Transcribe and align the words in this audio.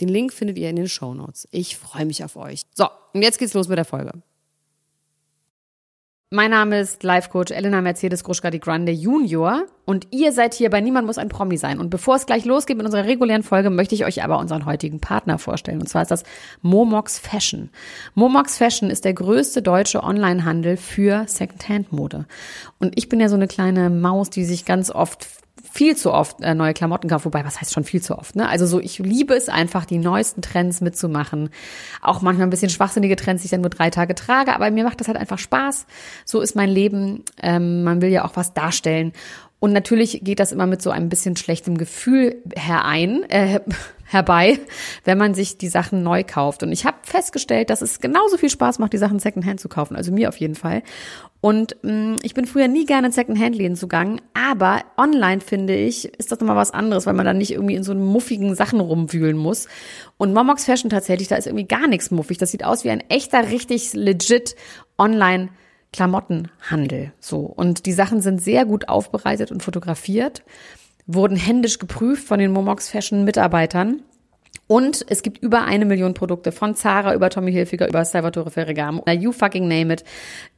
Den 0.00 0.08
Link 0.08 0.32
findet 0.32 0.58
ihr 0.58 0.70
in 0.70 0.76
den 0.76 0.88
Show 0.88 1.14
Notes. 1.14 1.46
Ich 1.50 1.76
freue 1.76 2.06
mich 2.06 2.24
auf 2.24 2.36
euch. 2.36 2.62
So, 2.74 2.88
und 3.12 3.22
jetzt 3.22 3.38
geht's 3.38 3.54
los 3.54 3.68
mit 3.68 3.78
der 3.78 3.84
Folge. 3.84 4.12
Mein 6.32 6.52
Name 6.52 6.78
ist 6.78 7.02
Life 7.02 7.28
Coach 7.30 7.50
Elena 7.50 7.80
Mercedes 7.80 8.22
Gruschka 8.22 8.52
die 8.52 8.60
Grande 8.60 8.92
Junior 8.92 9.64
und 9.84 10.06
ihr 10.12 10.30
seid 10.30 10.54
hier 10.54 10.70
bei 10.70 10.80
Niemand 10.80 11.04
muss 11.04 11.18
ein 11.18 11.28
Promi 11.28 11.56
sein. 11.56 11.80
Und 11.80 11.90
bevor 11.90 12.14
es 12.14 12.24
gleich 12.24 12.44
losgeht 12.44 12.76
mit 12.76 12.86
unserer 12.86 13.04
regulären 13.04 13.42
Folge, 13.42 13.68
möchte 13.68 13.96
ich 13.96 14.04
euch 14.04 14.22
aber 14.22 14.38
unseren 14.38 14.64
heutigen 14.64 15.00
Partner 15.00 15.38
vorstellen. 15.38 15.80
Und 15.80 15.88
zwar 15.88 16.02
ist 16.02 16.12
das 16.12 16.22
Momox 16.62 17.18
Fashion. 17.18 17.70
Momox 18.14 18.58
Fashion 18.58 18.90
ist 18.90 19.04
der 19.04 19.14
größte 19.14 19.60
deutsche 19.60 20.04
Onlinehandel 20.04 20.76
für 20.76 21.24
Secondhand-Mode. 21.26 22.26
Und 22.78 22.96
ich 22.96 23.08
bin 23.08 23.18
ja 23.18 23.28
so 23.28 23.34
eine 23.34 23.48
kleine 23.48 23.90
Maus, 23.90 24.30
die 24.30 24.44
sich 24.44 24.64
ganz 24.64 24.92
oft 24.92 25.26
viel 25.70 25.96
zu 25.96 26.12
oft 26.12 26.40
äh, 26.42 26.54
neue 26.54 26.74
Klamotten 26.74 27.08
kaufe, 27.08 27.26
wobei, 27.26 27.44
was 27.44 27.60
heißt 27.60 27.72
schon 27.72 27.84
viel 27.84 28.02
zu 28.02 28.18
oft, 28.18 28.36
ne? 28.36 28.48
Also 28.48 28.66
so, 28.66 28.80
ich 28.80 28.98
liebe 28.98 29.34
es 29.34 29.48
einfach, 29.48 29.84
die 29.84 29.98
neuesten 29.98 30.42
Trends 30.42 30.80
mitzumachen. 30.80 31.50
Auch 32.02 32.22
manchmal 32.22 32.46
ein 32.46 32.50
bisschen 32.50 32.70
schwachsinnige 32.70 33.16
Trends, 33.16 33.42
die 33.42 33.46
ich 33.46 33.50
dann 33.50 33.60
nur 33.60 33.70
drei 33.70 33.90
Tage 33.90 34.14
trage, 34.14 34.54
aber 34.54 34.70
mir 34.70 34.84
macht 34.84 35.00
das 35.00 35.08
halt 35.08 35.18
einfach 35.18 35.38
Spaß. 35.38 35.86
So 36.24 36.40
ist 36.40 36.56
mein 36.56 36.70
Leben. 36.70 37.24
Ähm, 37.40 37.84
man 37.84 38.02
will 38.02 38.10
ja 38.10 38.24
auch 38.24 38.36
was 38.36 38.52
darstellen. 38.54 39.12
Und 39.60 39.72
natürlich 39.72 40.20
geht 40.24 40.40
das 40.40 40.52
immer 40.52 40.66
mit 40.66 40.80
so 40.80 40.90
ein 40.90 41.08
bisschen 41.10 41.36
schlechtem 41.36 41.76
Gefühl 41.76 42.42
herein, 42.56 43.28
äh, 43.28 43.60
herbei, 44.10 44.58
wenn 45.04 45.18
man 45.18 45.34
sich 45.34 45.56
die 45.56 45.68
Sachen 45.68 46.02
neu 46.02 46.24
kauft. 46.24 46.62
Und 46.62 46.72
ich 46.72 46.84
habe 46.84 46.98
festgestellt, 47.02 47.70
dass 47.70 47.80
es 47.80 48.00
genauso 48.00 48.36
viel 48.36 48.50
Spaß 48.50 48.80
macht, 48.80 48.92
die 48.92 48.98
Sachen 48.98 49.20
Secondhand 49.20 49.60
zu 49.60 49.68
kaufen. 49.68 49.96
Also 49.96 50.12
mir 50.12 50.28
auf 50.28 50.36
jeden 50.36 50.56
Fall. 50.56 50.82
Und 51.40 51.76
mh, 51.82 51.92
mm, 51.92 52.16
ich 52.22 52.34
bin 52.34 52.46
früher 52.46 52.68
nie 52.68 52.86
gerne 52.86 53.06
in 53.06 53.12
Secondhand-Läden 53.12 53.76
zugangen, 53.76 54.20
aber 54.34 54.82
online 54.98 55.40
finde 55.40 55.74
ich, 55.74 56.06
ist 56.18 56.32
das 56.32 56.40
nochmal 56.40 56.56
was 56.56 56.72
anderes, 56.72 57.06
weil 57.06 57.14
man 57.14 57.24
dann 57.24 57.38
nicht 57.38 57.52
irgendwie 57.52 57.76
in 57.76 57.84
so 57.84 57.94
muffigen 57.94 58.54
Sachen 58.54 58.80
rumwühlen 58.80 59.38
muss. 59.38 59.68
Und 60.18 60.34
Momox 60.34 60.64
Fashion 60.64 60.90
tatsächlich, 60.90 61.28
da 61.28 61.36
ist 61.36 61.46
irgendwie 61.46 61.68
gar 61.68 61.86
nichts 61.86 62.10
muffig. 62.10 62.38
Das 62.38 62.50
sieht 62.50 62.64
aus 62.64 62.84
wie 62.84 62.90
ein 62.90 63.04
echter, 63.08 63.50
richtig 63.50 63.94
legit 63.94 64.56
online 64.98 65.50
Klamottenhandel. 65.92 67.12
So. 67.20 67.40
Und 67.40 67.86
die 67.86 67.92
Sachen 67.92 68.20
sind 68.20 68.42
sehr 68.42 68.64
gut 68.64 68.88
aufbereitet 68.88 69.50
und 69.50 69.62
fotografiert, 69.62 70.42
wurden 71.14 71.36
händisch 71.36 71.78
geprüft 71.78 72.26
von 72.26 72.38
den 72.38 72.52
Momox 72.52 72.88
Fashion 72.88 73.24
Mitarbeitern. 73.24 74.02
Und 74.70 75.04
es 75.08 75.24
gibt 75.24 75.42
über 75.42 75.64
eine 75.64 75.84
Million 75.84 76.14
Produkte 76.14 76.52
von 76.52 76.76
Zara 76.76 77.12
über 77.16 77.28
Tommy 77.28 77.50
Hilfiger 77.50 77.88
über 77.88 78.04
Salvatore 78.04 78.52
Ferragamo. 78.52 79.02
You 79.10 79.32
fucking 79.32 79.66
name 79.66 79.92
it. 79.92 80.04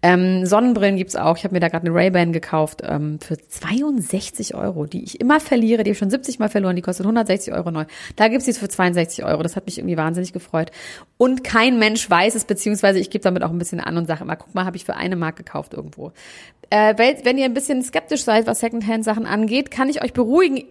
Ähm, 0.02 0.44
Sonnenbrillen 0.44 0.98
gibt's 0.98 1.16
auch. 1.16 1.38
Ich 1.38 1.44
habe 1.44 1.54
mir 1.54 1.60
da 1.60 1.68
gerade 1.68 1.86
eine 1.86 1.96
Ray-Ban 1.96 2.34
gekauft 2.34 2.82
ähm, 2.84 3.20
für 3.20 3.38
62 3.38 4.54
Euro, 4.54 4.84
die 4.84 5.02
ich 5.02 5.18
immer 5.18 5.40
verliere. 5.40 5.82
Die 5.82 5.88
habe 5.88 5.92
ich 5.92 5.98
schon 5.98 6.10
70 6.10 6.38
Mal 6.38 6.50
verloren. 6.50 6.76
Die 6.76 6.82
kostet 6.82 7.06
160 7.06 7.54
Euro 7.54 7.70
neu. 7.70 7.86
Da 8.16 8.28
gibt's 8.28 8.44
die 8.44 8.52
für 8.52 8.68
62 8.68 9.24
Euro. 9.24 9.42
Das 9.42 9.56
hat 9.56 9.64
mich 9.64 9.78
irgendwie 9.78 9.96
wahnsinnig 9.96 10.34
gefreut. 10.34 10.72
Und 11.16 11.42
kein 11.42 11.78
Mensch 11.78 12.10
weiß 12.10 12.34
es, 12.34 12.44
beziehungsweise 12.44 12.98
ich 12.98 13.08
gebe 13.08 13.24
damit 13.24 13.42
auch 13.42 13.50
ein 13.50 13.58
bisschen 13.58 13.80
an 13.80 13.96
und 13.96 14.06
sage 14.06 14.24
immer, 14.24 14.36
guck 14.36 14.54
mal, 14.54 14.66
habe 14.66 14.76
ich 14.76 14.84
für 14.84 14.94
eine 14.94 15.16
Mark 15.16 15.36
gekauft 15.36 15.72
irgendwo. 15.72 16.12
Äh, 16.68 16.98
wenn 16.98 17.38
ihr 17.38 17.46
ein 17.46 17.54
bisschen 17.54 17.82
skeptisch 17.82 18.24
seid, 18.24 18.46
was 18.46 18.60
Secondhand-Sachen 18.60 19.24
angeht, 19.24 19.70
kann 19.70 19.88
ich 19.88 20.04
euch 20.04 20.12
beruhigen 20.12 20.64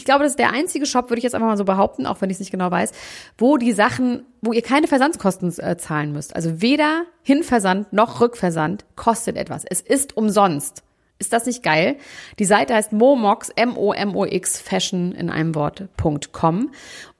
ich 0.00 0.06
glaube, 0.06 0.22
das 0.22 0.32
ist 0.32 0.38
der 0.38 0.50
einzige 0.50 0.86
Shop, 0.86 1.10
würde 1.10 1.18
ich 1.18 1.24
jetzt 1.24 1.34
einfach 1.34 1.46
mal 1.46 1.58
so 1.58 1.66
behaupten, 1.66 2.06
auch 2.06 2.22
wenn 2.22 2.30
ich 2.30 2.36
es 2.36 2.40
nicht 2.40 2.50
genau 2.50 2.70
weiß, 2.70 2.92
wo 3.36 3.58
die 3.58 3.72
Sachen, 3.72 4.24
wo 4.40 4.54
ihr 4.54 4.62
keine 4.62 4.86
Versandskosten 4.86 5.52
äh, 5.58 5.76
zahlen 5.76 6.12
müsst. 6.12 6.34
Also 6.34 6.62
weder 6.62 7.02
Hinversand 7.22 7.92
noch 7.92 8.22
Rückversand 8.22 8.86
kostet 8.96 9.36
etwas. 9.36 9.66
Es 9.68 9.82
ist 9.82 10.16
umsonst. 10.16 10.82
Ist 11.18 11.34
das 11.34 11.44
nicht 11.44 11.62
geil? 11.62 11.96
Die 12.38 12.46
Seite 12.46 12.74
heißt 12.74 12.94
momox, 12.94 13.50
M-O-M-O-X, 13.50 14.58
Fashion 14.58 15.12
in 15.12 15.28
einem 15.28 15.54
Wort.com. 15.54 16.70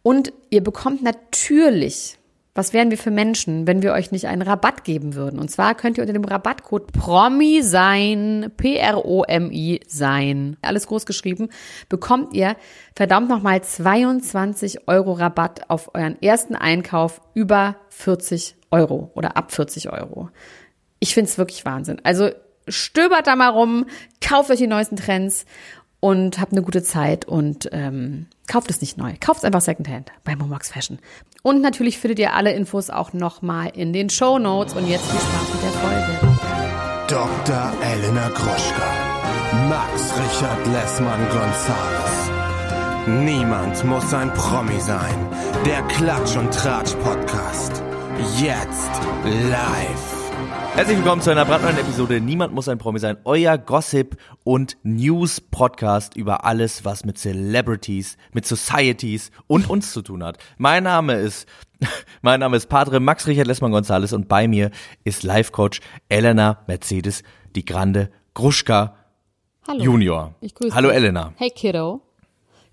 Und 0.03 0.33
ihr 0.49 0.65
bekommt 0.65 1.03
natürlich 1.03 2.17
was 2.55 2.73
wären 2.73 2.91
wir 2.91 2.99
für 2.99 3.11
Menschen, 3.11 3.67
wenn 3.67 3.83
wir 3.83 3.93
euch 3.93 4.11
nicht 4.11 4.27
einen 4.27 4.43
Rabatt 4.43 4.85
geben 4.85 5.15
würden? 5.15 5.39
Und 5.39 5.51
zwar 5.51 5.75
könnt 5.75 5.99
ihr 5.99 6.03
unter 6.03 6.13
dem 6.13 6.25
Rabattcode 6.25 6.93
PROMI 6.93 7.63
sein, 7.63 8.51
P-R-O-M-I 8.57 9.81
sein, 9.87 10.57
alles 10.61 10.87
groß 10.87 11.07
geschrieben, 11.07 11.49
bekommt 11.89 12.35
ihr 12.35 12.57
verdammt 12.95 13.29
nochmal 13.29 13.63
22 13.63 14.89
Euro 14.89 15.13
Rabatt 15.13 15.71
auf 15.71 15.95
euren 15.95 16.21
ersten 16.21 16.57
Einkauf 16.57 17.21
über 17.35 17.77
40 17.91 18.57
Euro 18.71 19.11
oder 19.15 19.37
ab 19.37 19.53
40 19.53 19.93
Euro. 19.93 20.31
Ich 20.99 21.15
finde 21.15 21.31
es 21.31 21.39
wirklich 21.39 21.65
Wahnsinn. 21.65 22.01
Also 22.03 22.31
stöbert 22.69 23.27
da 23.27 23.37
mal 23.37 23.49
rum, 23.49 23.87
kauft 24.21 24.51
euch 24.51 24.59
die 24.59 24.67
neuesten 24.67 24.97
Trends 24.97 25.45
und 26.01 26.41
habt 26.41 26.53
eine 26.53 26.63
gute 26.63 26.83
Zeit 26.83 27.27
und 27.27 27.69
ähm, 27.73 28.27
kauft 28.49 28.71
es 28.71 28.81
nicht 28.81 28.97
neu. 28.97 29.15
Kauft 29.21 29.41
es 29.41 29.45
einfach 29.45 29.61
Secondhand 29.61 30.11
bei 30.25 30.35
Momox 30.35 30.71
Fashion. 30.73 30.99
Und 31.43 31.61
natürlich 31.63 31.99
findet 31.99 32.19
ihr 32.19 32.35
alle 32.35 32.53
Infos 32.53 32.91
auch 32.91 33.13
nochmal 33.13 33.71
in 33.75 33.93
den 33.93 34.11
Show 34.11 34.39
Notes. 34.39 34.75
Und 34.75 34.89
jetzt 34.89 35.07
viel 35.11 35.21
Spaß 35.21 35.55
mit 35.55 35.63
der 35.63 35.71
Folge. 35.71 36.31
Dr. 37.09 37.73
Elena 37.83 38.29
Groschka. 38.29 39.11
Max 39.69 40.13
Richard 40.17 40.67
Lessmann 40.69 41.27
Gonzales. 41.29 42.31
Niemand 43.07 43.85
muss 43.85 44.15
ein 44.15 44.33
Promi 44.35 44.79
sein. 44.81 45.29
Der 45.67 45.83
Klatsch 45.83 46.37
und 46.37 46.53
Tratsch 46.55 46.95
Podcast. 47.03 47.83
Jetzt 48.39 48.91
live. 49.25 50.10
Herzlich 50.81 50.97
willkommen 50.97 51.21
zu 51.21 51.29
einer 51.29 51.45
brandneuen 51.45 51.77
Episode 51.77 52.23
Niemand 52.23 52.55
muss 52.55 52.67
ein 52.67 52.79
Promi 52.79 52.99
sein, 52.99 53.19
euer 53.25 53.59
Gossip 53.59 54.17
und 54.45 54.79
News 54.83 55.39
Podcast 55.39 56.17
über 56.17 56.47
alles, 56.47 56.87
was 56.87 57.05
mit 57.05 57.19
Celebrities, 57.19 58.17
mit 58.33 58.47
Societies 58.47 59.31
und 59.47 59.69
uns 59.69 59.93
zu 59.93 60.01
tun 60.01 60.25
hat. 60.25 60.39
Mein 60.57 60.85
Name 60.85 61.17
ist 61.17 61.47
mein 62.23 62.41
Name 62.41 62.57
ist 62.57 62.71
Padre 62.71 62.99
Max 62.99 63.27
Richard 63.27 63.47
Lessmann 63.47 63.73
Gonzales 63.73 64.15
und 64.15 64.27
bei 64.27 64.49
mir 64.49 64.71
ist 65.05 65.23
Life 65.23 65.53
Coach 65.53 65.81
Elena 66.09 66.63
Mercedes 66.67 67.25
die 67.55 67.67
Grande 67.67 68.11
Gruschka 68.33 68.97
Hallo. 69.69 69.85
Junior. 69.85 70.35
Ich 70.41 70.55
grüße 70.55 70.75
Hallo 70.75 70.89
dich. 70.89 70.97
Elena. 70.97 71.35
Hey 71.37 71.51
Kiddo. 71.51 72.01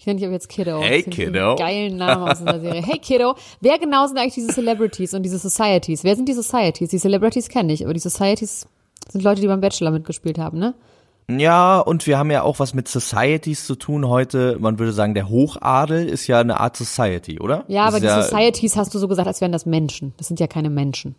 Ich 0.08 0.14
nenne 0.14 0.22
dich 0.22 0.32
jetzt 0.32 0.48
Kiddo. 0.48 0.80
Hey 0.82 1.04
Kiddo. 1.04 1.58
Geilen 1.58 1.98
Namen 1.98 2.30
aus 2.30 2.42
der 2.42 2.62
Serie. 2.62 2.82
Hey 2.82 2.98
Kiddo. 2.98 3.36
Wer 3.60 3.78
genau 3.78 4.08
sind 4.08 4.18
eigentlich 4.18 4.36
diese 4.36 4.54
Celebrities 4.54 5.14
und 5.14 5.22
diese 5.24 5.38
Societies? 5.38 6.06
Wer 6.06 6.16
sind 6.16 6.30
die 6.30 6.34
Societies? 6.34 6.92
Die 6.92 6.98
Celebrities 6.98 7.50
kenne 7.50 7.74
ich, 7.74 7.84
aber 7.84 7.94
die 7.94 8.00
Societies 8.00 8.68
sind 9.12 9.22
Leute, 9.22 9.42
die 9.42 9.48
beim 9.48 9.60
Bachelor 9.60 9.92
mitgespielt 9.92 10.40
haben, 10.40 10.60
ne? 10.60 10.76
Ja, 11.30 11.80
und 11.80 12.08
wir 12.08 12.18
haben 12.18 12.32
ja 12.32 12.44
auch 12.44 12.60
was 12.60 12.74
mit 12.74 12.88
Societies 12.88 13.66
zu 13.66 13.76
tun 13.76 14.08
heute. 14.08 14.56
Man 14.62 14.80
würde 14.80 14.94
sagen, 14.94 15.14
der 15.14 15.28
Hochadel 15.28 16.08
ist 16.08 16.26
ja 16.28 16.40
eine 16.40 16.62
Art 16.62 16.78
Society, 16.78 17.42
oder? 17.42 17.66
Ja, 17.68 17.88
das 17.88 17.96
aber 17.96 18.00
die 18.00 18.06
ja 18.06 18.22
Societies 18.24 18.78
hast 18.78 18.96
du 18.96 19.00
so 19.00 19.10
gesagt, 19.10 19.28
als 19.28 19.42
wären 19.42 19.52
das 19.52 19.66
Menschen. 19.66 20.14
Das 20.16 20.30
sind 20.30 20.40
ja 20.40 20.48
keine 20.48 20.70
Menschen. 20.70 21.16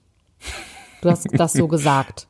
Du 1.02 1.10
hast 1.10 1.28
das 1.30 1.52
so 1.52 1.68
gesagt. 1.68 2.26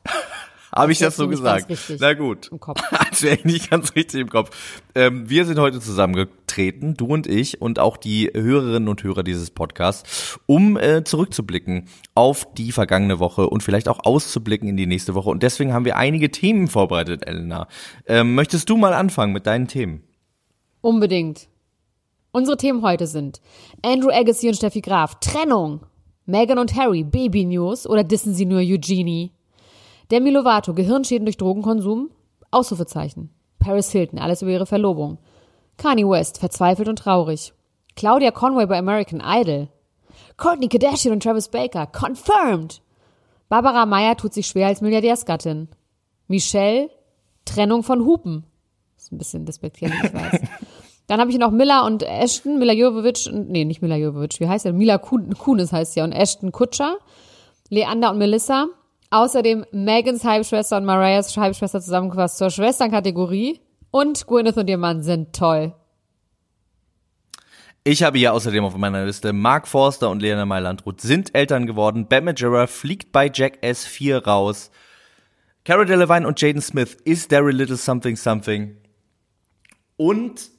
Habe 0.75 0.91
ich 0.91 0.99
das 0.99 1.15
so 1.15 1.27
gesagt? 1.27 1.71
Na 1.99 2.13
gut. 2.13 2.49
Im 2.51 2.59
Kopf. 2.59 2.81
Als 2.91 3.23
wäre 3.23 3.35
ich 3.35 3.45
nicht 3.45 3.69
ganz 3.69 3.95
richtig 3.95 4.21
im 4.21 4.29
Kopf. 4.29 4.49
Ähm, 4.95 5.29
wir 5.29 5.45
sind 5.45 5.59
heute 5.59 5.79
zusammengetreten, 5.79 6.95
du 6.95 7.07
und 7.07 7.27
ich 7.27 7.61
und 7.61 7.79
auch 7.79 7.97
die 7.97 8.29
Hörerinnen 8.33 8.87
und 8.87 9.03
Hörer 9.03 9.23
dieses 9.23 9.49
Podcasts, 9.51 10.39
um 10.45 10.77
äh, 10.77 11.03
zurückzublicken 11.03 11.87
auf 12.13 12.53
die 12.53 12.71
vergangene 12.71 13.19
Woche 13.19 13.49
und 13.49 13.63
vielleicht 13.63 13.87
auch 13.87 14.05
auszublicken 14.05 14.67
in 14.69 14.77
die 14.77 14.85
nächste 14.85 15.15
Woche. 15.15 15.29
Und 15.29 15.43
deswegen 15.43 15.73
haben 15.73 15.85
wir 15.85 15.97
einige 15.97 16.29
Themen 16.29 16.67
vorbereitet, 16.67 17.27
Elena. 17.27 17.67
Ähm, 18.05 18.35
möchtest 18.35 18.69
du 18.69 18.77
mal 18.77 18.93
anfangen 18.93 19.33
mit 19.33 19.47
deinen 19.47 19.67
Themen? 19.67 20.03
Unbedingt. 20.81 21.47
Unsere 22.31 22.57
Themen 22.57 22.83
heute 22.83 23.07
sind 23.07 23.41
Andrew 23.83 24.11
Agassi 24.11 24.47
und 24.47 24.55
Steffi 24.55 24.81
Graf, 24.81 25.19
Trennung, 25.19 25.85
Meghan 26.27 26.59
und 26.59 26.75
Harry, 26.75 27.03
Baby 27.03 27.45
News 27.45 27.87
oder 27.87 28.03
dissen 28.03 28.35
sie 28.35 28.45
nur 28.45 28.59
Eugenie? 28.59 29.31
Demi 30.11 30.29
Lovato, 30.31 30.73
Gehirnschäden 30.73 31.25
durch 31.25 31.37
Drogenkonsum? 31.37 32.09
Ausrufezeichen. 32.51 33.29
Paris 33.59 33.91
Hilton, 33.91 34.19
alles 34.19 34.41
über 34.41 34.51
ihre 34.51 34.65
Verlobung. 34.65 35.19
Kanye 35.77 36.07
West, 36.09 36.39
verzweifelt 36.39 36.87
und 36.87 36.99
traurig. 36.99 37.53
Claudia 37.95 38.31
Conway 38.31 38.65
bei 38.65 38.77
American 38.77 39.21
Idol. 39.23 39.67
Courtney 40.37 40.67
Kardashian 40.67 41.13
und 41.13 41.23
Travis 41.23 41.49
Baker, 41.49 41.85
confirmed. 41.87 42.81
Barbara 43.49 43.85
Meyer 43.85 44.15
tut 44.15 44.33
sich 44.33 44.47
schwer 44.47 44.67
als 44.67 44.81
Milliardärsgattin. 44.81 45.67
Michelle, 46.27 46.89
Trennung 47.45 47.83
von 47.83 48.05
Hupen. 48.05 48.45
Ist 48.97 49.11
ein 49.11 49.17
bisschen 49.17 49.45
despektierlich, 49.45 49.99
ich 50.03 50.13
weiß. 50.13 50.41
Dann 51.07 51.19
habe 51.19 51.31
ich 51.31 51.37
noch 51.39 51.51
Miller 51.51 51.85
und 51.85 52.03
Ashton, 52.03 52.59
Mila 52.59 52.73
Jovovich, 52.73 53.27
und- 53.31 53.49
nee, 53.49 53.65
nicht 53.65 53.81
Mila 53.81 53.95
Jovovich, 53.95 54.39
wie 54.39 54.47
heißt 54.47 54.65
der? 54.65 54.73
Mila 54.73 54.97
Kun- 54.97 55.35
Kunis 55.37 55.71
heißt 55.71 55.95
ja, 55.95 56.03
und 56.03 56.11
Ashton 56.11 56.51
Kutscher, 56.51 56.97
Leander 57.69 58.11
und 58.11 58.17
Melissa. 58.19 58.67
Außerdem 59.11 59.65
Megans 59.71 60.23
Halbschwester 60.23 60.77
und 60.77 60.85
Mariahs 60.85 61.35
Halbschwester 61.35 61.81
zusammengefasst 61.81 62.37
zur 62.37 62.51
Schwesternkategorie. 62.51 63.59
Und 63.91 64.27
Gwyneth 64.27 64.57
und 64.57 64.69
ihr 64.69 64.77
Mann 64.77 65.01
sind 65.01 65.35
toll. 65.35 65.73
Ich 67.83 68.03
habe 68.03 68.19
hier 68.19 68.33
außerdem 68.33 68.63
auf 68.63 68.77
meiner 68.77 69.05
Liste 69.05 69.33
Mark 69.33 69.67
Forster 69.67 70.11
und 70.11 70.21
Lena 70.21 70.45
Meyer-Landrut 70.45 71.01
sind 71.01 71.33
Eltern 71.33 71.65
geworden. 71.65 72.07
Majera 72.09 72.67
fliegt 72.67 73.11
bei 73.11 73.31
Jackass 73.33 73.85
4 73.85 74.27
raus. 74.27 74.69
Cara 75.65 75.85
Delevingne 75.85 76.27
und 76.27 76.39
Jaden 76.39 76.61
Smith 76.61 76.97
is 77.05 77.27
there 77.27 77.45
a 77.45 77.51
little 77.51 77.77
something 77.77 78.15
something. 78.15 78.77
Und 79.97 80.49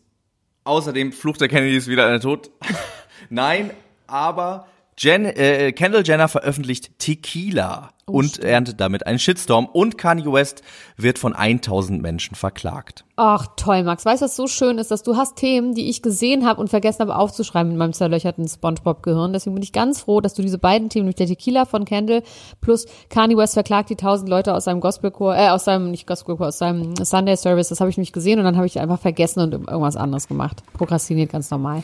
außerdem 0.65 1.13
Fluch 1.13 1.37
der 1.37 1.49
Kennedys 1.49 1.87
wieder 1.87 2.07
einer 2.07 2.21
tot. 2.21 2.51
Nein, 3.31 3.71
aber 4.09 4.67
Jen, 4.99 5.25
äh, 5.25 5.73
Kendall 5.73 6.03
Jenner 6.05 6.29
veröffentlicht 6.29 6.99
Tequila 6.99 7.93
und 8.13 8.39
erntet 8.39 8.81
damit 8.81 9.07
einen 9.07 9.19
Shitstorm. 9.19 9.67
Und 9.67 9.99
Kanye 9.99 10.33
West 10.33 10.63
wird 10.97 11.19
von 11.19 11.35
1000 11.35 12.03
Menschen 12.03 12.35
verklagt. 12.35 13.05
Ach, 13.17 13.49
toll, 13.57 13.83
Max. 13.83 14.05
Weißt 14.07 14.23
du, 14.23 14.25
was 14.25 14.37
so 14.37 14.47
schön 14.47 14.79
ist, 14.79 14.91
dass 14.91 15.03
du 15.03 15.17
hast 15.17 15.37
Themen, 15.37 15.75
die 15.75 15.91
ich 15.91 16.01
gesehen 16.01 16.47
habe 16.47 16.61
und 16.61 16.69
vergessen 16.69 17.01
habe 17.01 17.17
aufzuschreiben 17.17 17.73
in 17.73 17.77
meinem 17.77 17.93
zerlöcherten 17.93 18.49
Spongebob-Gehirn. 18.49 19.33
Deswegen 19.33 19.55
bin 19.55 19.63
ich 19.63 19.73
ganz 19.73 20.01
froh, 20.01 20.21
dass 20.21 20.35
du 20.35 20.43
diese 20.43 20.59
beiden 20.59 20.89
Themen, 20.89 21.05
nämlich 21.05 21.17
der 21.17 21.27
Tequila 21.27 21.67
von 21.67 21.85
Kendall 21.85 22.23
plus 22.61 22.87
Kanye 23.11 23.37
West 23.37 23.55
verklagt 23.55 23.91
die 23.91 23.97
tausend 23.97 24.29
Leute 24.29 24.55
aus 24.55 24.65
seinem 24.65 24.81
Gospelchor, 24.81 25.37
äh, 25.37 25.49
aus 25.51 25.65
seinem, 25.65 25.91
nicht 25.91 26.07
Gospelchor, 26.07 26.49
aus 26.49 26.59
seinem 26.59 26.97
Sunday 26.97 27.37
Service, 27.37 27.69
das 27.69 27.81
habe 27.81 27.91
ich 27.91 27.97
nämlich 27.97 28.13
gesehen 28.13 28.39
und 28.39 28.47
dann 28.47 28.57
habe 28.57 28.67
ich 28.67 28.81
einfach 28.81 29.01
vergessen 29.01 29.41
und 29.41 29.53
irgendwas 29.53 29.97
anderes 29.97 30.27
gemacht. 30.27 30.63
Prokrastiniert 30.73 31.31
ganz 31.31 31.51
normal. 31.51 31.83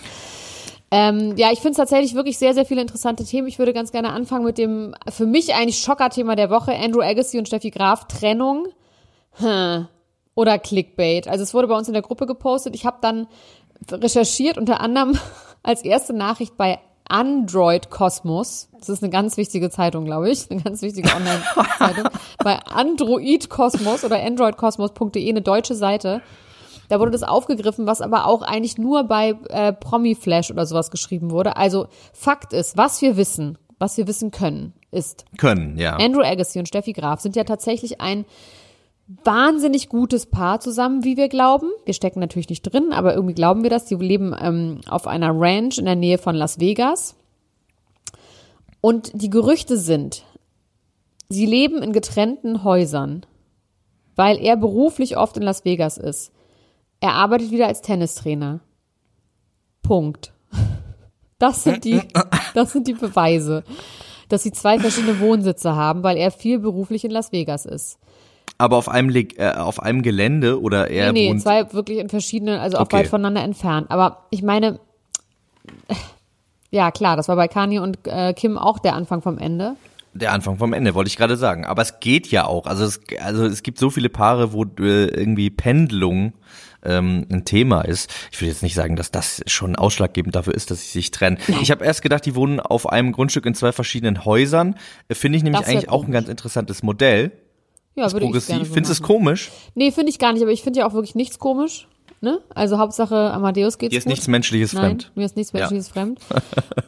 Ähm, 0.90 1.34
ja, 1.36 1.50
ich 1.52 1.58
finde 1.58 1.72
es 1.72 1.76
tatsächlich 1.78 2.14
wirklich 2.14 2.38
sehr, 2.38 2.54
sehr 2.54 2.64
viele 2.64 2.80
interessante 2.80 3.24
Themen. 3.24 3.48
Ich 3.48 3.58
würde 3.58 3.72
ganz 3.72 3.90
gerne 3.90 4.12
anfangen 4.12 4.44
mit 4.44 4.56
dem 4.56 4.94
für 5.08 5.26
mich 5.26 5.54
eigentlich 5.54 5.78
Schocker-Thema 5.78 6.36
der 6.36 6.50
Woche. 6.50 6.74
Andrew 6.74 7.00
Agassi 7.00 7.38
und 7.38 7.48
Steffi 7.48 7.70
Graf, 7.70 8.06
Trennung 8.06 8.68
hm. 9.32 9.88
oder 10.34 10.58
Clickbait. 10.58 11.26
Also 11.26 11.42
es 11.42 11.54
wurde 11.54 11.66
bei 11.68 11.76
uns 11.76 11.88
in 11.88 11.94
der 11.94 12.02
Gruppe 12.02 12.26
gepostet. 12.26 12.74
Ich 12.76 12.86
habe 12.86 12.98
dann 13.00 13.26
recherchiert, 13.90 14.58
unter 14.58 14.80
anderem 14.80 15.18
als 15.62 15.82
erste 15.82 16.12
Nachricht 16.12 16.56
bei 16.56 16.78
Android 17.08 17.90
Kosmos. 17.90 18.68
Das 18.78 18.88
ist 18.88 19.02
eine 19.02 19.10
ganz 19.10 19.36
wichtige 19.36 19.70
Zeitung, 19.70 20.04
glaube 20.04 20.30
ich. 20.30 20.50
Eine 20.50 20.62
ganz 20.62 20.82
wichtige 20.82 21.08
Online-Zeitung. 21.14 22.10
bei 22.44 22.58
Android 22.66 23.48
Kosmos 23.48 24.04
oder 24.04 24.22
androidkosmos.de, 24.22 25.28
eine 25.28 25.42
deutsche 25.42 25.74
Seite. 25.74 26.22
Da 26.88 27.00
wurde 27.00 27.10
das 27.10 27.22
aufgegriffen, 27.22 27.86
was 27.86 28.00
aber 28.00 28.26
auch 28.26 28.42
eigentlich 28.42 28.78
nur 28.78 29.04
bei 29.04 29.34
äh, 29.48 29.72
Promi-Flash 29.72 30.50
oder 30.50 30.66
sowas 30.66 30.90
geschrieben 30.90 31.30
wurde. 31.30 31.56
Also 31.56 31.88
Fakt 32.12 32.52
ist, 32.52 32.76
was 32.76 33.02
wir 33.02 33.16
wissen, 33.16 33.58
was 33.78 33.96
wir 33.96 34.06
wissen 34.06 34.30
können, 34.30 34.72
ist, 34.90 35.24
Können, 35.36 35.76
ja. 35.78 35.96
Andrew 35.96 36.22
Agassi 36.22 36.58
und 36.58 36.68
Steffi 36.68 36.92
Graf 36.92 37.20
sind 37.20 37.36
ja 37.36 37.44
tatsächlich 37.44 38.00
ein 38.00 38.24
wahnsinnig 39.06 39.88
gutes 39.88 40.26
Paar 40.26 40.60
zusammen, 40.60 41.04
wie 41.04 41.16
wir 41.16 41.28
glauben. 41.28 41.70
Wir 41.84 41.94
stecken 41.94 42.20
natürlich 42.20 42.48
nicht 42.48 42.62
drin, 42.62 42.92
aber 42.92 43.14
irgendwie 43.14 43.34
glauben 43.34 43.62
wir 43.62 43.70
das. 43.70 43.84
Die 43.84 43.94
leben 43.94 44.34
ähm, 44.38 44.80
auf 44.88 45.06
einer 45.06 45.32
Ranch 45.32 45.78
in 45.78 45.84
der 45.84 45.96
Nähe 45.96 46.18
von 46.18 46.34
Las 46.34 46.58
Vegas. 46.58 47.14
Und 48.80 49.10
die 49.14 49.30
Gerüchte 49.30 49.76
sind, 49.76 50.24
sie 51.28 51.46
leben 51.46 51.82
in 51.82 51.92
getrennten 51.92 52.64
Häusern, 52.64 53.24
weil 54.16 54.38
er 54.38 54.56
beruflich 54.56 55.16
oft 55.16 55.36
in 55.36 55.42
Las 55.42 55.64
Vegas 55.64 55.98
ist. 55.98 56.32
Er 57.00 57.12
arbeitet 57.12 57.50
wieder 57.50 57.66
als 57.66 57.82
Tennistrainer. 57.82 58.60
Punkt. 59.82 60.32
Das 61.38 61.64
sind 61.64 61.84
die, 61.84 62.00
das 62.54 62.72
sind 62.72 62.88
die 62.88 62.94
Beweise, 62.94 63.62
dass 64.28 64.42
sie 64.42 64.52
zwei 64.52 64.78
verschiedene 64.78 65.20
Wohnsitze 65.20 65.76
haben, 65.76 66.02
weil 66.02 66.16
er 66.16 66.30
viel 66.30 66.58
beruflich 66.58 67.04
in 67.04 67.10
Las 67.10 67.30
Vegas 67.32 67.66
ist. 67.66 67.98
Aber 68.58 68.78
auf 68.78 68.88
einem, 68.88 69.10
Leg- 69.10 69.38
äh, 69.38 69.52
auf 69.52 69.82
einem 69.82 70.00
Gelände 70.00 70.60
oder 70.60 70.90
er 70.90 71.12
nee, 71.12 71.30
nee, 71.30 71.38
zwei 71.38 71.70
wirklich 71.74 71.98
in 71.98 72.08
verschiedenen, 72.08 72.58
also 72.58 72.78
auch 72.78 72.82
Okay. 72.82 72.96
weit 72.96 73.08
voneinander 73.08 73.42
entfernt. 73.42 73.90
Aber 73.90 74.24
ich 74.30 74.42
meine, 74.42 74.80
ja 76.70 76.90
klar, 76.90 77.16
das 77.16 77.28
war 77.28 77.36
bei 77.36 77.48
Kanye 77.48 77.80
und 77.80 77.98
äh, 78.06 78.32
Kim 78.32 78.56
auch 78.56 78.78
der 78.78 78.94
Anfang 78.94 79.20
vom 79.20 79.36
Ende. 79.38 79.76
Der 80.14 80.32
Anfang 80.32 80.56
vom 80.56 80.72
Ende, 80.72 80.94
wollte 80.94 81.08
ich 81.08 81.16
gerade 81.18 81.36
sagen. 81.36 81.66
Aber 81.66 81.82
es 81.82 82.00
geht 82.00 82.28
ja 82.28 82.46
auch. 82.46 82.64
Also 82.64 82.84
es, 82.84 83.00
also 83.20 83.44
es 83.44 83.62
gibt 83.62 83.78
so 83.78 83.90
viele 83.90 84.08
Paare, 84.08 84.54
wo 84.54 84.64
äh, 84.64 85.04
irgendwie 85.08 85.50
Pendelung 85.50 86.32
ähm, 86.86 87.26
ein 87.30 87.44
Thema 87.44 87.82
ist. 87.82 88.12
Ich 88.32 88.40
will 88.40 88.48
jetzt 88.48 88.62
nicht 88.62 88.74
sagen, 88.74 88.96
dass 88.96 89.10
das 89.10 89.42
schon 89.46 89.76
ausschlaggebend 89.76 90.34
dafür 90.34 90.54
ist, 90.54 90.70
dass 90.70 90.82
sie 90.82 90.98
sich 90.98 91.10
trennen. 91.10 91.38
Ich 91.60 91.70
habe 91.70 91.84
erst 91.84 92.02
gedacht, 92.02 92.24
die 92.26 92.34
wohnen 92.34 92.60
auf 92.60 92.88
einem 92.88 93.12
Grundstück 93.12 93.46
in 93.46 93.54
zwei 93.54 93.72
verschiedenen 93.72 94.24
Häusern. 94.24 94.76
Äh, 95.08 95.14
Finde 95.14 95.38
ich 95.38 95.44
nämlich 95.44 95.60
Das 95.60 95.68
eigentlich 95.68 95.88
auch 95.88 96.04
ein 96.04 96.12
ganz 96.12 96.28
interessantes 96.28 96.82
Modell. 96.82 97.32
Ja, 97.94 98.12
würde 98.12 98.26
ich 98.26 98.46
gerne 98.46 98.64
so 98.64 98.74
Findest 98.74 98.90
du 98.90 98.92
es 98.92 99.02
komisch? 99.02 99.50
Nee, 99.74 99.90
finde 99.90 100.10
ich 100.10 100.18
gar 100.18 100.32
nicht, 100.32 100.42
aber 100.42 100.52
ich 100.52 100.62
finde 100.62 100.80
ja 100.80 100.86
auch 100.86 100.92
wirklich 100.92 101.14
nichts 101.14 101.38
komisch. 101.38 101.88
Ne? 102.22 102.40
Also 102.54 102.78
Hauptsache 102.78 103.14
Amadeus 103.30 103.76
geht's 103.76 103.92
Hier 103.92 103.98
ist 103.98 104.04
gut. 104.04 104.10
nichts 104.10 104.26
Menschliches 104.26 104.72
Nein, 104.72 104.82
fremd. 104.84 105.12
mir 105.14 105.26
ist 105.26 105.36
nichts 105.36 105.52
Ja. 105.52 105.60
Menschliches 105.60 105.88
fremd. 105.88 106.18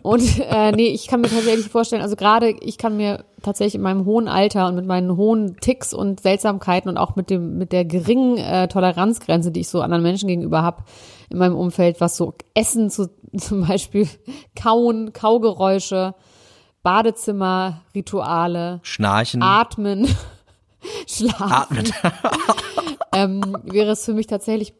Und 0.02 0.40
äh, 0.40 0.72
nee, 0.72 0.88
ich 0.88 1.06
kann 1.06 1.20
mir 1.20 1.28
tatsächlich 1.28 1.68
vorstellen, 1.68 2.00
also 2.02 2.16
gerade 2.16 2.48
ich 2.50 2.78
kann 2.78 2.96
mir 2.96 3.24
tatsächlich 3.42 3.74
in 3.74 3.82
meinem 3.82 4.04
hohen 4.06 4.26
Alter 4.26 4.66
und 4.68 4.74
mit 4.74 4.86
meinen 4.86 5.16
hohen 5.16 5.56
Ticks 5.60 5.92
und 5.92 6.20
Seltsamkeiten 6.20 6.88
und 6.88 6.96
auch 6.96 7.14
mit 7.14 7.28
dem 7.30 7.58
mit 7.58 7.72
der 7.72 7.84
geringen 7.84 8.38
äh, 8.38 8.68
Toleranzgrenze, 8.68 9.50
die 9.52 9.60
ich 9.60 9.68
so 9.68 9.82
anderen 9.82 10.02
Menschen 10.02 10.28
gegenüber 10.28 10.62
habe 10.62 10.84
in 11.28 11.36
meinem 11.38 11.56
Umfeld, 11.56 12.00
was 12.00 12.16
so 12.16 12.32
Essen 12.54 12.88
zu, 12.88 13.10
zum 13.36 13.66
Beispiel 13.66 14.08
Kauen, 14.60 15.12
Kaugeräusche, 15.12 16.14
Badezimmer, 16.82 17.82
Rituale, 17.94 18.80
Schnarchen. 18.82 19.42
Atmen, 19.42 20.08
Schlafen 21.06 21.52
Atmen. 21.52 21.92
ähm, 23.12 23.56
wäre 23.64 23.90
es 23.92 24.04
für 24.04 24.14
mich 24.14 24.26
tatsächlich 24.26 24.72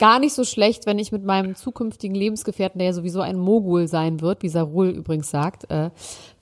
gar 0.00 0.18
nicht 0.18 0.34
so 0.34 0.44
schlecht, 0.44 0.86
wenn 0.86 0.98
ich 0.98 1.12
mit 1.12 1.24
meinem 1.24 1.54
zukünftigen 1.54 2.16
Lebensgefährten, 2.16 2.78
der 2.78 2.88
ja 2.88 2.92
sowieso 2.94 3.20
ein 3.20 3.38
Mogul 3.38 3.86
sein 3.86 4.20
wird, 4.20 4.42
wie 4.42 4.48
Sarul 4.48 4.88
übrigens 4.88 5.30
sagt, 5.30 5.70
äh, 5.70 5.90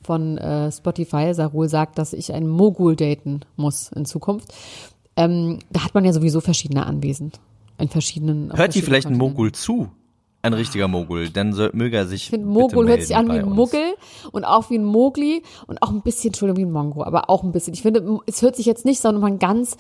von 0.03 0.39
äh, 0.39 0.73
Spotify, 0.73 1.35
Sarul 1.35 1.69
sagt, 1.69 1.99
dass 1.99 2.13
ich 2.13 2.33
einen 2.33 2.49
Mogul 2.49 2.97
daten 2.97 3.41
muss 3.57 3.91
in 3.95 4.07
Zukunft. 4.07 4.55
Ähm, 5.17 5.59
da 5.71 5.85
hat 5.85 5.93
man 5.93 6.05
ja 6.05 6.13
sowieso 6.13 6.41
verschiedene 6.41 6.87
Anwesen. 6.87 7.33
In 7.79 7.89
verschiedenen. 7.89 8.57
Hört 8.57 8.75
die 8.75 8.83
vielleicht 8.83 9.09
ein. 9.09 9.19
Mogul 9.19 9.53
zu? 9.53 9.89
Ein 10.41 10.53
richtiger 10.53 10.87
Mogul. 10.87 11.31
Dann 11.31 11.53
soll, 11.53 11.71
möge 11.75 11.97
er 11.97 12.07
sich 12.07 12.25
Ich 12.25 12.31
finde, 12.31 12.47
Mogul 12.47 12.89
hört 12.89 13.03
sich 13.03 13.17
an 13.17 13.27
wie 13.27 13.41
ein. 13.41 13.49
Muggel 13.49 13.95
und 14.31 14.45
auch 14.45 14.71
wie 14.71 14.79
ein 14.79 14.85
Mogli 14.85 15.43
und 15.67 15.83
auch 15.83 15.91
ein 15.91 16.03
bisschen, 16.03 16.29
Entschuldigung, 16.29 16.63
wie 16.63 16.69
ein 16.69 16.73
Mongo, 16.73 17.03
aber 17.03 17.29
auch 17.29 17.43
ein 17.43 17.51
bisschen. 17.51 17.75
Ich 17.75 17.83
finde, 17.83 18.21
es 18.27 18.41
hört 18.43 18.55
sich 18.55 18.67
jetzt 18.67 18.85
nicht, 18.85 19.01
sondern 19.01 19.21
man 19.21 19.41
ganz, 19.41 19.77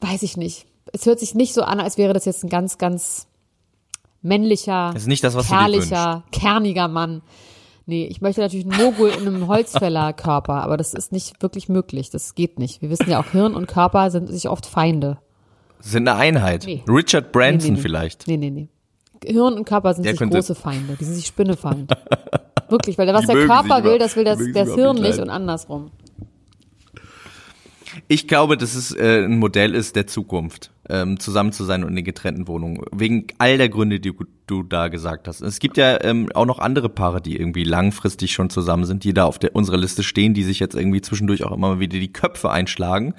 weiß 0.00 0.22
ich 0.22 0.38
nicht. 0.38 0.67
Es 0.92 1.06
hört 1.06 1.20
sich 1.20 1.34
nicht 1.34 1.54
so 1.54 1.62
an, 1.62 1.80
als 1.80 1.98
wäre 1.98 2.12
das 2.12 2.24
jetzt 2.24 2.44
ein 2.44 2.48
ganz, 2.48 2.78
ganz 2.78 3.26
männlicher, 4.22 4.90
Das 4.92 5.02
ist 5.02 5.08
nicht 5.08 5.24
das, 5.24 5.34
was 5.34 5.50
herrlicher, 5.50 6.24
kerniger 6.32 6.88
Mann. 6.88 7.22
Nee, 7.86 8.06
ich 8.06 8.20
möchte 8.20 8.42
natürlich 8.42 8.66
einen 8.66 8.82
Mogul 8.82 9.08
in 9.08 9.26
einem 9.26 9.46
Holzfällerkörper, 9.48 10.62
aber 10.62 10.76
das 10.76 10.92
ist 10.92 11.10
nicht 11.10 11.42
wirklich 11.42 11.68
möglich. 11.70 12.10
Das 12.10 12.34
geht 12.34 12.58
nicht. 12.58 12.82
Wir 12.82 12.90
wissen 12.90 13.08
ja 13.10 13.20
auch, 13.20 13.30
Hirn 13.30 13.54
und 13.54 13.66
Körper 13.66 14.10
sind 14.10 14.26
sich 14.26 14.48
oft 14.48 14.66
Feinde. 14.66 15.18
Sind 15.80 16.06
eine 16.06 16.18
Einheit. 16.18 16.64
Nee. 16.66 16.82
Richard 16.86 17.32
Branson 17.32 17.70
Nee, 17.70 17.76
nee, 17.76 17.82
vielleicht. 17.82 18.26
Nee, 18.26 18.36
nee, 18.36 18.50
nee. 18.50 18.68
Hirn 19.24 19.54
und 19.54 19.64
Körper 19.64 19.94
sind 19.94 20.04
Der 20.04 20.16
sich 20.16 20.30
große 20.30 20.54
Feinde. 20.54 20.96
Die 21.00 21.04
sind 21.04 21.14
sich 21.14 21.26
Spinnefeind. 21.26 21.90
Wirklich, 22.68 22.98
weil 22.98 23.12
was 23.14 23.22
Die 23.22 23.32
der 23.32 23.46
Körper 23.46 23.82
will, 23.84 23.98
das 23.98 24.16
will 24.16 24.24
das, 24.24 24.38
das 24.38 24.74
Hirn 24.74 24.96
nicht 24.96 25.02
nicht 25.04 25.10
leiden. 25.16 25.22
und 25.22 25.30
andersrum. 25.30 25.90
Ich 28.06 28.28
glaube, 28.28 28.56
dass 28.56 28.74
es 28.74 28.94
äh, 28.94 29.24
ein 29.24 29.38
Modell 29.38 29.74
ist 29.74 29.96
der 29.96 30.06
Zukunft, 30.06 30.70
ähm, 30.88 31.20
zusammen 31.20 31.52
zu 31.52 31.64
sein 31.64 31.84
und 31.84 31.96
in 31.96 32.04
getrennten 32.04 32.48
Wohnungen. 32.48 32.80
Wegen 32.92 33.26
all 33.38 33.58
der 33.58 33.68
Gründe, 33.68 34.00
die 34.00 34.12
du 34.46 34.62
da 34.62 34.88
gesagt 34.88 35.28
hast. 35.28 35.40
Es 35.40 35.58
gibt 35.58 35.76
ja 35.76 36.02
ähm, 36.02 36.28
auch 36.34 36.46
noch 36.46 36.58
andere 36.58 36.88
Paare, 36.88 37.20
die 37.20 37.36
irgendwie 37.36 37.64
langfristig 37.64 38.32
schon 38.32 38.50
zusammen 38.50 38.84
sind, 38.84 39.04
die 39.04 39.12
da 39.12 39.24
auf 39.24 39.38
der, 39.38 39.54
unserer 39.54 39.76
Liste 39.76 40.02
stehen, 40.02 40.34
die 40.34 40.44
sich 40.44 40.58
jetzt 40.60 40.74
irgendwie 40.74 41.02
zwischendurch 41.02 41.44
auch 41.44 41.52
immer 41.52 41.68
mal 41.68 41.80
wieder 41.80 41.98
die 41.98 42.12
Köpfe 42.12 42.50
einschlagen. 42.50 43.14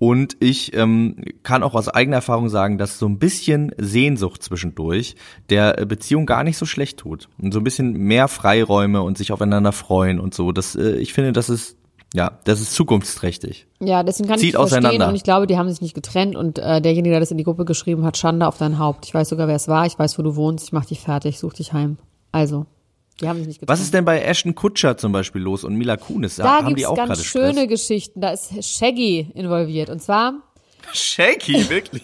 Und 0.00 0.38
ich 0.40 0.74
ähm, 0.74 1.16
kann 1.42 1.62
auch 1.62 1.74
aus 1.74 1.90
eigener 1.90 2.16
Erfahrung 2.16 2.48
sagen, 2.48 2.78
dass 2.78 2.98
so 2.98 3.06
ein 3.06 3.18
bisschen 3.18 3.70
Sehnsucht 3.76 4.42
zwischendurch 4.42 5.14
der 5.50 5.78
äh, 5.78 5.84
Beziehung 5.84 6.24
gar 6.24 6.42
nicht 6.42 6.56
so 6.56 6.64
schlecht 6.64 7.00
tut. 7.00 7.28
Und 7.36 7.52
so 7.52 7.60
ein 7.60 7.64
bisschen 7.64 7.92
mehr 7.92 8.26
Freiräume 8.26 9.02
und 9.02 9.18
sich 9.18 9.30
aufeinander 9.30 9.72
freuen 9.72 10.18
und 10.18 10.32
so. 10.32 10.52
Das, 10.52 10.74
äh, 10.74 10.96
ich 10.96 11.12
finde, 11.12 11.32
das 11.32 11.50
ist, 11.50 11.76
ja, 12.14 12.38
das 12.44 12.60
ist 12.60 12.74
zukunftsträchtig. 12.74 13.66
Ja, 13.80 14.02
deswegen 14.02 14.28
kann 14.28 14.38
Zieht 14.38 14.50
ich 14.50 14.54
verstehen 14.56 14.78
auseinander. 14.84 15.08
und 15.08 15.14
ich 15.14 15.22
glaube, 15.22 15.46
die 15.46 15.56
haben 15.56 15.70
sich 15.70 15.80
nicht 15.80 15.94
getrennt 15.94 16.36
und 16.36 16.58
äh, 16.58 16.80
derjenige, 16.80 17.10
der 17.10 17.20
das 17.20 17.30
in 17.30 17.38
die 17.38 17.44
Gruppe 17.44 17.64
geschrieben 17.64 18.04
hat, 18.04 18.16
Schande 18.16 18.46
auf 18.46 18.58
dein 18.58 18.78
Haupt. 18.78 19.06
Ich 19.06 19.14
weiß 19.14 19.28
sogar, 19.28 19.48
wer 19.48 19.56
es 19.56 19.68
war, 19.68 19.86
ich 19.86 19.98
weiß, 19.98 20.18
wo 20.18 20.22
du 20.22 20.36
wohnst, 20.36 20.64
ich 20.66 20.72
mach 20.72 20.84
dich 20.84 21.00
fertig, 21.00 21.38
such 21.38 21.54
dich 21.54 21.72
heim. 21.72 21.98
Also, 22.32 22.66
die 23.20 23.28
haben 23.28 23.38
sich 23.38 23.46
nicht 23.46 23.60
getrennt. 23.60 23.78
Was 23.78 23.84
ist 23.84 23.94
denn 23.94 24.04
bei 24.04 24.20
Ashton 24.22 24.54
Kutscher 24.54 24.96
zum 24.96 25.12
Beispiel 25.12 25.42
los 25.42 25.62
und 25.64 25.76
Mila 25.76 25.96
Kunis? 25.96 26.36
Da 26.36 26.56
haben 26.56 26.68
gibt's 26.68 26.80
die 26.82 26.86
auch 26.86 26.96
ganz 26.96 27.22
schöne 27.22 27.52
Stress? 27.52 27.68
Geschichten. 27.68 28.20
Da 28.20 28.30
ist 28.30 28.64
Shaggy 28.64 29.30
involviert. 29.34 29.90
Und 29.90 30.00
zwar 30.02 30.34
Shaggy, 30.92 31.68
wirklich. 31.68 32.02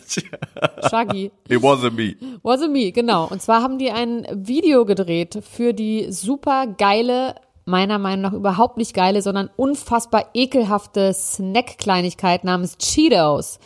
Shaggy. 0.89 1.33
It 1.49 1.59
wasn't 1.61 1.93
me. 1.93 2.17
Wasn't 2.43 2.71
me, 2.71 2.93
genau. 2.93 3.27
Und 3.27 3.43
zwar 3.43 3.63
haben 3.63 3.79
die 3.79 3.91
ein 3.91 4.27
Video 4.33 4.85
gedreht 4.85 5.41
für 5.51 5.73
die 5.75 6.13
super 6.13 6.67
geile, 6.67 7.35
meiner 7.67 7.99
Meinung 7.99 8.23
nach 8.23 8.33
überhaupt 8.33 8.79
nicht 8.79 8.95
geile, 8.95 9.21
sondern 9.21 9.51
unfassbar 9.57 10.31
ekelhafte 10.33 11.13
Snack-Kleinigkeit 11.13 12.45
namens 12.45 12.79
Cheetos. 12.79 13.59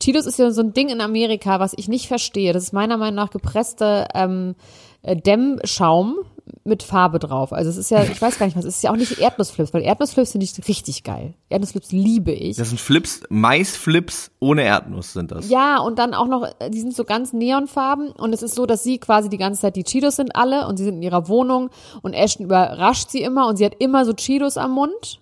Cheetos 0.00 0.24
ist 0.24 0.38
ja 0.38 0.50
so 0.50 0.62
ein 0.62 0.72
Ding 0.72 0.88
in 0.88 1.02
Amerika, 1.02 1.60
was 1.60 1.74
ich 1.76 1.88
nicht 1.88 2.08
verstehe. 2.08 2.54
Das 2.54 2.62
ist 2.62 2.72
meiner 2.72 2.96
Meinung 2.96 3.16
nach 3.16 3.30
gepresste 3.30 4.06
ähm, 4.14 4.54
äh, 5.02 5.16
Dämmschaum 5.16 6.16
mit 6.64 6.82
Farbe 6.82 7.18
drauf. 7.18 7.52
Also 7.52 7.70
es 7.70 7.76
ist 7.76 7.90
ja, 7.90 8.02
ich 8.02 8.20
weiß 8.20 8.38
gar 8.38 8.46
nicht 8.46 8.56
was, 8.56 8.64
es 8.64 8.76
ist 8.76 8.82
ja 8.82 8.90
auch 8.90 8.96
nicht 8.96 9.18
Erdnussflips, 9.18 9.72
weil 9.72 9.82
Erdnussflips 9.82 10.32
finde 10.32 10.44
ich 10.44 10.68
richtig 10.68 11.04
geil. 11.04 11.34
Erdnussflips 11.48 11.90
liebe 11.90 12.32
ich. 12.32 12.56
Das 12.56 12.68
sind 12.68 12.80
Flips, 12.80 13.22
Maisflips 13.30 14.30
ohne 14.40 14.62
Erdnuss 14.62 15.14
sind 15.14 15.32
das. 15.32 15.48
Ja, 15.48 15.78
und 15.78 15.98
dann 15.98 16.12
auch 16.12 16.26
noch, 16.26 16.46
äh, 16.58 16.70
die 16.70 16.80
sind 16.80 16.94
so 16.94 17.04
ganz 17.04 17.32
neonfarben 17.32 18.10
und 18.10 18.32
es 18.34 18.42
ist 18.42 18.54
so, 18.54 18.66
dass 18.66 18.82
sie 18.82 18.98
quasi 18.98 19.30
die 19.30 19.38
ganze 19.38 19.62
Zeit, 19.62 19.76
die 19.76 19.84
Cheetos 19.84 20.16
sind 20.16 20.36
alle 20.36 20.68
und 20.68 20.76
sie 20.76 20.84
sind 20.84 20.96
in 20.96 21.02
ihrer 21.02 21.28
Wohnung 21.28 21.70
und 22.02 22.12
Ashton 22.12 22.44
überrascht 22.44 23.10
sie 23.10 23.22
immer 23.22 23.46
und 23.46 23.56
sie 23.56 23.64
hat 23.64 23.76
immer 23.78 24.04
so 24.04 24.12
Cheetos 24.12 24.58
am 24.58 24.72
Mund. 24.72 25.20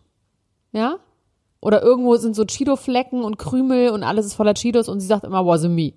Ja? 0.73 0.97
Oder 1.61 1.83
irgendwo 1.83 2.17
sind 2.17 2.35
so 2.35 2.45
Cheeto-Flecken 2.45 3.23
und 3.23 3.39
Krümel 3.39 3.91
und 3.91 4.03
alles 4.03 4.27
ist 4.27 4.35
voller 4.35 4.55
Cheetos 4.55 4.89
und 4.89 5.01
sie 5.01 5.07
sagt 5.07 5.25
immer, 5.25 5.41
wasn't 5.41 5.71
me. 5.71 5.93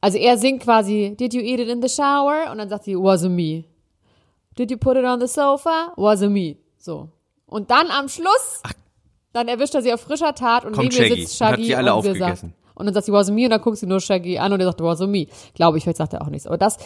Also 0.00 0.18
er 0.18 0.36
singt 0.36 0.62
quasi, 0.62 1.14
did 1.18 1.32
you 1.32 1.40
eat 1.40 1.60
it 1.60 1.68
in 1.68 1.82
the 1.82 1.88
shower? 1.88 2.50
Und 2.50 2.58
dann 2.58 2.68
sagt 2.68 2.84
sie, 2.84 2.96
wasn't 2.96 3.30
me. 3.30 3.64
Did 4.58 4.70
you 4.70 4.76
put 4.78 4.96
it 4.96 5.04
on 5.04 5.20
the 5.20 5.26
sofa? 5.28 5.92
Wasn't 5.96 6.30
me. 6.30 6.56
So. 6.78 7.08
Und 7.46 7.70
dann 7.70 7.88
am 7.90 8.08
Schluss, 8.08 8.62
dann 9.32 9.48
erwischt 9.48 9.74
er 9.74 9.82
sie 9.82 9.92
auf 9.92 10.00
frischer 10.00 10.34
Tat 10.34 10.64
und 10.64 10.72
Kommt 10.72 10.92
neben 10.92 10.96
ihr 10.96 11.08
Shaggy 11.08 11.20
sitzt 11.22 11.40
und 11.40 11.46
hat 11.46 11.54
Shaggy 11.56 11.66
die 11.66 11.76
alle 11.76 11.94
und 11.94 12.02
sie 12.02 12.10
aufgegessen. 12.10 12.48
sagt, 12.48 12.66
und 12.78 12.84
dann 12.84 12.94
sagt 12.94 13.06
sie, 13.06 13.12
wasn't 13.12 13.32
me, 13.32 13.44
und 13.44 13.50
dann 13.50 13.60
guckt 13.62 13.78
sie 13.78 13.86
nur 13.86 14.00
Shaggy 14.00 14.38
an 14.38 14.52
und 14.52 14.60
er 14.60 14.66
sagt, 14.66 14.80
wasn't 14.80 15.06
me. 15.06 15.26
Glaube 15.54 15.78
ich, 15.78 15.84
vielleicht 15.84 15.96
sagt 15.96 16.12
er 16.12 16.20
auch 16.22 16.28
nichts. 16.28 16.46
Aber 16.46 16.58
das, 16.58 16.76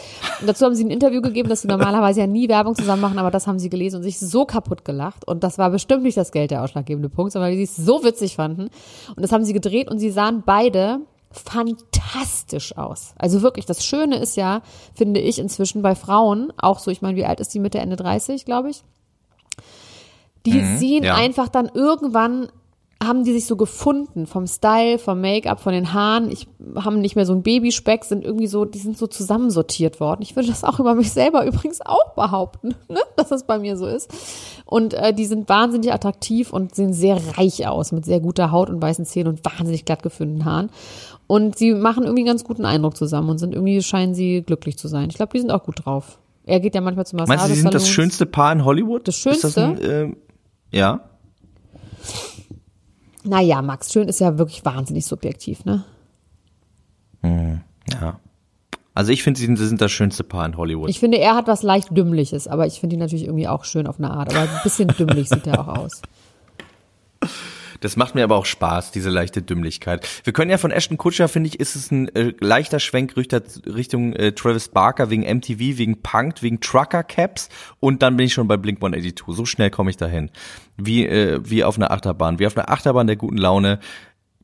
und 0.40 0.48
dazu 0.48 0.64
haben 0.64 0.74
sie 0.74 0.84
ein 0.84 0.90
Interview 0.90 1.20
gegeben, 1.20 1.48
dass 1.48 1.62
sie 1.62 1.68
normalerweise 1.76 2.20
ja 2.20 2.26
nie 2.28 2.48
Werbung 2.48 2.76
zusammen 2.76 3.02
machen, 3.02 3.18
aber 3.18 3.30
das 3.32 3.46
haben 3.46 3.58
sie 3.58 3.70
gelesen 3.70 3.96
und 3.96 4.02
sich 4.02 4.18
so 4.20 4.44
kaputt 4.44 4.84
gelacht. 4.84 5.26
Und 5.26 5.42
das 5.42 5.58
war 5.58 5.70
bestimmt 5.70 6.02
nicht 6.04 6.16
das 6.16 6.30
Geld 6.30 6.52
der 6.52 6.62
ausschlaggebende 6.62 7.08
Punkt, 7.08 7.32
sondern 7.32 7.50
weil 7.50 7.56
sie 7.56 7.64
es 7.64 7.76
so 7.76 8.04
witzig 8.04 8.36
fanden. 8.36 8.70
Und 9.16 9.22
das 9.22 9.32
haben 9.32 9.44
sie 9.44 9.52
gedreht 9.52 9.90
und 9.90 9.98
sie 9.98 10.10
sahen 10.10 10.42
beide 10.46 11.00
fantastisch 11.30 12.76
aus. 12.76 13.14
Also 13.16 13.42
wirklich, 13.42 13.66
das 13.66 13.84
Schöne 13.84 14.18
ist 14.18 14.36
ja, 14.36 14.62
finde 14.94 15.20
ich 15.20 15.38
inzwischen 15.38 15.82
bei 15.82 15.94
Frauen, 15.94 16.52
auch 16.56 16.78
so, 16.78 16.90
ich 16.90 17.02
meine, 17.02 17.16
wie 17.16 17.24
alt 17.24 17.40
ist 17.40 17.54
die 17.54 17.60
Mitte, 17.60 17.78
Ende 17.78 17.96
30, 17.96 18.44
glaube 18.44 18.70
ich? 18.70 18.82
Die 20.46 20.64
sehen 20.78 21.04
ja. 21.04 21.14
einfach 21.14 21.48
dann 21.48 21.70
irgendwann 21.72 22.48
haben 23.02 23.24
die 23.24 23.32
sich 23.32 23.46
so 23.46 23.56
gefunden 23.56 24.26
vom 24.26 24.46
Style, 24.46 24.98
vom 24.98 25.22
Make-up, 25.22 25.60
von 25.60 25.72
den 25.72 25.94
Haaren. 25.94 26.30
Ich 26.30 26.48
haben 26.76 27.00
nicht 27.00 27.16
mehr 27.16 27.24
so 27.24 27.32
ein 27.32 27.42
Babyspeck, 27.42 28.04
sind 28.04 28.24
irgendwie 28.24 28.46
so, 28.46 28.66
die 28.66 28.78
sind 28.78 28.98
so 28.98 29.06
zusammensortiert 29.06 30.00
worden. 30.00 30.20
Ich 30.20 30.36
würde 30.36 30.48
das 30.48 30.64
auch 30.64 30.78
über 30.80 30.94
mich 30.94 31.10
selber 31.10 31.46
übrigens 31.46 31.80
auch 31.80 32.14
behaupten, 32.14 32.74
ne? 32.88 33.00
dass 33.16 33.30
das 33.30 33.44
bei 33.46 33.58
mir 33.58 33.78
so 33.78 33.86
ist. 33.86 34.10
Und 34.66 34.92
äh, 34.92 35.14
die 35.14 35.24
sind 35.24 35.48
wahnsinnig 35.48 35.94
attraktiv 35.94 36.52
und 36.52 36.74
sehen 36.74 36.92
sehr 36.92 37.18
reich 37.38 37.66
aus 37.66 37.90
mit 37.90 38.04
sehr 38.04 38.20
guter 38.20 38.50
Haut 38.50 38.68
und 38.68 38.82
weißen 38.82 39.06
Zähnen 39.06 39.28
und 39.28 39.44
wahnsinnig 39.46 39.86
glatt 39.86 40.02
gefüllten 40.02 40.44
Haaren. 40.44 40.68
Und 41.30 41.56
sie 41.56 41.74
machen 41.74 42.02
irgendwie 42.02 42.22
einen 42.22 42.26
ganz 42.26 42.42
guten 42.42 42.64
Eindruck 42.64 42.96
zusammen 42.96 43.30
und 43.30 43.38
sind 43.38 43.54
irgendwie 43.54 43.80
scheinen 43.84 44.14
sie 44.14 44.42
glücklich 44.42 44.76
zu 44.76 44.88
sein. 44.88 45.10
Ich 45.10 45.14
glaube, 45.14 45.30
die 45.32 45.38
sind 45.38 45.52
auch 45.52 45.62
gut 45.62 45.84
drauf. 45.84 46.18
Er 46.44 46.58
geht 46.58 46.74
ja 46.74 46.80
manchmal 46.80 47.06
zum 47.06 47.18
Meinst 47.18 47.44
du, 47.44 47.54
sie 47.54 47.60
sind 47.60 47.72
das 47.72 47.88
schönste 47.88 48.26
Paar 48.26 48.50
in 48.50 48.64
Hollywood? 48.64 49.06
Das 49.06 49.14
Ist 49.24 49.44
das 49.44 49.54
Schönste? 49.54 49.64
ein, 49.64 49.78
ähm, 49.80 50.16
ja. 50.72 51.00
Naja, 53.22 53.62
Max, 53.62 53.92
schön 53.92 54.08
ist 54.08 54.18
ja 54.18 54.38
wirklich 54.38 54.64
wahnsinnig 54.64 55.06
subjektiv, 55.06 55.64
ne? 55.64 55.84
Ja. 57.22 58.18
Also 58.94 59.12
ich 59.12 59.22
finde, 59.22 59.38
sie 59.38 59.46
sind, 59.46 59.56
sie 59.56 59.68
sind 59.68 59.80
das 59.80 59.92
schönste 59.92 60.24
Paar 60.24 60.44
in 60.46 60.56
Hollywood. 60.56 60.90
Ich 60.90 60.98
finde, 60.98 61.18
er 61.18 61.36
hat 61.36 61.46
was 61.46 61.62
leicht 61.62 61.96
Dümmliches, 61.96 62.48
aber 62.48 62.66
ich 62.66 62.80
finde 62.80 62.96
ihn 62.96 63.00
natürlich 63.00 63.26
irgendwie 63.26 63.46
auch 63.46 63.64
schön 63.64 63.86
auf 63.86 63.98
eine 63.98 64.10
Art. 64.10 64.34
Aber 64.34 64.42
ein 64.42 64.60
bisschen 64.64 64.88
dümmlich 64.88 65.28
sieht 65.28 65.46
er 65.46 65.60
auch 65.60 65.68
aus. 65.68 66.02
Das 67.80 67.96
macht 67.96 68.14
mir 68.14 68.24
aber 68.24 68.36
auch 68.36 68.46
Spaß, 68.46 68.92
diese 68.92 69.10
leichte 69.10 69.42
Dümmlichkeit. 69.42 70.06
Wir 70.24 70.32
können 70.32 70.50
ja 70.50 70.58
von 70.58 70.70
Ashton 70.70 70.98
Kutscher, 70.98 71.28
finde 71.28 71.48
ich, 71.48 71.58
ist 71.58 71.76
es 71.76 71.90
ein 71.90 72.14
äh, 72.14 72.34
leichter 72.40 72.78
Schwenk 72.78 73.16
Richtung, 73.16 74.12
äh, 74.12 74.32
Travis 74.32 74.68
Barker 74.68 75.10
wegen 75.10 75.22
MTV, 75.22 75.78
wegen 75.78 76.02
Punked, 76.02 76.42
wegen 76.42 76.60
Trucker 76.60 77.02
Caps 77.02 77.48
und 77.80 78.02
dann 78.02 78.16
bin 78.16 78.26
ich 78.26 78.34
schon 78.34 78.48
bei 78.48 78.56
Blink 78.56 78.78
182. 78.78 79.24
So 79.34 79.44
schnell 79.44 79.70
komme 79.70 79.90
ich 79.90 79.96
dahin. 79.96 80.30
Wie, 80.76 81.06
äh, 81.06 81.40
wie 81.44 81.64
auf 81.64 81.76
einer 81.76 81.90
Achterbahn, 81.90 82.38
wie 82.38 82.46
auf 82.46 82.56
einer 82.56 82.70
Achterbahn 82.70 83.06
der 83.06 83.16
guten 83.16 83.38
Laune. 83.38 83.80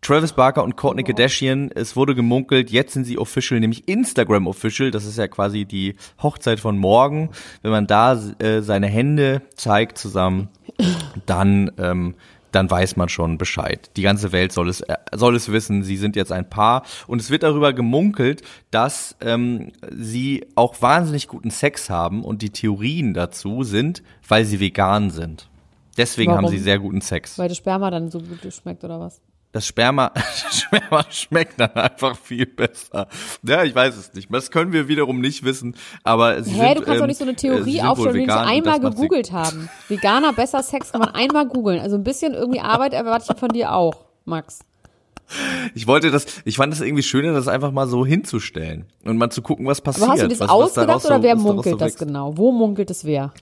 Travis 0.03 0.35
Barker 0.35 0.63
und 0.63 0.77
Kourtney 0.77 1.03
Kardashian, 1.03 1.71
es 1.75 1.97
wurde 1.97 2.15
gemunkelt, 2.15 2.71
jetzt 2.71 2.93
sind 2.93 3.05
sie 3.05 3.19
official, 3.19 3.59
nämlich 3.59 3.89
Instagram 3.89 4.47
official, 4.47 4.91
das 4.91 5.05
ist 5.05 5.19
ja 5.19 5.27
quasi 5.27 5.65
die 5.65 5.97
Hochzeit 6.23 6.61
von 6.61 6.79
morgen. 6.79 7.31
Wenn 7.63 7.73
man 7.73 7.87
da 7.87 8.13
äh, 8.39 8.61
seine 8.61 8.87
Hände 8.87 9.43
zeigt 9.57 9.99
zusammen, 9.99 10.49
dann 11.27 11.73
ähm, 11.79 12.15
dann 12.57 12.71
weiß 12.71 12.97
man 12.97 13.11
schon 13.11 13.37
Bescheid. 13.37 13.91
Die 13.97 14.03
ganze 14.03 14.33
Welt 14.33 14.51
soll 14.51 14.71
es 14.71 14.81
äh, 14.81 14.97
soll 15.15 15.37
es 15.37 15.53
wissen. 15.53 15.83
Sie 15.83 15.99
sind 15.99 16.17
jetzt 16.17 16.33
ein 16.33 16.49
Paar 16.49 16.85
und 17.07 17.21
es 17.21 17.31
wird 17.31 17.43
darüber 17.43 17.75
gemunkelt, 17.75 18.43
dass 18.71 19.15
ähm, 19.21 19.73
sie 19.91 20.47
auch 20.55 20.81
wahnsinnig 20.81 21.29
guten 21.29 21.51
Sex 21.51 21.91
haben 21.91 22.25
und 22.25 22.41
die 22.41 22.51
Theorien 22.51 23.13
dazu 23.13 23.63
sind, 23.63 24.03
weil 24.27 24.47
sie 24.47 24.59
vegan 24.59 25.11
sind. 25.11 25.51
Deswegen 25.99 26.33
haben 26.33 26.45
Warum? 26.45 26.51
sie 26.51 26.59
sehr 26.59 26.79
guten 26.79 27.03
Sex. 27.03 27.39
Weil 27.39 27.49
das 27.49 27.59
Sperma 27.59 27.91
dann 27.91 28.11
so 28.11 28.21
gut 28.21 28.41
schmeckt 28.53 28.85
oder 28.85 29.01
was? 29.01 29.21
Das 29.57 29.67
Sperma, 29.67 30.13
Sperma 30.53 31.07
schmeckt 31.09 31.59
dann 31.59 31.71
einfach 31.73 32.15
viel 32.15 32.45
besser. 32.45 33.09
Ja, 33.43 33.65
ich 33.65 33.75
weiß 33.75 33.97
es 33.97 34.13
nicht. 34.13 34.29
Das 34.31 34.51
können 34.51 34.71
wir 34.75 34.87
wiederum 34.87 35.23
nicht 35.23 35.45
wissen. 35.45 35.75
Aber 36.05 36.43
sie 36.43 36.51
Hä, 36.51 36.75
sind, 36.75 36.81
du 36.81 36.83
kannst 36.83 37.01
doch 37.01 37.05
ähm, 37.05 37.07
nicht 37.07 37.17
so 37.17 37.25
eine 37.25 37.33
äh, 37.33 37.37
Theorie 37.37 37.81
aufstellen, 37.81 38.17
wenn 38.17 38.27
sie 38.27 38.37
einmal 38.37 38.81
macht 38.81 38.83
sie- 38.83 39.01
gegoogelt 39.01 39.33
haben. 39.33 39.71
Veganer 39.89 40.35
besser 40.35 40.63
Sex 40.63 40.93
kann 40.93 41.01
man 41.01 41.09
einmal 41.15 41.47
googeln. 41.47 41.81
Also 41.81 41.97
ein 41.97 42.05
bisschen 42.05 42.35
irgendwie 42.35 42.61
Arbeit 42.61 42.93
erwarte 42.93 43.33
ich 43.33 43.41
von 43.41 43.49
dir 43.49 43.73
auch, 43.73 44.05
Max. 44.27 44.59
Ich 45.75 45.87
wollte 45.87 46.11
das, 46.11 46.27
ich 46.45 46.59
fand 46.59 46.75
das 46.75 46.83
irgendwie 46.83 47.03
schöner, 47.03 47.33
das 47.33 47.49
einfach 47.49 47.73
mal 47.73 47.89
so 47.89 48.05
hinzustellen 48.05 48.85
und 49.07 49.17
mal 49.17 49.31
zu 49.31 49.41
gucken, 49.41 49.65
was 49.65 49.81
passiert. 49.81 50.05
Aber 50.05 50.13
hast 50.13 50.23
du 50.23 50.29
das 50.29 50.41
was, 50.41 50.49
was 50.49 50.55
ausgedacht 50.55 50.89
daraus 50.89 51.07
oder 51.07 51.23
wer 51.23 51.37
was 51.37 51.43
munkelt 51.43 51.73
so 51.73 51.77
das 51.79 51.97
genau? 51.97 52.37
Wo 52.37 52.53
munkelt 52.53 52.91
es 52.91 53.07
wer? 53.07 53.33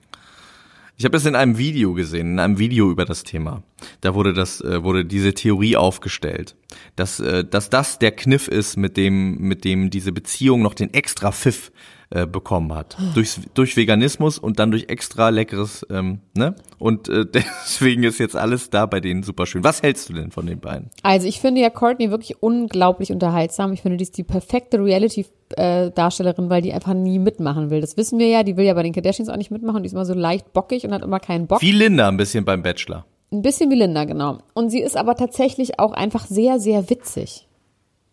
Ich 0.97 1.03
habe 1.03 1.11
das 1.11 1.25
in 1.25 1.35
einem 1.35 1.57
Video 1.57 1.93
gesehen, 1.93 2.33
in 2.33 2.39
einem 2.39 2.57
Video 2.57 2.89
über 2.89 3.03
das 3.03 3.23
Thema. 3.23 3.63
Da 3.99 4.15
wurde 4.15 4.33
das, 4.33 4.61
äh, 4.61 4.81
wurde 4.81 5.03
diese 5.03 5.33
Theorie 5.33 5.75
aufgestellt, 5.75 6.55
dass, 6.95 7.19
äh, 7.19 7.43
dass 7.43 7.69
das 7.69 7.99
der 7.99 8.11
Kniff 8.11 8.47
ist, 8.47 8.77
mit 8.77 8.95
dem, 8.95 9.37
mit 9.39 9.65
dem 9.65 9.89
diese 9.89 10.13
Beziehung 10.13 10.61
noch 10.61 10.73
den 10.73 10.93
extra 10.93 11.33
Pfiff 11.33 11.71
äh, 12.15 12.25
bekommen 12.25 12.73
hat. 12.73 12.95
Durch, 13.13 13.35
durch 13.55 13.75
Veganismus 13.75 14.39
und 14.39 14.57
dann 14.57 14.71
durch 14.71 14.85
extra 14.87 15.27
leckeres, 15.27 15.85
ähm, 15.89 16.19
ne? 16.33 16.55
Und 16.79 17.09
äh, 17.09 17.25
deswegen 17.33 18.03
ist 18.03 18.19
jetzt 18.19 18.37
alles 18.37 18.69
da 18.69 18.85
bei 18.85 19.01
denen 19.01 19.21
super 19.21 19.45
schön. 19.45 19.65
Was 19.65 19.83
hältst 19.83 20.07
du 20.07 20.13
denn 20.13 20.31
von 20.31 20.45
den 20.45 20.61
beiden? 20.61 20.91
Also 21.03 21.27
ich 21.27 21.41
finde 21.41 21.59
ja 21.59 21.69
Courtney 21.69 22.11
wirklich 22.11 22.41
unglaublich 22.41 23.11
unterhaltsam. 23.11 23.73
Ich 23.73 23.81
finde, 23.81 23.97
die 23.97 24.03
ist 24.03 24.17
die 24.17 24.23
perfekte 24.23 24.81
Reality-Darstellerin, 24.81 26.49
weil 26.49 26.61
die 26.61 26.71
einfach 26.71 26.93
nie 26.93 27.19
mitmachen 27.19 27.69
will. 27.69 27.81
Das 27.81 27.97
wissen 27.97 28.17
wir 28.17 28.29
ja. 28.29 28.43
Die 28.43 28.55
will 28.55 28.65
ja 28.65 28.75
bei 28.75 28.83
den 28.83 28.93
Kardashians 28.93 29.27
auch 29.27 29.35
nicht 29.35 29.51
mitmachen. 29.51 29.83
Die 29.83 29.87
ist 29.87 29.93
immer 29.93 30.05
so 30.05 30.13
leicht 30.13 30.53
bockig 30.53 30.85
und 30.85 30.93
hat 30.93 31.03
immer 31.03 31.19
keinen 31.19 31.47
Bock. 31.47 31.61
Wie 31.61 31.73
Linda 31.73 32.07
ein 32.07 32.15
bisschen 32.15 32.45
beim 32.45 32.63
Bachelor. 32.63 33.05
Ein 33.33 33.41
bisschen 33.41 33.69
wie 33.71 33.75
Linda, 33.75 34.05
genau. 34.05 34.37
Und 34.53 34.69
sie 34.69 34.79
ist 34.79 34.95
aber 34.95 35.15
tatsächlich 35.15 35.79
auch 35.79 35.91
einfach 35.91 36.27
sehr, 36.27 36.61
sehr 36.61 36.89
witzig. 36.89 37.45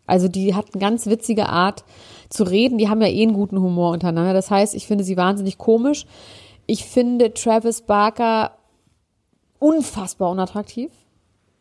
Also 0.06 0.26
die 0.26 0.54
hat 0.54 0.66
eine 0.74 0.80
ganz 0.80 1.06
witzige 1.06 1.48
Art 1.48 1.84
zu 2.32 2.44
reden. 2.44 2.78
Die 2.78 2.88
haben 2.88 3.02
ja 3.02 3.08
eh 3.08 3.22
einen 3.22 3.34
guten 3.34 3.60
Humor 3.60 3.92
untereinander. 3.92 4.32
Das 4.32 4.50
heißt, 4.50 4.74
ich 4.74 4.86
finde 4.86 5.04
sie 5.04 5.16
wahnsinnig 5.16 5.58
komisch. 5.58 6.06
Ich 6.66 6.84
finde 6.84 7.34
Travis 7.34 7.82
Barker 7.82 8.52
unfassbar 9.58 10.30
unattraktiv. 10.30 10.90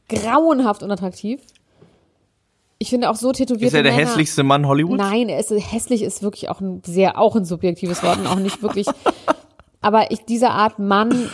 Grauenhaft 0.08 0.84
unattraktiv. 0.84 1.42
Ich 2.78 2.90
finde 2.90 3.10
auch 3.10 3.16
so 3.16 3.32
tätowierte 3.32 3.68
Ist 3.68 3.74
er 3.74 3.84
der 3.84 3.92
Männer, 3.92 4.08
hässlichste 4.08 4.44
Mann 4.44 4.68
Hollywoods? 4.68 4.98
Nein, 4.98 5.30
er 5.30 5.40
ist 5.40 5.52
hässlich 5.52 6.02
ist 6.02 6.24
wirklich 6.24 6.50
auch 6.50 6.62
ein 6.62 6.82
sehr 6.84 7.20
auch 7.20 7.36
ein 7.36 7.46
subjektives 7.46 8.02
Wort 8.02 8.18
und 8.18 8.28
auch 8.28 8.40
nicht 8.40 8.64
wirklich. 8.64 8.88
aber 9.82 10.10
ich 10.10 10.26
diese 10.26 10.50
Art 10.50 10.80
Mann, 10.80 11.30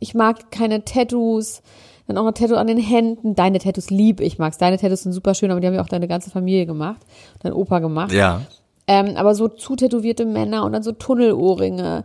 ich 0.00 0.14
mag 0.14 0.50
keine 0.50 0.84
Tattoos, 0.84 1.62
dann 2.08 2.18
auch 2.18 2.24
noch 2.24 2.32
Tattoo 2.32 2.56
an 2.56 2.66
den 2.66 2.78
Händen. 2.78 3.34
Deine 3.34 3.58
Tattoos 3.58 3.90
lieb 3.90 4.20
ich 4.20 4.38
mag's. 4.38 4.58
Deine 4.58 4.78
Tattoos 4.78 5.02
sind 5.02 5.12
super 5.12 5.34
schön, 5.34 5.50
aber 5.50 5.60
die 5.60 5.66
haben 5.66 5.74
ja 5.74 5.82
auch 5.82 5.88
deine 5.88 6.08
ganze 6.08 6.30
Familie 6.30 6.66
gemacht, 6.66 7.00
dein 7.40 7.52
Opa 7.52 7.78
gemacht. 7.78 8.12
Ja. 8.12 8.42
Ähm, 8.86 9.16
aber 9.16 9.34
so 9.34 9.48
zu 9.48 9.76
tätowierte 9.76 10.24
Männer 10.24 10.64
und 10.64 10.72
dann 10.72 10.82
so 10.82 10.92
Tunnelohrringe. 10.92 12.04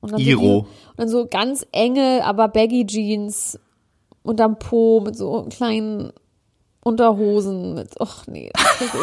Und 0.00 0.12
dann 0.12 0.20
So 0.20 0.26
Iro. 0.26 0.58
und 0.58 0.66
dann 0.96 1.08
so 1.08 1.26
ganz 1.26 1.66
enge, 1.72 2.22
aber 2.24 2.48
baggy 2.48 2.84
Jeans 2.86 3.58
unterm 4.22 4.58
Po 4.58 5.00
mit 5.00 5.16
so 5.16 5.46
kleinen 5.48 6.12
Unterhosen 6.84 7.74
mit, 7.74 7.94
ach 8.00 8.26
nee, 8.26 8.50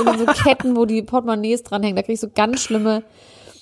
da 0.06 0.18
so 0.18 0.26
Ketten, 0.26 0.76
wo 0.76 0.86
die 0.86 1.02
Portemonnaies 1.02 1.64
dranhängen. 1.64 1.96
Da 1.96 2.04
krieg 2.04 2.16
ich 2.16 2.20
so 2.20 2.30
ganz 2.34 2.60
schlimme, 2.62 3.04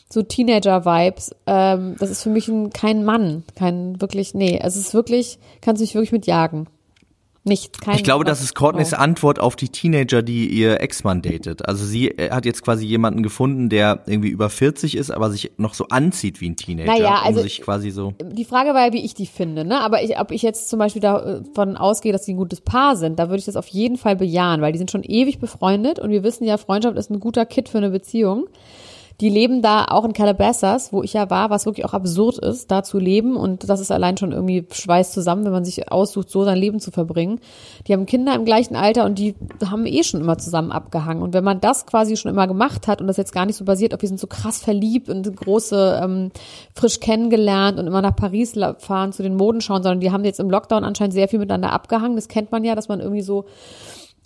so 0.10 0.22
Teenager-Vibes. 0.24 1.36
Ähm, 1.46 1.96
das 2.00 2.10
ist 2.10 2.24
für 2.24 2.30
mich 2.30 2.48
ein, 2.48 2.72
kein 2.72 3.04
Mann, 3.04 3.44
kein 3.56 4.00
wirklich, 4.02 4.34
nee, 4.34 4.60
es 4.62 4.76
ist 4.76 4.94
wirklich, 4.94 5.40
kannst 5.62 5.82
du 5.82 5.84
mich 5.84 5.96
wirklich 5.96 6.12
mit 6.12 6.28
jagen. 6.28 6.68
Nichts, 7.48 7.80
kein 7.80 7.96
Ich 7.96 8.04
glaube, 8.04 8.26
das 8.26 8.42
ist 8.42 8.56
Courtneys 8.56 8.92
oh. 8.92 8.98
Antwort 8.98 9.40
auf 9.40 9.56
die 9.56 9.70
Teenager, 9.70 10.22
die 10.22 10.48
ihr 10.48 10.82
Ex-Mann 10.82 11.22
datet. 11.22 11.66
Also 11.66 11.86
sie 11.86 12.10
äh, 12.10 12.30
hat 12.32 12.46
jetzt 12.46 12.62
quasi 12.62 12.86
jemanden 12.86 13.24
gefunden, 13.24 13.70
der 13.70 14.04
irgendwie 14.06 14.28
über 14.28 14.50
40 14.50 14.98
ist, 14.98 15.12
aber 15.12 15.30
sich 15.30 15.52
noch 15.56 15.74
so 15.74 15.88
anzieht 15.88 16.42
wie 16.42 16.50
ein 16.50 16.58
Teenager. 16.58 16.92
Naja, 16.92 17.22
also- 17.24 17.40
um 17.40 17.44
sich 17.44 17.62
quasi 17.62 17.92
so. 17.92 18.14
Die 18.22 18.44
Frage 18.44 18.74
war 18.74 18.88
ja, 18.88 18.94
wie 18.94 19.04
ich 19.04 19.14
die 19.14 19.26
finde, 19.26 19.64
ne? 19.64 19.80
Aber 19.80 20.04
ich, 20.04 20.20
ob 20.20 20.32
ich 20.32 20.42
jetzt 20.42 20.68
zum 20.68 20.80
Beispiel 20.80 21.02
davon 21.02 21.78
ausgehe, 21.78 22.12
dass 22.12 22.24
die 22.24 22.34
ein 22.34 22.38
gutes 22.38 22.60
Paar 22.60 22.98
sind, 22.98 23.18
da 23.18 23.30
würde 23.30 23.40
ich 23.40 23.46
das 23.46 23.56
auf 23.56 23.68
jeden 23.68 23.96
Fall 23.96 24.18
bejahen, 24.18 24.62
weil 24.62 24.74
die 24.74 24.78
sind 24.78 24.92
schon 24.92 25.04
ewig 25.04 25.40
befreundet 25.40 26.00
und 26.00 26.10
wir 26.10 26.24
wissen 26.24 26.44
ja, 26.44 26.58
Freundschaft 26.58 26.98
ist 26.98 27.10
ein 27.10 27.22
guter 27.22 27.46
Kit 27.46 27.70
für 27.70 27.78
eine 27.78 27.92
Beziehung. 27.92 28.48
Die 29.20 29.30
leben 29.30 29.64
da 29.64 29.86
auch 29.86 30.06
in 30.06 30.14
Calabasas, 30.14 30.94
wo 30.94 31.02
ich 31.02 31.14
ja 31.14 31.32
war, 31.32 31.50
was 31.50 31.66
wirklich 31.66 31.86
auch 31.86 31.94
absurd 31.96 32.38
ist, 32.38 32.70
da 32.70 32.84
zu 32.84 33.00
leben. 33.00 33.36
Und 33.36 33.68
das 33.68 33.80
ist 33.80 33.92
allein 33.92 34.16
schon 34.16 34.32
irgendwie 34.32 34.68
Schweiß 34.72 35.12
zusammen, 35.12 35.44
wenn 35.44 35.52
man 35.52 35.66
sich 35.66 35.92
aussucht, 35.92 36.30
so 36.30 36.44
sein 36.44 36.58
Leben 36.58 36.80
zu 36.80 36.92
verbringen. 36.92 37.40
Die 37.88 37.94
haben 37.94 38.06
Kinder 38.06 38.36
im 38.36 38.46
gleichen 38.46 38.76
Alter 38.76 39.06
und 39.06 39.18
die 39.18 39.34
haben 39.66 39.88
eh 39.88 40.04
schon 40.04 40.22
immer 40.22 40.38
zusammen 40.38 40.72
abgehangen. 40.72 41.24
Und 41.24 41.34
wenn 41.34 41.44
man 41.44 41.60
das 41.60 41.88
quasi 41.88 42.16
schon 42.16 42.30
immer 42.30 42.46
gemacht 42.46 42.88
hat 42.88 43.02
und 43.02 43.08
das 43.08 43.18
jetzt 43.18 43.34
gar 43.34 43.48
nicht 43.48 43.56
so 43.56 43.66
basiert 43.66 43.96
auf, 43.96 44.04
wir 44.04 44.10
sind 44.10 44.20
so 44.20 44.28
krass 44.28 44.60
verliebt 44.60 45.10
und 45.10 45.36
große, 45.36 46.00
ähm, 46.04 46.32
frisch 46.76 47.00
kennengelernt 47.00 47.80
und 47.80 47.88
immer 47.88 48.04
nach 48.04 48.16
Paris 48.16 48.54
fahren 48.78 49.14
zu 49.14 49.24
den 49.24 49.36
Modenschauen, 49.36 49.82
sondern 49.82 50.00
die 50.00 50.12
haben 50.12 50.26
jetzt 50.26 50.40
im 50.40 50.52
Lockdown 50.52 50.84
anscheinend 50.84 51.14
sehr 51.14 51.28
viel 51.28 51.40
miteinander 51.40 51.72
abgehangen. 51.72 52.18
Das 52.18 52.28
kennt 52.28 52.52
man 52.52 52.64
ja, 52.64 52.76
dass 52.76 52.88
man 52.88 53.00
irgendwie 53.00 53.24
so 53.24 53.46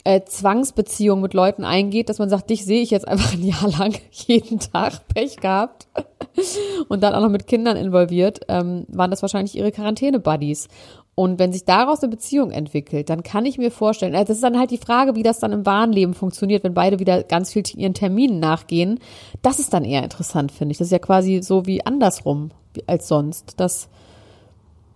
äh, 0.04 0.22
Zwangsbeziehung 0.26 1.22
mit 1.22 1.34
Leuten 1.34 1.64
eingeht, 1.64 2.10
dass 2.10 2.20
man 2.20 2.30
sagt, 2.30 2.50
dich 2.50 2.66
sehe 2.66 2.82
ich 2.82 2.92
jetzt 2.92 3.08
einfach 3.08 3.34
ein 3.34 3.44
Jahr 3.44 3.70
lang 3.70 3.96
jeden 4.12 4.60
Tag 4.60 5.08
Pech 5.08 5.38
gehabt 5.38 5.88
und 6.90 7.02
dann 7.04 7.14
auch 7.14 7.22
noch 7.22 7.30
mit 7.30 7.48
Kindern 7.48 7.78
involviert, 7.78 8.42
ähm, 8.48 8.86
waren 8.88 9.12
das 9.12 9.22
wahrscheinlich 9.22 9.56
ihre 9.56 9.72
Quarantäne-Buddies. 9.72 10.68
Und 11.14 11.40
wenn 11.40 11.52
sich 11.52 11.66
daraus 11.66 12.02
eine 12.02 12.10
Beziehung 12.10 12.52
entwickelt, 12.52 13.10
dann 13.10 13.22
kann 13.22 13.46
ich 13.46 13.58
mir 13.58 13.70
vorstellen, 13.70 14.14
äh, 14.14 14.26
das 14.26 14.38
ist 14.38 14.44
dann 14.44 14.58
halt 14.58 14.72
die 14.72 14.78
Frage, 14.78 15.16
wie 15.16 15.24
das 15.24 15.40
dann 15.40 15.52
im 15.52 15.66
wahren 15.66 15.92
Leben 15.92 16.14
funktioniert, 16.14 16.64
wenn 16.64 16.74
beide 16.74 17.00
wieder 17.00 17.24
ganz 17.24 17.52
viel 17.52 17.64
ihren 17.76 17.94
Terminen 17.94 18.40
nachgehen. 18.40 19.00
Das 19.42 19.60
ist 19.60 19.74
dann 19.74 19.84
eher 19.84 20.04
interessant, 20.04 20.52
finde 20.52 20.72
ich. 20.72 20.78
Das 20.78 20.88
ist 20.88 20.92
ja 20.92 21.00
quasi 21.00 21.42
so 21.44 21.66
wie 21.66 21.86
andersrum 21.86 22.52
als 22.88 23.08
sonst. 23.08 23.54
Das, 23.58 23.90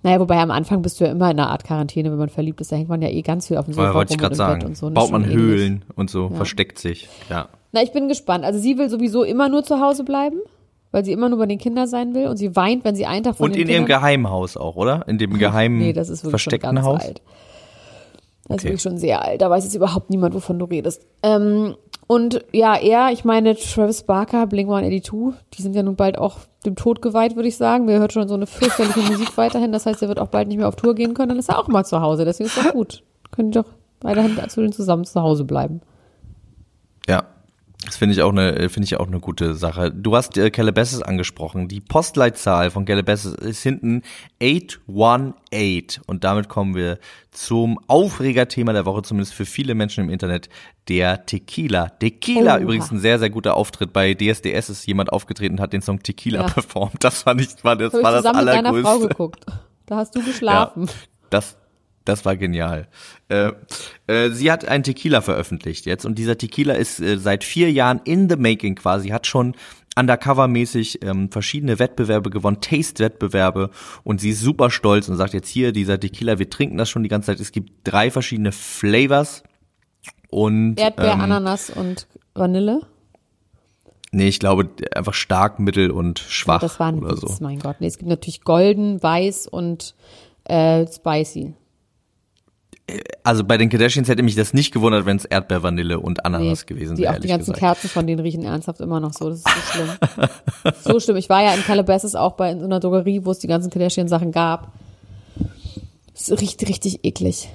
naja, 0.05 0.19
wobei 0.19 0.37
am 0.37 0.51
Anfang 0.51 0.83
bist 0.83 0.99
du 0.99 1.05
ja 1.05 1.11
immer 1.11 1.31
in 1.31 1.39
einer 1.39 1.49
Art 1.49 1.63
Quarantäne, 1.63 2.11
wenn 2.11 2.19
man 2.19 2.29
verliebt 2.29 2.61
ist, 2.61 2.71
da 2.71 2.75
hängt 2.75 2.89
man 2.89 3.01
ja 3.01 3.09
eh 3.09 3.23
ganz 3.23 3.47
viel 3.47 3.57
auf 3.57 3.65
dem 3.65 3.73
Sofa 3.73 3.89
ich 4.03 4.11
rum 4.11 4.17
gerade 4.17 4.17
und 4.17 4.21
im 4.21 4.29
Bett 4.29 4.35
sagen. 4.37 4.65
und 4.65 4.77
so. 4.77 4.89
Baut 4.91 5.05
ist 5.05 5.11
man 5.11 5.23
schon 5.23 5.31
ähnlich. 5.31 5.45
Höhlen 5.59 5.85
und 5.95 6.09
so, 6.11 6.29
versteckt 6.29 6.77
sich. 6.77 7.09
Ja. 7.27 7.49
Na, 7.71 7.81
ich 7.81 7.91
bin 7.91 8.07
gespannt. 8.07 8.45
Also 8.45 8.59
sie 8.59 8.77
will 8.77 8.87
sowieso 8.89 9.23
immer 9.23 9.49
nur 9.49 9.63
zu 9.63 9.81
Hause 9.81 10.03
bleiben, 10.03 10.37
weil 10.91 11.03
sie 11.03 11.11
immer 11.11 11.27
nur 11.27 11.39
bei 11.39 11.47
den 11.47 11.57
Kindern 11.57 11.87
sein 11.87 12.13
will 12.13 12.27
und 12.27 12.37
sie 12.37 12.55
weint, 12.55 12.85
wenn 12.85 12.95
sie 12.95 13.07
einen 13.07 13.23
Tag 13.23 13.35
von 13.37 13.45
Und 13.45 13.53
in 13.55 13.61
ihrem 13.61 13.67
Kindern 13.67 13.85
Geheimhaus 13.87 14.57
auch, 14.57 14.75
oder? 14.75 15.07
In 15.07 15.17
dem 15.17 15.39
geheimen, 15.39 15.79
Nee, 15.79 15.91
das 15.93 16.09
ist 16.09 16.23
wirklich 16.23 16.39
schon 16.43 16.51
versteckten 16.51 16.75
ganz 16.75 16.85
Haus. 16.85 17.01
alt. 17.01 17.21
Das 18.47 18.57
ist 18.57 18.61
Okay. 18.61 18.63
wirklich 18.65 18.81
schon 18.83 18.97
sehr 18.99 19.25
alt. 19.25 19.41
Da 19.41 19.49
weiß 19.49 19.63
jetzt 19.63 19.73
überhaupt 19.73 20.11
niemand, 20.11 20.35
wovon 20.35 20.59
du 20.59 20.65
redest. 20.65 21.03
Ähm, 21.23 21.75
und 22.07 22.45
ja, 22.51 22.75
er, 22.75 23.11
ich 23.11 23.25
meine, 23.25 23.55
Travis 23.55 24.03
Barker, 24.03 24.45
Blink-182, 24.45 25.33
die 25.53 25.61
sind 25.61 25.75
ja 25.75 25.81
nun 25.81 25.95
bald 25.95 26.17
auch 26.17 26.37
dem 26.65 26.75
Tod 26.75 27.01
geweiht, 27.01 27.35
würde 27.35 27.47
ich 27.47 27.57
sagen. 27.57 27.87
Wir 27.87 27.99
hört 27.99 28.13
schon 28.13 28.27
so 28.27 28.35
eine 28.35 28.45
fürchterliche 28.45 28.99
Musik 29.11 29.35
weiterhin. 29.37 29.71
Das 29.71 29.85
heißt, 29.85 30.01
er 30.03 30.07
wird 30.07 30.19
auch 30.19 30.27
bald 30.27 30.47
nicht 30.47 30.57
mehr 30.57 30.67
auf 30.67 30.75
Tour 30.75 30.93
gehen 30.93 31.15
können. 31.15 31.29
Dann 31.29 31.39
ist 31.39 31.49
er 31.49 31.57
auch 31.57 31.67
mal 31.67 31.83
zu 31.83 32.01
Hause. 32.01 32.25
Deswegen 32.25 32.47
ist 32.47 32.57
das 32.57 32.71
gut. 32.71 33.03
Können 33.31 33.51
die 33.51 33.57
doch 33.57 33.69
weiterhin 34.01 34.37
zu 34.49 34.61
den 34.61 34.71
zusammen 34.71 35.05
zu 35.05 35.21
Hause 35.21 35.45
bleiben. 35.45 35.81
Ja. 37.07 37.23
Das 37.85 37.97
finde 37.97 38.13
ich 38.15 38.21
auch 38.23 38.31
eine, 38.31 38.67
finde 38.69 38.85
ich 38.85 38.97
auch 38.97 39.07
eine 39.07 39.19
gute 39.19 39.53
Sache. 39.53 39.91
Du 39.91 40.15
hast 40.15 40.37
äh, 40.37 40.49
Calabasas 40.49 41.01
angesprochen. 41.03 41.67
Die 41.67 41.81
Postleitzahl 41.81 42.71
von 42.71 42.85
Calabasas 42.85 43.33
ist 43.35 43.61
hinten 43.61 44.01
818 44.41 46.01
und 46.07 46.23
damit 46.23 46.49
kommen 46.49 46.75
wir 46.75 46.99
zum 47.31 47.79
Aufregerthema 47.87 48.73
der 48.73 48.85
Woche, 48.85 49.01
zumindest 49.03 49.33
für 49.33 49.45
viele 49.45 49.75
Menschen 49.75 50.03
im 50.05 50.09
Internet, 50.09 50.49
der 50.87 51.25
Tequila. 51.25 51.89
Tequila 51.89 52.55
Oha. 52.55 52.59
übrigens 52.59 52.91
ein 52.91 52.99
sehr, 52.99 53.19
sehr 53.19 53.29
guter 53.29 53.55
Auftritt. 53.55 53.93
Bei 53.93 54.13
DSDS 54.13 54.69
ist 54.69 54.87
jemand 54.87 55.11
aufgetreten 55.11 55.55
und 55.55 55.61
hat 55.61 55.73
den 55.73 55.81
Song 55.81 56.01
Tequila 56.01 56.41
Ja. 56.41 56.47
performt. 56.47 57.03
Das 57.03 57.25
war 57.25 57.33
nicht, 57.33 57.63
war, 57.63 57.75
das 57.75 57.93
Habe 57.93 58.03
war 58.03 58.17
ich 58.17 58.23
das 58.23 58.31
zusammen 58.31 58.45
mit 58.45 58.53
deiner 58.53 58.69
Frau 58.69 58.75
allergrößte. 58.77 59.07
geguckt. 59.09 59.45
Da 59.85 59.97
hast 59.97 60.15
du 60.15 60.23
geschlafen. 60.23 60.85
Ja, 60.87 60.93
das, 61.29 61.57
das 62.05 62.23
war 62.23 62.37
genial. 62.37 62.87
Äh, 63.27 63.51
äh, 64.07 64.29
sie 64.29 64.51
hat 64.51 64.65
einen 64.65 64.83
Tequila 64.83 65.21
veröffentlicht 65.21 65.85
jetzt 65.85 66.05
und 66.05 66.17
dieser 66.17 66.37
Tequila 66.37 66.75
ist 66.75 66.99
äh, 66.99 67.17
seit 67.17 67.43
vier 67.43 67.71
Jahren 67.71 67.99
in 68.05 68.29
the 68.29 68.35
making 68.35 68.75
quasi, 68.75 69.09
hat 69.09 69.27
schon 69.27 69.55
undercover-mäßig 69.95 71.03
ähm, 71.03 71.31
verschiedene 71.31 71.79
Wettbewerbe 71.79 72.29
gewonnen, 72.29 72.61
Taste-Wettbewerbe 72.61 73.71
und 74.03 74.21
sie 74.21 74.31
ist 74.31 74.41
super 74.41 74.69
stolz 74.69 75.09
und 75.09 75.15
sagt 75.15 75.33
jetzt 75.33 75.49
hier, 75.49 75.71
dieser 75.71 75.99
Tequila, 75.99 76.37
wir 76.37 76.49
trinken 76.49 76.77
das 76.77 76.89
schon 76.89 77.03
die 77.03 77.09
ganze 77.09 77.27
Zeit, 77.27 77.39
es 77.39 77.51
gibt 77.51 77.71
drei 77.83 78.11
verschiedene 78.11 78.51
Flavors 78.51 79.43
und 80.29 80.79
Erdbeer, 80.79 81.13
ähm, 81.13 81.21
Ananas 81.21 81.69
und 81.69 82.07
Vanille. 82.33 82.81
nee, 84.11 84.27
ich 84.27 84.39
glaube 84.39 84.69
einfach 84.93 85.13
stark, 85.13 85.59
mittel 85.59 85.91
und 85.91 86.19
schwach 86.19 86.59
das 86.59 86.79
war 86.79 86.87
ein 86.87 86.99
oder 86.99 87.11
Witz, 87.11 87.37
so. 87.37 87.43
mein 87.43 87.59
Gott. 87.59 87.77
Nee, 87.79 87.87
es 87.87 87.97
gibt 87.97 88.09
natürlich 88.09 88.41
golden, 88.41 89.01
weiß 89.01 89.47
und 89.47 89.95
äh, 90.43 90.85
spicy. 90.87 91.53
Also 93.23 93.43
bei 93.43 93.57
den 93.57 93.69
Kardashians 93.69 94.07
hätte 94.07 94.21
mich 94.21 94.35
das 94.35 94.53
nicht 94.53 94.71
gewundert, 94.71 95.07
wenn 95.07 95.17
es 95.17 95.25
Erdbeer, 95.25 95.63
Vanille 95.63 95.99
und 95.99 96.23
Ananas 96.23 96.67
gewesen 96.67 96.95
die 96.95 97.03
wäre, 97.03 97.15
auch 97.15 97.19
die 97.19 97.27
ganzen 97.27 97.53
gesagt. 97.53 97.59
Kerzen 97.59 97.89
von 97.89 98.05
denen 98.05 98.19
riechen 98.19 98.43
ernsthaft 98.43 98.79
immer 98.79 98.99
noch 98.99 99.13
so. 99.13 99.29
Das 99.29 99.39
ist 99.39 99.47
so 99.47 99.61
schlimm. 99.71 99.89
so 100.83 100.99
schlimm. 100.99 101.17
Ich 101.17 101.27
war 101.27 101.41
ja 101.41 101.53
in 101.55 101.63
Calabasas 101.63 102.13
auch 102.13 102.33
bei 102.33 102.51
in 102.51 102.59
so 102.59 102.65
einer 102.65 102.79
Drogerie, 102.79 103.25
wo 103.25 103.31
es 103.31 103.39
die 103.39 103.47
ganzen 103.47 103.71
Kardashian-Sachen 103.71 104.31
gab. 104.31 104.71
Es 106.13 106.31
riecht 106.39 106.67
richtig 106.67 107.03
eklig. 107.03 107.49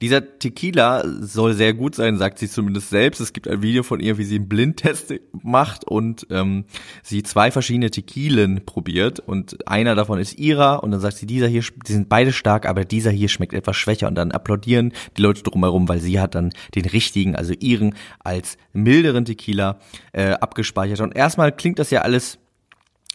Dieser 0.00 0.38
Tequila 0.38 1.04
soll 1.20 1.54
sehr 1.54 1.74
gut 1.74 1.94
sein, 1.94 2.18
sagt 2.18 2.38
sie 2.38 2.48
zumindest 2.48 2.90
selbst. 2.90 3.20
Es 3.20 3.32
gibt 3.32 3.48
ein 3.48 3.62
Video 3.62 3.82
von 3.82 4.00
ihr, 4.00 4.18
wie 4.18 4.24
sie 4.24 4.36
einen 4.36 4.48
Blindtest 4.48 5.14
macht 5.42 5.84
und 5.84 6.26
ähm, 6.30 6.64
sie 7.02 7.22
zwei 7.22 7.50
verschiedene 7.50 7.90
Tequilen 7.90 8.64
probiert 8.64 9.20
und 9.20 9.68
einer 9.68 9.94
davon 9.94 10.20
ist 10.20 10.38
ihrer 10.38 10.82
und 10.82 10.92
dann 10.92 11.00
sagt 11.00 11.16
sie, 11.16 11.26
dieser 11.26 11.48
hier, 11.48 11.62
die 11.86 11.92
sind 11.92 12.08
beide 12.08 12.32
stark, 12.32 12.66
aber 12.66 12.84
dieser 12.84 13.10
hier 13.10 13.28
schmeckt 13.28 13.54
etwas 13.54 13.76
schwächer 13.76 14.08
und 14.08 14.14
dann 14.14 14.30
applaudieren 14.30 14.92
die 15.16 15.22
Leute 15.22 15.42
drumherum, 15.42 15.88
weil 15.88 16.00
sie 16.00 16.20
hat 16.20 16.34
dann 16.34 16.52
den 16.74 16.84
richtigen, 16.84 17.34
also 17.34 17.52
ihren 17.58 17.94
als 18.20 18.56
milderen 18.72 19.24
Tequila 19.24 19.78
äh, 20.12 20.30
abgespeichert. 20.30 21.00
Und 21.00 21.16
erstmal 21.16 21.52
klingt 21.52 21.78
das 21.78 21.90
ja 21.90 22.02
alles 22.02 22.38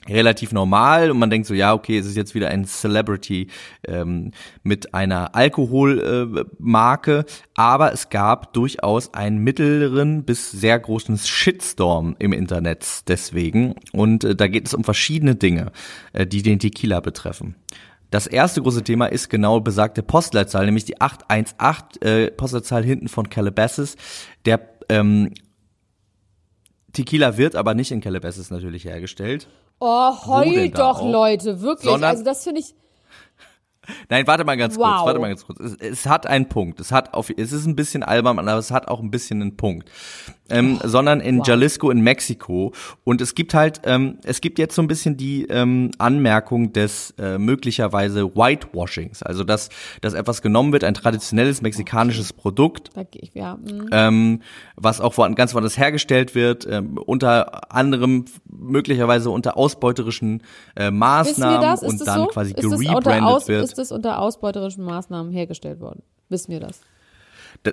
relativ 0.08 0.52
normal 0.52 1.12
und 1.12 1.20
man 1.20 1.30
denkt 1.30 1.48
so, 1.48 1.54
ja, 1.54 1.74
okay, 1.74 1.98
es 1.98 2.06
ist 2.06 2.18
jetzt 2.18 2.36
wieder 2.36 2.50
ein 2.50 2.66
Celebrity 2.66 3.48
ähm, 3.88 4.32
mit 4.63 4.94
einer 4.94 5.36
Alkoholmarke, 5.36 7.20
äh, 7.20 7.24
aber 7.56 7.94
es 7.94 8.10
gab 8.10 8.54
durchaus 8.54 9.13
einen 9.13 9.39
mittleren 9.39 10.24
bis 10.24 10.52
sehr 10.52 10.78
großen 10.80 11.18
Shitstorm 11.18 12.16
im 12.20 12.34
Internet 12.34 13.08
deswegen 13.08 13.76
und 13.92 14.24
äh, 14.24 14.36
da 14.36 14.48
geht 14.48 14.68
es 14.68 14.74
um 14.74 14.84
verschiedene 14.84 15.36
Dinge, 15.36 15.72
äh, 16.12 16.28
die 16.28 16.42
den 16.42 16.60
Tequila 16.60 17.00
betreffen. 17.00 17.56
Das 18.13 18.28
erste 18.28 18.62
große 18.62 18.84
Thema 18.84 19.08
ist 19.08 19.30
genau 19.30 19.60
besagte 19.60 20.04
Postleitzahl, 20.04 20.66
nämlich 20.66 20.86
die 20.86 21.02
818 21.02 22.02
äh, 22.04 22.30
Postleitzahl 22.30 22.84
hinten 22.84 23.08
von 23.08 23.28
Calabasas. 23.28 23.96
Der 24.46 24.60
ähm, 24.89 25.32
Tequila 26.92 27.38
wird 27.38 27.56
aber 27.56 27.74
nicht 27.74 27.92
in 27.92 28.02
Calabasas 28.02 28.52
natürlich 28.52 28.86
hergestellt. 28.86 29.48
Oh, 29.86 30.15
heul 30.28 30.69
doch, 30.69 31.02
auch? 31.02 31.12
Leute, 31.12 31.60
wirklich. 31.62 31.89
Sondern- 31.89 32.12
also 32.12 32.24
das 32.24 32.43
finde 32.46 32.62
ich. 32.62 32.74
Nein, 34.10 34.26
warte 34.28 34.46
mal 34.46 34.56
ganz 34.56 34.78
kurz, 34.78 34.88
Wow. 34.88 35.06
warte 35.06 35.19
mal 35.19 35.28
ganz 35.28 35.46
kurz. 35.46 35.60
Es, 35.60 35.76
es 35.76 36.06
hat 36.06 36.26
einen 36.26 36.48
Punkt. 36.48 36.80
Es 36.80 36.93
hat 36.93 37.13
auf, 37.13 37.30
es 37.36 37.52
ist 37.52 37.65
ein 37.65 37.76
bisschen 37.76 38.02
albern, 38.02 38.39
aber 38.39 38.58
es 38.58 38.72
hat 38.72 38.88
auch 38.88 39.02
ein 39.02 39.12
bisschen 39.12 39.41
einen 39.41 39.58
Punkt. 39.58 39.89
Ähm, 40.54 40.80
sondern 40.84 41.20
in 41.20 41.39
wow. 41.39 41.48
Jalisco 41.48 41.89
in 41.89 42.02
Mexiko. 42.02 42.74
Und 43.04 43.22
es 43.22 43.36
gibt 43.36 43.54
halt, 43.54 43.82
ähm, 43.86 44.18
es 44.24 44.42
gibt 44.42 44.60
jetzt 44.60 44.76
so 44.76 44.82
ein 44.82 44.88
bisschen 44.88 45.18
die 45.18 45.46
ähm, 45.46 45.92
Anmerkung 45.98 46.74
des 46.74 47.13
äh, 47.18 47.38
möglicherweise 47.38 48.36
Whitewashings. 48.36 49.24
Also 49.24 49.44
dass, 49.44 49.70
dass 50.02 50.13
etwas 50.13 50.42
genommen 50.42 50.74
wird, 50.74 50.84
ein 50.84 50.94
traditionelles 50.94 51.62
mexikanisches 51.62 52.34
Produkt, 52.34 52.92
ich, 53.16 53.34
ja. 53.34 53.56
mm. 53.56 53.89
ähm, 53.92 54.42
was 54.76 55.02
auch 55.02 55.18
wo, 55.18 55.30
ganz 55.34 55.54
woanders 55.54 55.78
hergestellt 55.78 56.36
wird, 56.36 56.68
ähm, 56.70 56.98
unter 56.98 57.74
anderem 57.74 58.26
möglicherweise 58.46 59.30
unter 59.30 59.58
ausbeuterischen 59.58 60.44
äh, 60.76 60.92
Maßnahmen 60.92 61.80
und 61.80 62.08
dann 62.08 62.20
so? 62.20 62.28
quasi 62.28 62.54
gerebrandet 62.54 63.48
wird. 63.48 63.63
Ist 63.63 63.78
das 63.78 63.92
unter 63.92 64.20
ausbeuterischen 64.20 64.84
Maßnahmen 64.84 65.32
hergestellt 65.32 65.80
worden? 65.80 66.04
Wissen 66.30 66.52
wir 66.52 66.60
das? 66.60 66.82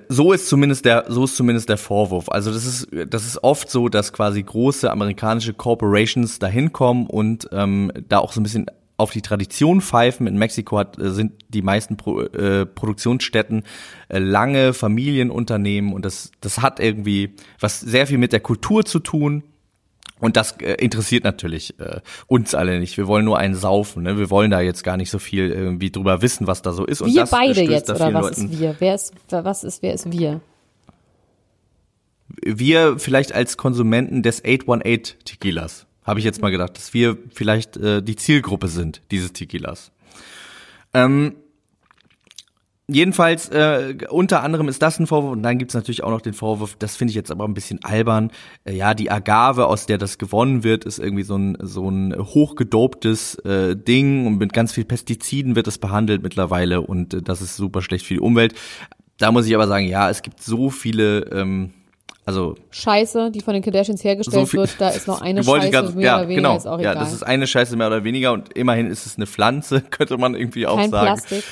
So 0.08 0.32
ist 0.32 0.48
zumindest 0.48 0.84
der, 0.84 1.06
so 1.08 1.24
ist 1.24 1.36
zumindest 1.36 1.68
der 1.68 1.76
Vorwurf. 1.76 2.28
Also 2.28 2.52
das 2.52 2.64
ist, 2.64 2.88
das 3.08 3.26
ist 3.26 3.42
oft 3.42 3.70
so, 3.70 3.88
dass 3.88 4.12
quasi 4.12 4.42
große 4.42 4.90
amerikanische 4.90 5.52
Corporations 5.52 6.38
dahin 6.38 6.72
kommen 6.72 7.06
und 7.06 7.48
ähm, 7.52 7.90
da 8.08 8.18
auch 8.18 8.32
so 8.32 8.40
ein 8.40 8.44
bisschen 8.44 8.66
auf 9.00 9.10
die 9.10 9.22
Tradition 9.22 9.80
pfeifen. 9.80 10.26
In 10.26 10.36
Mexiko 10.36 10.78
hat, 10.78 10.98
äh, 10.98 11.10
sind 11.10 11.32
die 11.48 11.62
meisten 11.62 11.96
Pro, 11.96 12.20
äh, 12.20 12.66
Produktionsstätten 12.66 13.64
äh, 14.08 14.18
lange 14.18 14.74
Familienunternehmen 14.74 15.92
und 15.92 16.04
das, 16.04 16.30
das 16.40 16.62
hat 16.62 16.78
irgendwie 16.78 17.34
was 17.58 17.80
sehr 17.80 18.06
viel 18.06 18.18
mit 18.18 18.32
der 18.32 18.40
Kultur 18.40 18.84
zu 18.84 19.00
tun. 19.00 19.42
Und 20.20 20.36
das 20.36 20.52
äh, 20.60 20.74
interessiert 20.74 21.24
natürlich 21.24 21.78
äh, 21.80 22.00
uns 22.26 22.54
alle 22.54 22.78
nicht. 22.78 22.96
Wir 22.96 23.06
wollen 23.06 23.24
nur 23.24 23.38
einen 23.38 23.54
saufen. 23.54 24.02
Ne? 24.02 24.18
Wir 24.18 24.30
wollen 24.30 24.50
da 24.50 24.60
jetzt 24.60 24.84
gar 24.84 24.96
nicht 24.96 25.10
so 25.10 25.18
viel 25.18 25.50
irgendwie 25.50 25.90
drüber 25.90 26.22
wissen, 26.22 26.46
was 26.46 26.62
da 26.62 26.72
so 26.72 26.84
ist. 26.84 27.00
Und 27.00 27.12
wir 27.12 27.22
das 27.22 27.30
beide 27.30 27.62
jetzt, 27.62 27.90
oder 27.90 28.12
was 28.12 28.36
Leuten, 28.36 28.52
ist 28.52 28.60
wir? 28.60 28.76
Wer 28.78 28.94
ist, 28.94 29.14
was 29.30 29.64
ist, 29.64 29.82
wer 29.82 29.94
ist 29.94 30.12
wir? 30.12 30.40
wir 32.42 32.98
vielleicht 32.98 33.32
als 33.32 33.56
Konsumenten 33.56 34.22
des 34.22 34.44
818 34.44 35.16
Tequilas, 35.24 35.86
habe 36.04 36.18
ich 36.18 36.24
jetzt 36.24 36.40
mal 36.40 36.50
gedacht, 36.50 36.76
dass 36.76 36.94
wir 36.94 37.18
vielleicht 37.32 37.76
äh, 37.76 38.02
die 38.02 38.16
Zielgruppe 38.16 38.68
sind 38.68 39.02
dieses 39.10 39.32
Tequilas. 39.32 39.92
Ähm, 40.94 41.36
jedenfalls, 42.94 43.48
äh, 43.48 43.94
unter 44.08 44.42
anderem 44.42 44.68
ist 44.68 44.82
das 44.82 44.98
ein 44.98 45.06
Vorwurf 45.06 45.32
und 45.32 45.42
dann 45.42 45.58
gibt's 45.58 45.74
natürlich 45.74 46.02
auch 46.02 46.10
noch 46.10 46.20
den 46.20 46.32
Vorwurf, 46.34 46.76
das 46.78 46.96
finde 46.96 47.10
ich 47.10 47.14
jetzt 47.16 47.30
aber 47.30 47.44
ein 47.44 47.54
bisschen 47.54 47.82
albern, 47.84 48.30
äh, 48.64 48.74
ja, 48.74 48.94
die 48.94 49.10
Agave, 49.10 49.66
aus 49.66 49.86
der 49.86 49.98
das 49.98 50.18
gewonnen 50.18 50.64
wird, 50.64 50.84
ist 50.84 50.98
irgendwie 50.98 51.22
so 51.22 51.36
ein, 51.36 51.56
so 51.60 51.88
ein 51.88 52.14
hochgedobtes 52.16 53.36
äh, 53.40 53.76
Ding 53.76 54.26
und 54.26 54.38
mit 54.38 54.52
ganz 54.52 54.72
viel 54.72 54.84
Pestiziden 54.84 55.56
wird 55.56 55.66
es 55.66 55.78
behandelt 55.78 56.22
mittlerweile 56.22 56.80
und 56.80 57.14
äh, 57.14 57.22
das 57.22 57.40
ist 57.42 57.56
super 57.56 57.82
schlecht 57.82 58.06
für 58.06 58.14
die 58.14 58.20
Umwelt. 58.20 58.54
Da 59.18 59.32
muss 59.32 59.46
ich 59.46 59.54
aber 59.54 59.66
sagen, 59.66 59.86
ja, 59.86 60.08
es 60.08 60.22
gibt 60.22 60.42
so 60.42 60.70
viele 60.70 61.26
ähm, 61.32 61.72
also 62.26 62.54
Scheiße, 62.70 63.30
die 63.30 63.40
von 63.40 63.54
den 63.54 63.62
Kardashians 63.62 64.04
hergestellt 64.04 64.46
so 64.46 64.52
wird, 64.58 64.76
da 64.78 64.90
ist 64.90 65.08
noch 65.08 65.20
eine 65.22 65.42
Scheiße, 65.42 65.70
grad- 65.70 65.94
mehr 65.94 66.04
ja, 66.04 66.16
oder 66.18 66.28
weniger, 66.28 66.42
genau. 66.42 66.56
ist 66.56 66.66
auch 66.66 66.78
ja, 66.78 66.92
egal. 66.92 67.04
das 67.04 67.12
ist 67.12 67.22
eine 67.22 67.46
Scheiße 67.46 67.76
mehr 67.76 67.88
oder 67.88 68.04
weniger 68.04 68.32
und 68.32 68.56
immerhin 68.56 68.86
ist 68.86 69.06
es 69.06 69.16
eine 69.16 69.26
Pflanze, 69.26 69.80
könnte 69.90 70.16
man 70.16 70.34
irgendwie 70.34 70.66
auch 70.66 70.76
Kein 70.76 70.90
sagen. 70.90 71.06
Plastik. 71.06 71.44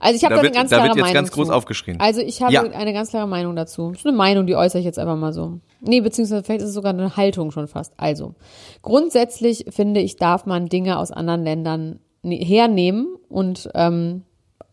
Also 0.00 0.16
ich 0.16 0.24
habe 0.24 0.34
Da 0.34 0.40
da, 0.42 0.46
eine 0.46 0.54
ganz 0.54 0.70
da 0.70 0.76
klare 0.76 0.88
wird 0.88 0.96
jetzt 0.96 1.02
Meinung 1.04 1.14
ganz 1.14 1.30
groß 1.32 1.48
zu. 1.48 1.54
aufgeschrien. 1.54 2.00
Also 2.00 2.20
ich 2.20 2.42
habe 2.42 2.52
Ja. 2.52 2.62
eine 2.62 2.92
ganz 2.92 3.10
klare 3.10 3.26
Meinung 3.28 3.56
dazu. 3.56 3.90
Das 3.90 4.00
ist 4.00 4.06
eine 4.06 4.16
Meinung, 4.16 4.46
die 4.46 4.56
äußere 4.56 4.78
ich 4.78 4.84
jetzt 4.84 4.98
einfach 4.98 5.16
mal 5.16 5.32
so. 5.32 5.58
Nee, 5.80 6.00
beziehungsweise 6.00 6.42
vielleicht 6.42 6.62
ist 6.62 6.68
es 6.68 6.74
sogar 6.74 6.92
eine 6.92 7.16
Haltung 7.16 7.50
schon 7.50 7.68
fast. 7.68 7.92
Also, 7.96 8.34
grundsätzlich 8.82 9.66
finde 9.70 10.00
ich, 10.00 10.16
darf 10.16 10.46
man 10.46 10.68
Dinge 10.68 10.98
aus 10.98 11.10
anderen 11.10 11.42
Ländern 11.44 12.00
ne- 12.22 12.36
hernehmen 12.44 13.16
und 13.28 13.70
ähm, 13.74 14.22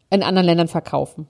in 0.09 0.23
anderen 0.23 0.45
Ländern 0.45 0.67
verkaufen. 0.67 1.27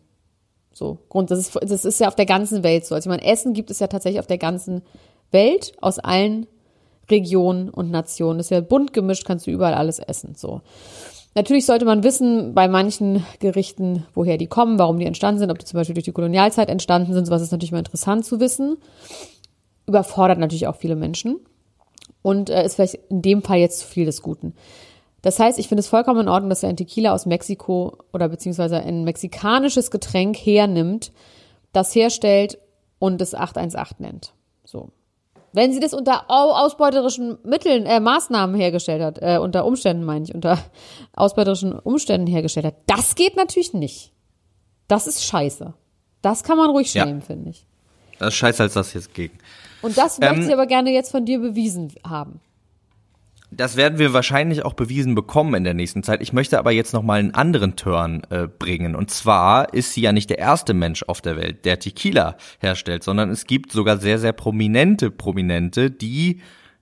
So, 0.74 1.00
Grund, 1.10 1.32
das 1.32 1.40
ist, 1.40 1.56
das 1.62 1.86
ist 1.86 2.00
ja 2.00 2.08
auf 2.08 2.16
der 2.16 2.28
ganzen 2.28 2.64
Welt 2.64 2.86
so. 2.86 2.94
Also 2.96 3.10
ich 3.10 3.16
meine, 3.18 3.26
Essen 3.32 3.54
gibt 3.54 3.72
es 3.72 3.80
ja 3.80 3.88
tatsächlich 3.88 4.20
auf 4.20 4.28
der 4.28 4.38
ganzen 4.38 4.84
Welt, 5.32 5.74
aus 5.82 5.98
allen 6.00 6.46
Regionen 7.10 7.70
und 7.70 7.90
Nationen. 7.90 8.38
Das 8.38 8.48
ist 8.48 8.52
ja 8.52 8.62
bunt 8.62 8.94
gemischt, 8.94 9.26
kannst 9.26 9.48
du 9.48 9.52
überall 9.52 9.74
alles 9.74 9.98
essen. 10.00 10.36
So. 10.36 10.62
Natürlich 11.38 11.68
sollte 11.68 11.86
man 11.86 12.04
wissen, 12.04 12.56
bei 12.56 12.68
manchen 12.68 13.24
Gerichten, 13.38 14.08
woher 14.16 14.40
die 14.40 14.48
kommen, 14.48 14.80
warum 14.80 14.98
die 14.98 15.06
entstanden 15.06 15.38
sind, 15.38 15.52
ob 15.52 15.60
die 15.60 15.66
zum 15.66 15.78
Beispiel 15.78 15.94
durch 15.94 16.06
die 16.06 16.12
Kolonialzeit 16.12 16.68
entstanden 16.68 17.14
sind. 17.14 17.26
Sowas 17.28 17.44
ist 17.44 17.52
natürlich 17.52 17.72
mal 17.72 17.78
interessant 17.78 18.26
zu 18.26 18.40
wissen. 18.40 18.78
Überfordert 19.86 20.40
natürlich 20.40 20.66
auch 20.66 20.78
viele 20.78 20.96
Menschen. 20.96 21.40
Und 22.24 22.50
äh, 22.50 22.66
ist 22.66 22.74
vielleicht 22.74 22.96
in 23.12 23.22
dem 23.22 23.44
Fall 23.44 23.60
jetzt 23.60 23.82
zu 23.82 23.86
viel 23.86 24.06
des 24.06 24.24
Guten. 24.24 24.56
Das 25.22 25.38
heißt, 25.38 25.60
ich 25.60 25.68
finde 25.68 25.82
es 25.82 25.88
vollkommen 25.88 26.22
in 26.22 26.28
Ordnung, 26.28 26.50
dass 26.50 26.64
er 26.64 26.70
ein 26.70 26.76
Tequila 26.76 27.14
aus 27.14 27.28
Mexiko 27.28 28.00
oder 28.14 28.30
beziehungsweise 28.30 28.78
ein 28.78 29.04
mexikanisches 29.04 29.92
Getränk 29.92 30.38
hernimmt, 30.38 31.12
das 31.72 31.94
herstellt 31.94 32.58
und 32.98 33.22
es 33.22 33.36
818 33.36 34.04
nennt. 34.04 34.34
So. 34.64 34.90
Wenn 35.58 35.74
sie 35.74 35.80
das 35.80 35.96
unter 35.96 36.30
au- 36.30 36.52
ausbeuterischen 36.54 37.40
Mitteln, 37.44 37.88
äh, 37.88 38.00
Maßnahmen 38.00 38.56
hergestellt 38.56 39.02
hat, 39.02 39.18
äh, 39.22 39.40
unter 39.40 39.66
Umständen 39.66 40.04
meine 40.04 40.24
ich, 40.26 40.36
unter 40.36 40.60
ausbeuterischen 41.16 41.74
Umständen 41.74 42.28
hergestellt 42.28 42.68
hat, 42.68 42.76
das 42.86 43.16
geht 43.16 43.36
natürlich 43.36 43.74
nicht. 43.74 44.14
Das 44.88 45.08
ist 45.08 45.26
scheiße. 45.26 45.74
Das 46.22 46.44
kann 46.44 46.58
man 46.58 46.70
ruhig 46.70 46.94
Ja. 46.94 47.06
schämen, 47.06 47.24
finde 47.24 47.50
ich. 47.50 47.66
Das 48.20 48.30
ist 48.30 48.36
scheiße 48.36 48.62
als 48.64 48.74
das 48.74 48.94
jetzt 48.94 49.14
gegen. 49.16 49.38
Und 49.82 49.98
das 49.98 50.20
Ähm, 50.20 50.30
möchte 50.30 50.46
ich 50.48 50.54
aber 50.54 50.68
gerne 50.68 50.92
jetzt 50.92 51.10
von 51.12 51.26
dir 51.26 51.40
bewiesen 51.40 51.92
haben. 52.08 52.40
Das 53.50 53.78
werden 53.78 53.98
wir 53.98 54.12
wahrscheinlich 54.12 54.66
auch 54.66 54.74
bewiesen 54.74 55.16
bekommen 55.16 55.54
in 55.54 55.64
der 55.64 55.74
nächsten 55.74 56.04
Zeit. 56.04 56.22
Ich 56.22 56.34
möchte 56.34 56.60
aber 56.60 56.72
jetzt 56.72 56.94
noch 56.94 57.02
mal 57.02 57.20
einen 57.20 57.34
anderen 57.34 57.78
Turn 57.78 58.24
äh, 58.30 58.48
bringen. 58.48 58.94
Und 58.94 59.10
zwar 59.10 59.74
ist 59.74 59.94
sie 59.94 60.02
ja 60.02 60.12
nicht 60.12 60.30
der 60.30 60.40
erste 60.40 60.74
Mensch 60.74 61.04
auf 61.04 61.22
der 61.22 61.38
Welt, 61.38 61.64
der 61.64 61.80
Tequila 61.80 62.36
herstellt, 62.60 63.04
sondern 63.04 63.30
es 63.30 63.46
gibt 63.46 63.72
sogar 63.72 63.98
sehr, 63.98 64.20
sehr 64.20 64.34
prominente 64.34 65.12
Prominente, 65.12 65.90
die 65.90 66.42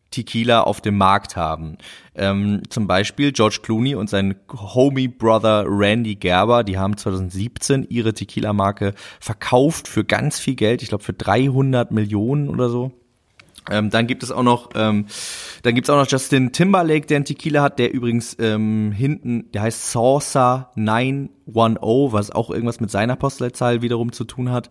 Tequila 0.09 0.61
auf 0.61 0.81
dem 0.81 0.97
Markt 0.97 1.35
haben. 1.35 1.77
Ähm, 2.15 2.63
zum 2.69 2.87
Beispiel 2.87 3.31
George 3.31 3.59
Clooney 3.61 3.93
und 3.93 4.09
sein 4.09 4.35
Homie 4.49 5.07
Brother 5.07 5.65
Randy 5.67 6.15
Gerber, 6.15 6.63
die 6.63 6.77
haben 6.77 6.97
2017 6.97 7.85
ihre 7.89 8.13
Tequila-Marke 8.13 8.93
verkauft 9.19 9.87
für 9.87 10.03
ganz 10.03 10.39
viel 10.39 10.55
Geld. 10.55 10.81
Ich 10.81 10.89
glaube 10.89 11.03
für 11.03 11.13
300 11.13 11.91
Millionen 11.91 12.49
oder 12.49 12.69
so. 12.69 12.91
Ähm, 13.69 13.89
dann 13.89 14.07
gibt 14.07 14.23
es 14.23 14.31
auch 14.31 14.43
noch, 14.43 14.69
ähm, 14.75 15.07
dann 15.63 15.75
gibt's 15.75 15.89
auch 15.89 15.97
noch 15.97 16.09
Justin 16.09 16.51
Timberlake, 16.51 17.07
der 17.07 17.17
einen 17.17 17.25
Tequila 17.25 17.63
hat, 17.63 17.79
der 17.79 17.93
übrigens 17.93 18.35
ähm, 18.39 18.91
hinten, 18.91 19.51
der 19.53 19.63
heißt 19.63 19.91
Saucer 19.91 20.71
910, 20.75 22.11
was 22.11 22.31
auch 22.31 22.51
irgendwas 22.51 22.79
mit 22.79 22.91
seiner 22.91 23.15
Postleitzahl 23.15 23.81
wiederum 23.81 24.11
zu 24.11 24.23
tun 24.23 24.51
hat. 24.51 24.69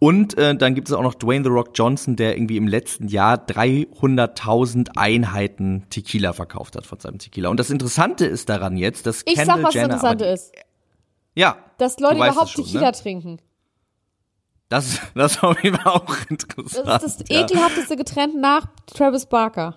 Und 0.00 0.38
äh, 0.38 0.54
dann 0.54 0.74
gibt 0.74 0.88
es 0.88 0.94
auch 0.94 1.02
noch 1.02 1.14
Dwayne 1.14 1.42
The 1.44 1.50
Rock 1.50 1.70
Johnson, 1.74 2.14
der 2.14 2.36
irgendwie 2.36 2.56
im 2.56 2.68
letzten 2.68 3.08
Jahr 3.08 3.34
300.000 3.36 4.96
Einheiten 4.96 5.86
Tequila 5.90 6.32
verkauft 6.32 6.76
hat 6.76 6.86
von 6.86 7.00
seinem 7.00 7.18
Tequila. 7.18 7.48
Und 7.48 7.58
das 7.58 7.70
Interessante 7.70 8.24
ist 8.24 8.48
daran 8.48 8.76
jetzt, 8.76 9.06
dass 9.06 9.22
Ich 9.26 9.34
Kendall 9.34 9.46
sag, 9.46 9.56
was 9.56 9.62
das 9.62 9.74
Jenner 9.74 9.84
Interessante 9.86 10.24
aber, 10.24 10.34
ist. 10.34 10.52
Ja, 11.34 11.56
Dass 11.78 11.98
Leute 11.98 12.16
überhaupt 12.16 12.50
schon, 12.50 12.64
Tequila 12.64 12.86
Ne? 12.86 12.92
trinken. 12.92 13.38
Das, 14.68 15.00
das 15.14 15.42
jeden 15.62 15.76
Fall 15.76 15.92
auch 15.92 16.06
Das 16.06 16.26
interessant. 16.28 17.02
ist 17.02 17.20
das 17.20 17.30
ekelhafteste 17.30 17.96
Getränk 17.96 18.34
nach 18.34 18.66
Travis 18.86 19.26
Barker. 19.26 19.76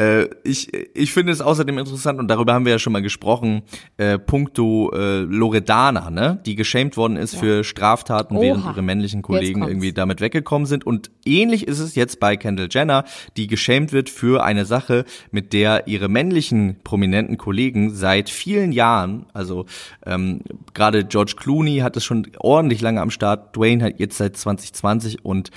Äh, 0.00 0.28
ich, 0.44 0.72
ich 0.94 1.12
finde 1.12 1.32
es 1.32 1.40
außerdem 1.40 1.76
interessant, 1.76 2.20
und 2.20 2.28
darüber 2.28 2.54
haben 2.54 2.64
wir 2.64 2.72
ja 2.72 2.78
schon 2.78 2.92
mal 2.92 3.02
gesprochen, 3.02 3.62
äh, 3.96 4.18
puncto 4.18 4.92
äh, 4.92 5.20
Loredana, 5.20 6.10
ne? 6.10 6.40
die 6.46 6.54
geschämt 6.54 6.96
worden 6.96 7.16
ist 7.16 7.34
für 7.34 7.64
Straftaten, 7.64 8.36
Oha. 8.36 8.42
während 8.42 8.64
ihre 8.64 8.82
männlichen 8.82 9.22
Kollegen 9.22 9.62
irgendwie 9.62 9.92
damit 9.92 10.20
weggekommen 10.20 10.66
sind. 10.66 10.86
Und 10.86 11.10
ähnlich 11.24 11.66
ist 11.66 11.80
es 11.80 11.96
jetzt 11.96 12.20
bei 12.20 12.36
Kendall 12.36 12.68
Jenner, 12.70 13.04
die 13.36 13.48
geschämt 13.48 13.92
wird 13.92 14.08
für 14.08 14.44
eine 14.44 14.64
Sache, 14.64 15.04
mit 15.32 15.52
der 15.52 15.88
ihre 15.88 16.08
männlichen 16.08 16.76
prominenten 16.84 17.36
Kollegen 17.36 17.92
seit 17.92 18.30
vielen 18.30 18.70
Jahren, 18.70 19.26
also 19.32 19.66
ähm, 20.06 20.42
gerade 20.74 21.04
George 21.04 21.34
Clooney 21.36 21.78
hat 21.78 21.96
es 21.96 22.04
schon 22.04 22.28
ordentlich 22.38 22.80
lange 22.80 23.00
am 23.00 23.10
Start, 23.10 23.56
Dwayne 23.56 23.82
hat 23.82 23.98
jetzt 23.98 24.18
seit 24.18 24.36
2020 24.36 25.24
und 25.24 25.50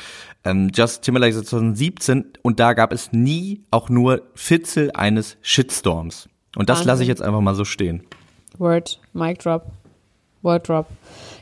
ähm, 0.44 0.72
Justin 0.74 1.04
Timberlake 1.04 1.34
seit 1.34 1.46
2017 1.46 2.26
und 2.42 2.60
da 2.60 2.74
gab 2.74 2.92
es 2.92 3.12
nie 3.12 3.62
auch 3.70 3.90
nur 3.90 4.31
Fitzel 4.36 4.92
eines 4.92 5.38
Shitstorms. 5.42 6.30
Und 6.56 6.70
das 6.70 6.84
lasse 6.84 7.02
ich 7.04 7.08
jetzt 7.08 7.22
einfach 7.22 7.42
mal 7.42 7.56
so 7.56 7.66
stehen. 7.66 8.04
Word, 8.58 9.00
Mic 9.14 9.40
Drop, 9.40 9.66
Word 10.42 10.68
Drop. 10.68 10.88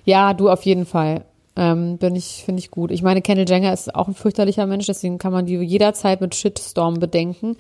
Ja, 0.06 0.34
du 0.34 0.50
auf 0.50 0.64
jeden 0.64 0.86
Fall. 0.86 1.26
Ähm, 1.56 1.98
bin 1.98 2.16
ich, 2.16 2.44
finde 2.46 2.60
ich 2.60 2.72
gut. 2.72 2.92
Ich 2.92 3.02
meine, 3.02 3.22
Kendall 3.22 3.50
Jenner 3.50 3.74
ist 3.74 3.94
auch 3.94 4.08
ein 4.08 4.14
fürchterlicher 4.14 4.66
Mensch, 4.66 4.86
deswegen 4.86 5.18
kann 5.18 5.34
man 5.34 5.46
die 5.46 5.56
jederzeit 5.56 6.22
mit 6.22 6.36
Shitstorm 6.36 7.00
bedenken. 7.00 7.58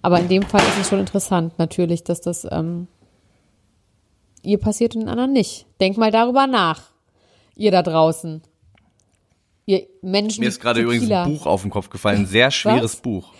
Aber 0.00 0.18
in 0.20 0.28
dem 0.28 0.42
Fall 0.42 0.62
ist 0.62 0.78
es 0.80 0.88
schon 0.88 1.00
interessant, 1.00 1.58
natürlich, 1.58 2.02
dass 2.02 2.20
das 2.20 2.46
ähm, 2.50 2.86
ihr 4.42 4.58
passiert 4.58 4.94
und 4.94 5.02
den 5.02 5.08
anderen 5.08 5.32
nicht. 5.32 5.66
Denk 5.80 5.98
mal 5.98 6.10
darüber 6.10 6.46
nach, 6.46 6.92
ihr 7.54 7.70
da 7.70 7.82
draußen. 7.82 8.42
Ihr 9.66 9.86
Menschen. 10.00 10.40
Mir 10.40 10.48
ist 10.48 10.60
gerade 10.60 10.80
übrigens 10.80 11.10
ein 11.10 11.32
Buch 11.32 11.46
auf 11.46 11.62
den 11.62 11.70
Kopf 11.70 11.90
gefallen, 11.90 12.20
ein 12.20 12.26
sehr 12.26 12.50
schweres 12.50 12.94
Was? 12.94 13.00
Buch. 13.00 13.32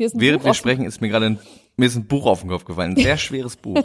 Dir 0.00 0.06
ist 0.06 0.14
ein 0.14 0.20
Während 0.20 0.40
Buch 0.40 0.46
wir 0.46 0.54
sprechen, 0.54 0.84
ist 0.86 1.00
mir 1.02 1.08
gerade 1.10 1.26
ein, 1.26 1.38
mir 1.76 1.84
ist 1.86 1.94
ein 1.94 2.06
Buch 2.06 2.24
auf 2.26 2.40
den 2.40 2.48
Kopf 2.48 2.64
gefallen, 2.64 2.92
ein 2.92 2.96
sehr 2.96 3.16
schweres 3.18 3.54
Buch. 3.56 3.82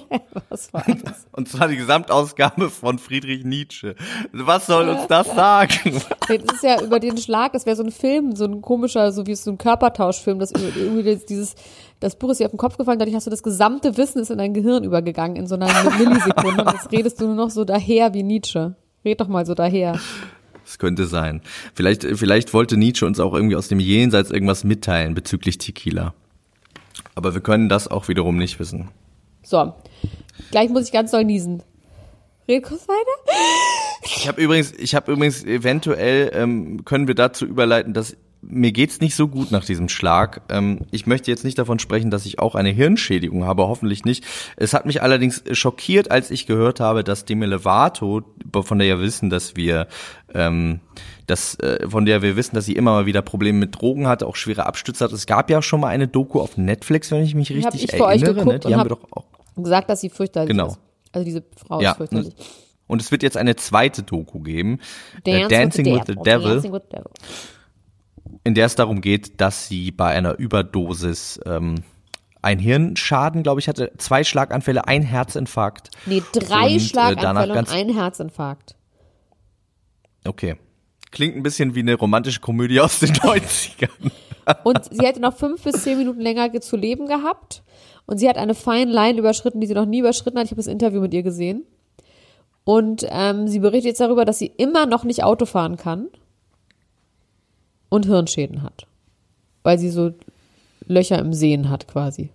Was 0.49 0.73
war 0.73 0.83
das? 1.03 1.27
Und 1.33 1.49
zwar 1.49 1.67
die 1.67 1.75
Gesamtausgabe 1.75 2.69
von 2.69 2.97
Friedrich 2.99 3.43
Nietzsche. 3.43 3.95
Was 4.31 4.65
soll 4.67 4.87
uns 4.89 5.07
das 5.07 5.27
sagen? 5.27 6.01
Das 6.27 6.55
ist 6.55 6.63
ja 6.63 6.81
über 6.81 6.99
den 6.99 7.17
Schlag, 7.17 7.53
das 7.53 7.67
wäre 7.67 7.75
so 7.75 7.83
ein 7.83 7.91
Film, 7.91 8.35
so 8.35 8.45
ein 8.45 8.61
komischer, 8.61 9.11
so 9.11 9.27
wie 9.27 9.35
so 9.35 9.51
ein 9.51 9.59
Körpertauschfilm, 9.59 10.39
das 10.39 10.51
irgendwie 10.53 11.03
das- 11.03 11.25
dieses, 11.25 11.53
das 11.99 12.15
Buch 12.15 12.29
ist 12.31 12.39
dir 12.39 12.45
auf 12.45 12.51
den 12.51 12.57
Kopf 12.57 12.77
gefallen, 12.77 12.97
dadurch 12.97 13.15
hast 13.15 13.27
du 13.27 13.29
das 13.31 13.43
gesamte 13.43 13.95
Wissen 13.97 14.19
ist 14.21 14.31
in 14.31 14.39
dein 14.39 14.53
Gehirn 14.55 14.83
übergegangen 14.83 15.35
in 15.35 15.45
so 15.45 15.53
einer 15.53 15.67
Millisekunde 15.99 16.63
und 16.63 16.71
jetzt 16.73 16.91
redest 16.91 17.21
du 17.21 17.25
nur 17.27 17.35
noch 17.35 17.49
so 17.51 17.63
daher 17.65 18.13
wie 18.15 18.23
Nietzsche. 18.23 18.75
Red 19.03 19.21
doch 19.21 19.27
mal 19.27 19.45
so 19.45 19.53
daher. 19.53 19.99
Das 20.65 20.79
könnte 20.79 21.05
sein. 21.05 21.41
Vielleicht, 21.75 22.03
vielleicht 22.03 22.53
wollte 22.53 22.75
Nietzsche 22.75 23.05
uns 23.05 23.19
auch 23.19 23.33
irgendwie 23.33 23.55
aus 23.55 23.67
dem 23.67 23.79
Jenseits 23.79 24.31
irgendwas 24.31 24.63
mitteilen 24.63 25.13
bezüglich 25.13 25.59
Tequila. 25.59 26.13
Aber 27.13 27.33
wir 27.33 27.41
können 27.41 27.69
das 27.69 27.87
auch 27.87 28.07
wiederum 28.07 28.37
nicht 28.37 28.59
wissen. 28.59 28.89
So. 29.43 29.73
Gleich 30.51 30.69
muss 30.69 30.87
ich 30.87 30.91
ganz 30.91 31.11
doll 31.11 31.23
niesen. 31.23 31.61
Red 32.47 32.63
kurz 32.63 32.87
weiter. 32.87 33.33
Ich 34.03 34.27
habe 34.27 34.41
übrigens, 34.41 34.71
ich 34.71 34.93
habe 34.95 35.11
übrigens 35.11 35.43
eventuell 35.43 36.31
ähm, 36.33 36.85
können 36.85 37.07
wir 37.07 37.15
dazu 37.15 37.45
überleiten, 37.45 37.93
dass 37.93 38.17
mir 38.47 38.71
geht's 38.71 39.01
nicht 39.01 39.15
so 39.15 39.27
gut 39.27 39.51
nach 39.51 39.65
diesem 39.65 39.89
Schlag. 39.89 40.41
Ähm, 40.49 40.81
ich 40.91 41.07
möchte 41.07 41.31
jetzt 41.31 41.43
nicht 41.43 41.57
davon 41.57 41.79
sprechen, 41.79 42.11
dass 42.11 42.25
ich 42.25 42.39
auch 42.39 42.55
eine 42.55 42.69
Hirnschädigung 42.69 43.45
habe, 43.45 43.67
hoffentlich 43.67 44.05
nicht. 44.05 44.23
Es 44.57 44.73
hat 44.73 44.85
mich 44.85 45.01
allerdings 45.01 45.43
schockiert, 45.51 46.11
als 46.11 46.31
ich 46.31 46.45
gehört 46.45 46.79
habe, 46.79 47.03
dass 47.03 47.25
Demi 47.25 47.45
Lovato, 47.45 48.23
von 48.53 48.79
der 48.79 48.87
wir 48.87 49.01
wissen, 49.01 49.29
dass 49.29 49.55
wir 49.55 49.87
ähm, 50.33 50.79
das, 51.27 51.59
äh, 51.59 51.87
von 51.89 52.05
der 52.05 52.21
wir 52.21 52.35
wissen, 52.35 52.55
dass 52.55 52.65
sie 52.65 52.73
immer 52.73 52.91
mal 52.91 53.05
wieder 53.05 53.21
Probleme 53.21 53.57
mit 53.59 53.79
Drogen 53.79 54.07
hatte, 54.07 54.27
auch 54.27 54.35
schwere 54.35 54.65
Abstütze 54.65 55.03
hat. 55.03 55.11
Es 55.11 55.25
gab 55.25 55.49
ja 55.49 55.61
schon 55.61 55.79
mal 55.79 55.87
eine 55.87 56.07
Doku 56.07 56.39
auf 56.39 56.57
Netflix, 56.57 57.11
wenn 57.11 57.23
ich 57.23 57.35
mich 57.35 57.49
richtig 57.49 57.65
hab 57.65 57.73
ich 57.73 57.89
erinnere. 57.89 57.97
Für 57.97 58.05
euch 58.05 58.45
ne? 58.45 58.59
Die 58.59 58.75
haben 58.75 58.85
wir 58.85 58.89
doch 58.89 59.11
auch 59.11 59.25
gesagt, 59.55 59.89
dass 59.89 60.01
sie 60.01 60.09
fürchterlich 60.09 60.49
genau. 60.49 60.67
ist. 60.67 60.79
Also 61.11 61.25
diese 61.25 61.43
Frau 61.55 61.81
ja. 61.81 61.91
ist 61.91 61.97
fürchterlich. 61.97 62.35
Und 62.87 63.01
es 63.01 63.11
wird 63.11 63.23
jetzt 63.23 63.37
eine 63.37 63.55
zweite 63.55 64.03
Doku 64.03 64.41
geben, 64.41 64.79
Dance 65.23 65.47
Dancing 65.47 65.85
with 65.85 66.01
the, 66.05 66.09
with 66.09 66.17
the 66.23 66.29
Devil. 66.29 66.49
Dancing 66.51 66.73
with 66.73 66.81
the 66.83 66.97
Devil 66.97 67.11
in 68.45 68.53
der 68.53 68.67
es 68.67 68.75
darum 68.75 69.01
geht, 69.01 69.41
dass 69.41 69.67
sie 69.67 69.91
bei 69.91 70.09
einer 70.09 70.37
Überdosis 70.37 71.39
ähm, 71.45 71.83
ein 72.43 72.59
Hirnschaden, 72.59 73.41
glaube 73.41 73.59
ich, 73.59 73.67
hatte, 73.67 73.91
zwei 73.97 74.23
Schlaganfälle, 74.23 74.87
ein 74.87 75.01
Herzinfarkt. 75.01 75.89
Nee, 76.05 76.21
drei 76.31 76.67
und, 76.67 76.75
äh, 76.75 76.79
Schlaganfälle 76.79 77.55
äh, 77.55 77.57
und 77.57 77.71
ein 77.71 77.89
Herzinfarkt. 77.89 78.75
Okay. 80.25 80.57
Klingt 81.09 81.35
ein 81.35 81.41
bisschen 81.41 81.73
wie 81.73 81.79
eine 81.79 81.95
romantische 81.95 82.39
Komödie 82.39 82.79
aus 82.79 82.99
den 82.99 83.09
90ern. 83.13 84.11
und 84.63 84.93
sie 84.93 85.03
hätte 85.03 85.21
noch 85.21 85.35
fünf 85.35 85.63
bis 85.63 85.81
zehn 85.81 85.97
Minuten 85.97 86.21
länger 86.21 86.53
zu 86.61 86.77
leben 86.77 87.07
gehabt. 87.07 87.63
Und 88.05 88.19
sie 88.19 88.29
hat 88.29 88.37
eine 88.37 88.53
fine 88.53 88.91
Line 88.91 89.17
überschritten, 89.17 89.59
die 89.59 89.65
sie 89.65 89.73
noch 89.73 89.87
nie 89.87 90.01
überschritten 90.01 90.37
hat. 90.37 90.45
Ich 90.45 90.51
habe 90.51 90.59
das 90.59 90.67
Interview 90.67 91.01
mit 91.01 91.15
ihr 91.15 91.23
gesehen. 91.23 91.65
Und 92.63 93.07
ähm, 93.09 93.47
sie 93.47 93.57
berichtet 93.57 93.89
jetzt 93.89 94.01
darüber, 94.01 94.23
dass 94.23 94.37
sie 94.37 94.51
immer 94.57 94.85
noch 94.85 95.03
nicht 95.03 95.23
Auto 95.23 95.47
fahren 95.47 95.77
kann 95.77 96.09
und 97.95 98.05
Hirnschäden 98.05 98.63
hat. 98.63 98.87
Weil 99.63 99.79
sie 99.79 99.89
so 99.89 100.11
Löcher 100.87 101.19
im 101.19 101.33
Sehen 101.33 101.69
hat 101.69 101.87
quasi. 101.87 102.29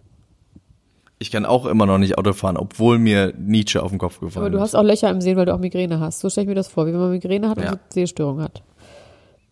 Ich 1.18 1.30
kann 1.30 1.44
auch 1.44 1.66
immer 1.66 1.86
noch 1.86 1.98
nicht 1.98 2.16
Auto 2.16 2.32
fahren, 2.32 2.56
obwohl 2.56 2.98
mir 2.98 3.34
Nietzsche 3.38 3.82
auf 3.82 3.90
den 3.90 3.98
Kopf 3.98 4.14
gefallen 4.14 4.30
ist. 4.30 4.36
Aber 4.38 4.50
du 4.50 4.60
hast 4.60 4.74
auch 4.74 4.82
Löcher 4.82 5.10
im 5.10 5.20
Sehen, 5.20 5.36
weil 5.36 5.44
du 5.44 5.54
auch 5.54 5.58
Migräne 5.58 6.00
hast. 6.00 6.20
So 6.20 6.30
stelle 6.30 6.44
ich 6.44 6.48
mir 6.48 6.54
das 6.54 6.68
vor, 6.68 6.86
wie 6.86 6.92
wenn 6.92 7.00
man 7.00 7.10
Migräne 7.10 7.48
hat 7.48 7.62
ja. 7.62 7.72
und 7.72 7.80
Sehstörung 7.90 8.40
hat. 8.40 8.62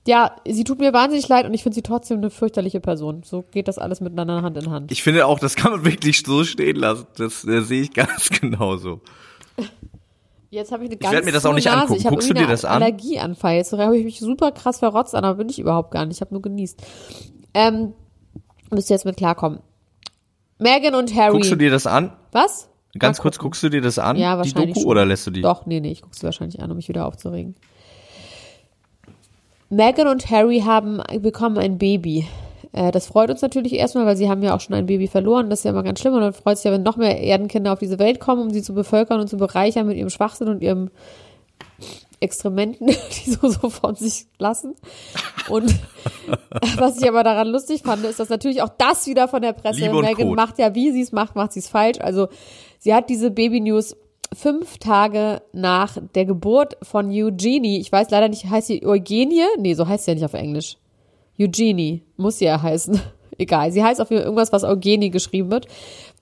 Ja, 0.06 0.36
sie 0.46 0.64
tut 0.64 0.78
mir 0.78 0.94
wahnsinnig 0.94 1.28
leid 1.28 1.44
und 1.44 1.52
ich 1.52 1.62
finde 1.62 1.74
sie 1.74 1.82
trotzdem 1.82 2.18
eine 2.18 2.30
fürchterliche 2.30 2.80
Person. 2.80 3.22
So 3.24 3.42
geht 3.42 3.68
das 3.68 3.76
alles 3.76 4.00
miteinander 4.00 4.40
Hand 4.40 4.56
in 4.56 4.70
Hand. 4.70 4.90
Ich 4.90 5.02
finde 5.02 5.26
auch, 5.26 5.38
das 5.38 5.54
kann 5.54 5.70
man 5.70 5.84
wirklich 5.84 6.22
so 6.22 6.44
stehen 6.44 6.76
lassen. 6.76 7.06
Das, 7.18 7.42
das 7.42 7.68
sehe 7.68 7.82
ich 7.82 7.92
ganz 7.92 8.30
genauso. 8.40 9.02
Jetzt 10.50 10.72
habe 10.72 10.84
ich 10.84 10.90
eine 10.90 10.96
ganz 10.96 11.10
Ich 11.10 11.14
werde 11.14 11.26
mir 11.26 11.32
das 11.32 11.44
auch 11.44 11.52
nicht 11.52 11.66
Nase. 11.66 11.82
angucken. 11.82 12.02
Guckst 12.08 12.30
du 12.30 12.34
dir 12.34 12.46
das 12.46 12.64
an? 12.64 12.82
Allergieanfall. 12.82 13.56
Jetzt 13.56 13.72
habe 13.72 13.96
ich 13.98 14.04
mich 14.04 14.20
super 14.20 14.50
krass 14.52 14.78
verrotzt 14.78 15.14
an, 15.14 15.24
aber 15.24 15.36
bin 15.38 15.48
ich 15.48 15.58
überhaupt 15.58 15.90
gar 15.90 16.06
nicht. 16.06 16.16
Ich 16.16 16.20
habe 16.22 16.32
nur 16.34 16.40
genießt. 16.42 16.80
Ähm, 17.54 17.92
müsst 18.70 18.88
ihr 18.90 18.94
jetzt 18.96 19.04
mit 19.04 19.16
klarkommen. 19.16 19.60
Megan 20.58 20.94
und 20.94 21.14
Harry. 21.14 21.32
Guckst 21.32 21.50
du 21.50 21.56
dir 21.56 21.70
das 21.70 21.86
an? 21.86 22.12
Was? 22.32 22.68
Ganz 22.98 23.20
kurz, 23.20 23.38
guckst 23.38 23.62
du 23.62 23.68
dir 23.68 23.82
das 23.82 23.98
an? 23.98 24.16
Ja, 24.16 24.38
wahrscheinlich. 24.38 24.54
Die 24.54 24.66
Doku 24.72 24.80
schon. 24.80 24.90
oder 24.90 25.04
lässt 25.04 25.26
du 25.26 25.30
die? 25.30 25.42
Doch, 25.42 25.66
nee, 25.66 25.80
nee, 25.80 25.92
ich 25.92 26.02
guck's 26.02 26.22
wahrscheinlich 26.24 26.60
an, 26.60 26.70
um 26.70 26.76
mich 26.76 26.88
wieder 26.88 27.06
aufzuregen. 27.06 27.54
Megan 29.68 30.08
und 30.08 30.30
Harry 30.30 30.60
haben 30.60 31.02
bekommen 31.20 31.58
ein 31.58 31.76
Baby. 31.76 32.26
Äh, 32.72 32.90
das 32.90 33.06
freut 33.06 33.30
uns 33.30 33.42
natürlich 33.42 33.74
erstmal, 33.74 34.06
weil 34.06 34.16
sie 34.16 34.28
haben 34.28 34.42
ja 34.42 34.54
auch 34.54 34.60
schon 34.60 34.74
ein 34.74 34.86
Baby 34.86 35.06
verloren. 35.06 35.50
Das 35.50 35.60
ist 35.60 35.64
ja 35.64 35.70
immer 35.70 35.82
ganz 35.82 36.00
schlimm. 36.00 36.14
Und 36.14 36.20
dann 36.20 36.32
freut 36.32 36.54
es 36.54 36.62
sich 36.62 36.70
ja, 36.70 36.72
wenn 36.72 36.82
noch 36.82 36.96
mehr 36.96 37.20
Erdenkinder 37.20 37.72
auf 37.72 37.78
diese 37.78 37.98
Welt 37.98 38.20
kommen, 38.20 38.42
um 38.42 38.50
sie 38.50 38.62
zu 38.62 38.74
bevölkern 38.74 39.20
und 39.20 39.28
zu 39.28 39.36
bereichern 39.36 39.86
mit 39.86 39.96
ihrem 39.96 40.10
Schwachsinn 40.10 40.48
und 40.48 40.62
ihrem 40.62 40.90
Extrementen, 42.20 42.86
die 43.26 43.30
so, 43.30 43.48
so 43.48 43.70
von 43.70 43.94
sich 43.94 44.26
lassen. 44.38 44.74
Und 45.48 45.74
was 46.76 47.00
ich 47.00 47.08
aber 47.08 47.22
daran 47.22 47.48
lustig 47.48 47.82
fand, 47.82 48.04
ist, 48.04 48.20
dass 48.20 48.28
natürlich 48.28 48.62
auch 48.62 48.70
das 48.76 49.06
wieder 49.06 49.28
von 49.28 49.42
der 49.42 49.52
Presse, 49.52 49.92
Megan 49.92 50.34
macht 50.34 50.58
ja, 50.58 50.74
wie 50.74 50.92
sie 50.92 51.02
es 51.02 51.12
macht, 51.12 51.36
macht 51.36 51.52
sie 51.52 51.60
es 51.60 51.68
falsch. 51.68 52.00
Also 52.00 52.28
sie 52.78 52.94
hat 52.94 53.08
diese 53.08 53.30
Baby-News 53.30 53.96
fünf 54.34 54.78
Tage 54.78 55.40
nach 55.52 55.96
der 56.14 56.26
Geburt 56.26 56.76
von 56.82 57.10
Eugenie, 57.10 57.80
ich 57.80 57.90
weiß 57.90 58.10
leider 58.10 58.28
nicht, 58.28 58.44
heißt 58.44 58.66
sie 58.66 58.84
Eugenie? 58.84 59.44
Nee, 59.58 59.74
so 59.74 59.86
heißt 59.88 60.04
sie 60.04 60.10
ja 60.10 60.14
nicht 60.16 60.24
auf 60.24 60.34
Englisch. 60.34 60.76
Eugenie, 61.40 62.02
muss 62.16 62.38
sie 62.38 62.46
ja 62.46 62.60
heißen. 62.60 63.00
Egal, 63.38 63.70
sie 63.72 63.82
heißt 63.82 64.00
auf 64.00 64.10
irgendwas, 64.10 64.52
was 64.52 64.64
Eugenie 64.64 65.10
geschrieben 65.10 65.50
wird. 65.50 65.66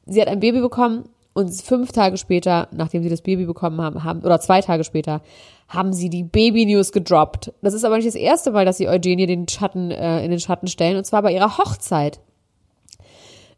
Sie 0.07 0.21
hat 0.21 0.29
ein 0.29 0.41
Baby 0.41 0.61
bekommen 0.61 1.05
und 1.33 1.51
fünf 1.51 1.93
Tage 1.93 2.17
später, 2.17 2.69
nachdem 2.73 3.03
sie 3.03 3.09
das 3.09 3.23
Baby 3.23 3.45
bekommen 3.45 3.81
haben, 3.81 4.05
haben 4.05 4.21
oder 4.21 4.41
zwei 4.41 4.61
Tage 4.61 4.85
später, 4.85 5.23
haben 5.69 5.93
sie 5.93 6.09
die 6.09 6.23
Baby-News 6.23 6.93
gedroppt. 6.93 7.53
Das 7.63 7.75
ist 7.75 7.85
aber 7.85 7.97
nicht 7.97 8.07
das 8.07 8.15
erste 8.15 8.53
Mal, 8.53 8.65
dass 8.65 8.79
sie 8.79 8.89
Eugenie 8.89 9.27
den 9.27 9.49
Schatten, 9.49 9.91
äh, 9.91 10.25
in 10.25 10.31
den 10.31 10.41
Schatten 10.41 10.69
stellen, 10.69 10.97
und 10.97 11.05
zwar 11.05 11.23
bei 11.23 11.33
ihrer 11.33 11.59
Hochzeit. 11.59 12.21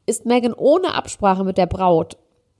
Ist 0.06 0.24
Megan 0.24 0.54
ohne 0.54 0.94
Absprache 0.94 1.44
mit 1.44 1.58
der 1.58 1.66
Braut 1.66 2.16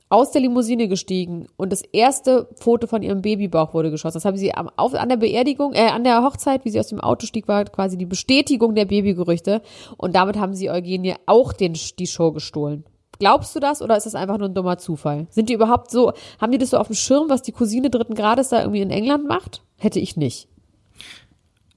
aus 0.08 0.30
der 0.30 0.40
Limousine 0.40 0.88
gestiegen 0.88 1.46
und 1.56 1.70
das 1.70 1.82
erste 1.82 2.48
Foto 2.54 2.86
von 2.86 3.02
ihrem 3.02 3.22
Babybauch 3.22 3.74
wurde 3.74 3.90
geschossen. 3.90 4.16
Das 4.16 4.24
haben 4.24 4.36
sie 4.36 4.54
am, 4.54 4.70
auf, 4.76 4.94
an 4.94 5.08
der 5.08 5.16
Beerdigung, 5.16 5.74
äh, 5.74 5.88
an 5.88 6.04
der 6.04 6.22
Hochzeit, 6.22 6.64
wie 6.64 6.70
sie 6.70 6.80
aus 6.80 6.88
dem 6.88 7.00
Auto 7.00 7.26
stieg, 7.26 7.46
war 7.48 7.64
quasi 7.64 7.98
die 7.98 8.06
Bestätigung 8.06 8.74
der 8.74 8.86
Babygerüchte. 8.86 9.60
Und 9.96 10.14
damit 10.14 10.38
haben 10.38 10.54
sie 10.54 10.70
Eugenie 10.70 11.14
auch 11.26 11.52
den, 11.52 11.74
die 11.98 12.06
Show 12.06 12.32
gestohlen. 12.32 12.84
Glaubst 13.18 13.54
du 13.54 13.60
das 13.60 13.82
oder 13.82 13.96
ist 13.96 14.06
das 14.06 14.14
einfach 14.14 14.38
nur 14.38 14.48
ein 14.48 14.54
dummer 14.54 14.78
Zufall? 14.78 15.26
Sind 15.30 15.48
die 15.48 15.54
überhaupt 15.54 15.90
so, 15.90 16.12
haben 16.40 16.52
die 16.52 16.58
das 16.58 16.70
so 16.70 16.78
auf 16.78 16.86
dem 16.86 16.94
Schirm, 16.94 17.28
was 17.28 17.42
die 17.42 17.52
Cousine 17.52 17.90
dritten 17.90 18.14
Grades 18.14 18.48
da 18.48 18.60
irgendwie 18.60 18.80
in 18.80 18.90
England 18.90 19.26
macht? 19.26 19.62
Hätte 19.76 19.98
ich 19.98 20.16
nicht. 20.16 20.48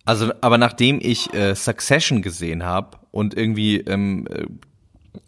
Also, 0.06 0.32
aber 0.42 0.58
nachdem 0.58 1.00
ich 1.02 1.34
äh, 1.34 1.56
Succession 1.56 2.22
gesehen 2.22 2.64
habe 2.64 2.98
und 3.12 3.36
irgendwie 3.36 3.78
ähm, 3.78 4.28
äh, 4.30 4.46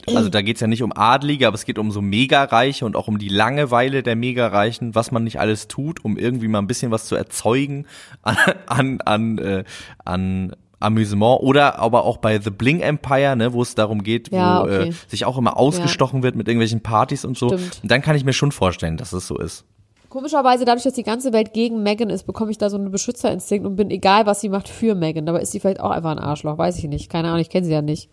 also 0.08 0.30
da 0.30 0.42
geht's 0.42 0.62
ja 0.62 0.68
nicht 0.68 0.84
um 0.84 0.94
Adlige, 0.96 1.48
aber 1.48 1.56
es 1.56 1.66
geht 1.66 1.78
um 1.78 1.92
so 1.92 2.02
Megareiche 2.02 2.86
und 2.86 2.96
auch 2.96 3.08
um 3.08 3.18
die 3.18 3.30
Langeweile 3.30 4.04
der 4.04 4.16
Megareichen, 4.16 4.96
was 4.96 5.12
man 5.12 5.24
nicht 5.24 5.40
alles 5.40 5.68
tut, 5.68 6.04
um 6.04 6.18
irgendwie 6.18 6.48
mal 6.48 6.60
ein 6.60 6.68
bisschen 6.68 6.92
was 6.92 7.06
zu 7.06 7.16
erzeugen 7.16 7.86
an, 8.22 8.38
an, 8.68 9.02
an, 9.02 9.38
äh, 9.38 9.64
an 10.04 10.56
Amüsement 10.80 11.42
oder 11.42 11.80
aber 11.80 12.04
auch 12.04 12.18
bei 12.18 12.40
The 12.40 12.50
Bling 12.50 12.82
Empire, 12.82 13.36
ne, 13.36 13.54
wo 13.54 13.62
es 13.62 13.76
darum 13.76 14.04
geht, 14.04 14.32
ja, 14.32 14.60
wo 14.60 14.64
okay. 14.66 14.90
äh, 14.90 14.94
sich 15.08 15.26
auch 15.26 15.38
immer 15.38 15.58
ausgestochen 15.58 16.20
ja. 16.20 16.24
wird 16.24 16.36
mit 16.36 16.48
irgendwelchen 16.48 16.82
Partys 16.82 17.24
und 17.24 17.38
so. 17.38 17.48
Stimmt. 17.48 17.80
Und 17.84 17.92
dann 17.92 18.02
kann 18.02 18.16
ich 18.16 18.26
mir 18.26 18.34
schon 18.34 18.52
vorstellen, 18.52 18.98
dass 18.98 19.14
es 19.14 19.28
so 19.28 19.38
ist. 19.38 19.66
Komischerweise, 20.10 20.64
dadurch, 20.64 20.84
dass 20.84 20.94
die 20.94 21.04
ganze 21.04 21.34
Welt 21.34 21.54
gegen 21.54 21.82
Megan 21.82 22.12
ist, 22.12 22.28
bekomme 22.28 22.52
ich 22.52 22.60
da 22.60 22.70
so 22.70 22.78
einen 22.78 22.92
Beschützerinstinkt 22.92 23.66
und 23.66 23.78
bin 23.78 23.90
egal, 23.90 24.28
was 24.28 24.42
sie 24.42 24.50
macht, 24.50 24.70
für 24.70 24.94
Megan. 24.94 25.26
Dabei 25.26 25.40
ist 25.40 25.52
sie 25.52 25.60
vielleicht 25.60 25.80
auch 25.80 25.90
einfach 25.90 26.12
ein 26.12 26.20
Arschloch, 26.20 26.58
weiß 26.58 26.78
ich 26.78 26.84
nicht. 26.84 27.10
Keine 27.10 27.30
Ahnung, 27.30 27.40
ich 27.40 27.50
kenne 27.50 27.66
sie 27.66 27.72
ja 27.72 27.82
nicht. 27.82 28.12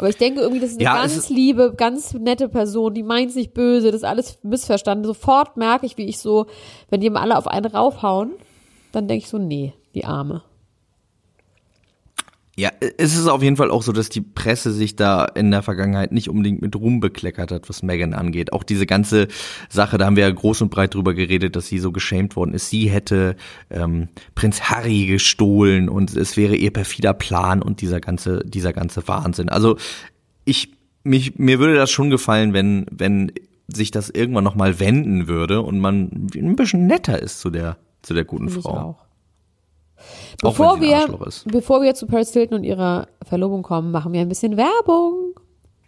Aber 0.00 0.08
ich 0.08 0.16
denke 0.16 0.40
irgendwie, 0.40 0.60
das 0.60 0.70
ist 0.70 0.76
eine 0.76 0.84
ja, 0.84 0.94
ganz 0.94 1.28
liebe, 1.28 1.74
ganz 1.76 2.14
nette 2.14 2.48
Person, 2.48 2.94
die 2.94 3.02
meint 3.02 3.36
nicht 3.36 3.52
böse, 3.52 3.88
das 3.88 3.96
ist 3.96 4.06
alles 4.06 4.38
missverstanden. 4.42 5.04
Sofort 5.04 5.58
merke 5.58 5.84
ich, 5.84 5.98
wie 5.98 6.06
ich 6.06 6.18
so, 6.18 6.46
wenn 6.88 7.02
die 7.02 7.08
immer 7.08 7.20
alle 7.20 7.36
auf 7.36 7.46
einen 7.46 7.66
raufhauen, 7.66 8.32
dann 8.92 9.08
denke 9.08 9.24
ich 9.24 9.28
so, 9.28 9.36
nee, 9.36 9.74
die 9.94 10.06
Arme. 10.06 10.42
Ja, 12.60 12.70
es 12.98 13.16
ist 13.16 13.26
auf 13.26 13.42
jeden 13.42 13.56
Fall 13.56 13.70
auch 13.70 13.82
so, 13.82 13.90
dass 13.90 14.10
die 14.10 14.20
Presse 14.20 14.70
sich 14.70 14.94
da 14.94 15.24
in 15.24 15.50
der 15.50 15.62
Vergangenheit 15.62 16.12
nicht 16.12 16.28
unbedingt 16.28 16.60
mit 16.60 16.76
Ruhm 16.76 17.00
bekleckert 17.00 17.52
hat, 17.52 17.70
was 17.70 17.82
Megan 17.82 18.12
angeht. 18.12 18.52
Auch 18.52 18.64
diese 18.64 18.84
ganze 18.84 19.28
Sache, 19.70 19.96
da 19.96 20.04
haben 20.04 20.16
wir 20.16 20.24
ja 20.24 20.30
groß 20.30 20.60
und 20.60 20.70
breit 20.70 20.94
drüber 20.94 21.14
geredet, 21.14 21.56
dass 21.56 21.68
sie 21.68 21.78
so 21.78 21.90
geschämt 21.90 22.36
worden 22.36 22.52
ist. 22.52 22.68
Sie 22.68 22.90
hätte 22.90 23.36
ähm, 23.70 24.08
Prinz 24.34 24.60
Harry 24.60 25.06
gestohlen 25.06 25.88
und 25.88 26.14
es 26.14 26.36
wäre 26.36 26.54
ihr 26.54 26.70
perfider 26.70 27.14
Plan 27.14 27.62
und 27.62 27.80
dieser 27.80 27.98
ganze, 27.98 28.44
dieser 28.44 28.74
ganze 28.74 29.08
Wahnsinn. 29.08 29.48
Also 29.48 29.78
ich, 30.44 30.74
mich, 31.02 31.38
mir 31.38 31.60
würde 31.60 31.76
das 31.76 31.90
schon 31.90 32.10
gefallen, 32.10 32.52
wenn, 32.52 32.84
wenn 32.90 33.32
sich 33.68 33.90
das 33.90 34.10
irgendwann 34.10 34.44
nochmal 34.44 34.78
wenden 34.80 35.28
würde 35.28 35.62
und 35.62 35.80
man 35.80 36.28
ein 36.34 36.56
bisschen 36.56 36.86
netter 36.86 37.22
ist 37.22 37.40
zu 37.40 37.48
der, 37.48 37.78
zu 38.02 38.12
der 38.12 38.24
guten 38.24 38.50
Find 38.50 38.64
Frau. 38.64 38.98
Bevor 40.42 40.80
wir, 40.80 41.06
bevor 41.44 41.82
wir 41.82 41.94
zu 41.94 42.06
Paris 42.06 42.32
Hilton 42.32 42.58
und 42.58 42.64
ihrer 42.64 43.08
Verlobung 43.26 43.62
kommen, 43.62 43.90
machen 43.90 44.12
wir 44.12 44.20
ein 44.20 44.28
bisschen 44.28 44.56
Werbung. 44.56 45.34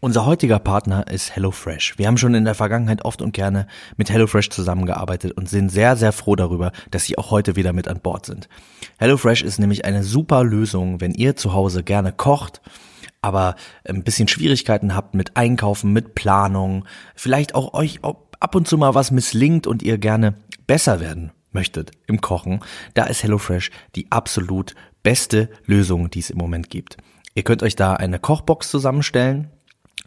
Unser 0.05 0.27
heutiger 0.27 0.59
Partner 0.59 1.07
ist 1.07 1.37
HelloFresh. 1.37 1.97
Wir 1.97 2.09
haben 2.09 2.17
schon 2.17 2.35
in 2.35 2.45
der 2.45 2.57
Vergangenheit 2.57 3.05
oft 3.05 3.23
und 3.23 3.33
gerne 3.33 3.69
mit 3.97 4.11
HelloFresh 4.11 4.51
zusammengearbeitet 4.51 5.31
und 5.37 5.49
sind 5.49 5.69
sehr, 5.69 5.95
sehr 5.95 6.11
froh 6.11 6.35
darüber, 6.35 6.73
dass 6.91 7.05
sie 7.05 7.19
auch 7.19 7.31
heute 7.31 7.55
wieder 7.55 7.73
mit 7.73 7.87
an 7.87 8.01
Bord 8.01 8.27
sind. 8.27 8.49
HelloFresh 8.99 9.43
ist 9.43 9.61
nämlich 9.61 9.85
eine 9.85 10.03
super 10.03 10.43
Lösung, 10.43 11.01
wenn 11.01 11.13
ihr 11.13 11.37
zu 11.37 11.53
Hause 11.53 11.85
gerne 11.85 12.11
kocht, 12.11 12.61
aber 13.21 13.55
ein 13.89 14.03
bisschen 14.03 14.27
Schwierigkeiten 14.27 14.97
habt 14.97 15.15
mit 15.15 15.37
Einkaufen, 15.37 15.93
mit 15.93 16.17
Planung, 16.17 16.85
vielleicht 17.15 17.55
auch 17.55 17.73
euch 17.73 18.01
ab 18.03 18.55
und 18.57 18.67
zu 18.67 18.77
mal 18.79 18.97
was 18.97 19.13
misslingt 19.13 19.69
und 19.69 19.85
ihr 19.85 19.99
gerne 19.99 20.35
besser 20.67 20.99
werden 20.99 21.31
möchtet 21.55 21.93
im 22.07 22.21
Kochen, 22.21 22.61
da 22.95 23.05
ist 23.05 23.23
HelloFresh 23.23 23.71
die 23.95 24.11
absolut 24.11 24.75
beste 25.03 25.49
Lösung, 25.67 26.11
die 26.11 26.21
es 26.21 26.31
im 26.31 26.39
Moment 26.39 26.71
gibt. 26.71 26.97
Ihr 27.35 27.43
könnt 27.43 27.63
euch 27.63 27.77
da 27.77 27.95
eine 27.95 28.19
Kochbox 28.19 28.71
zusammenstellen. 28.71 29.51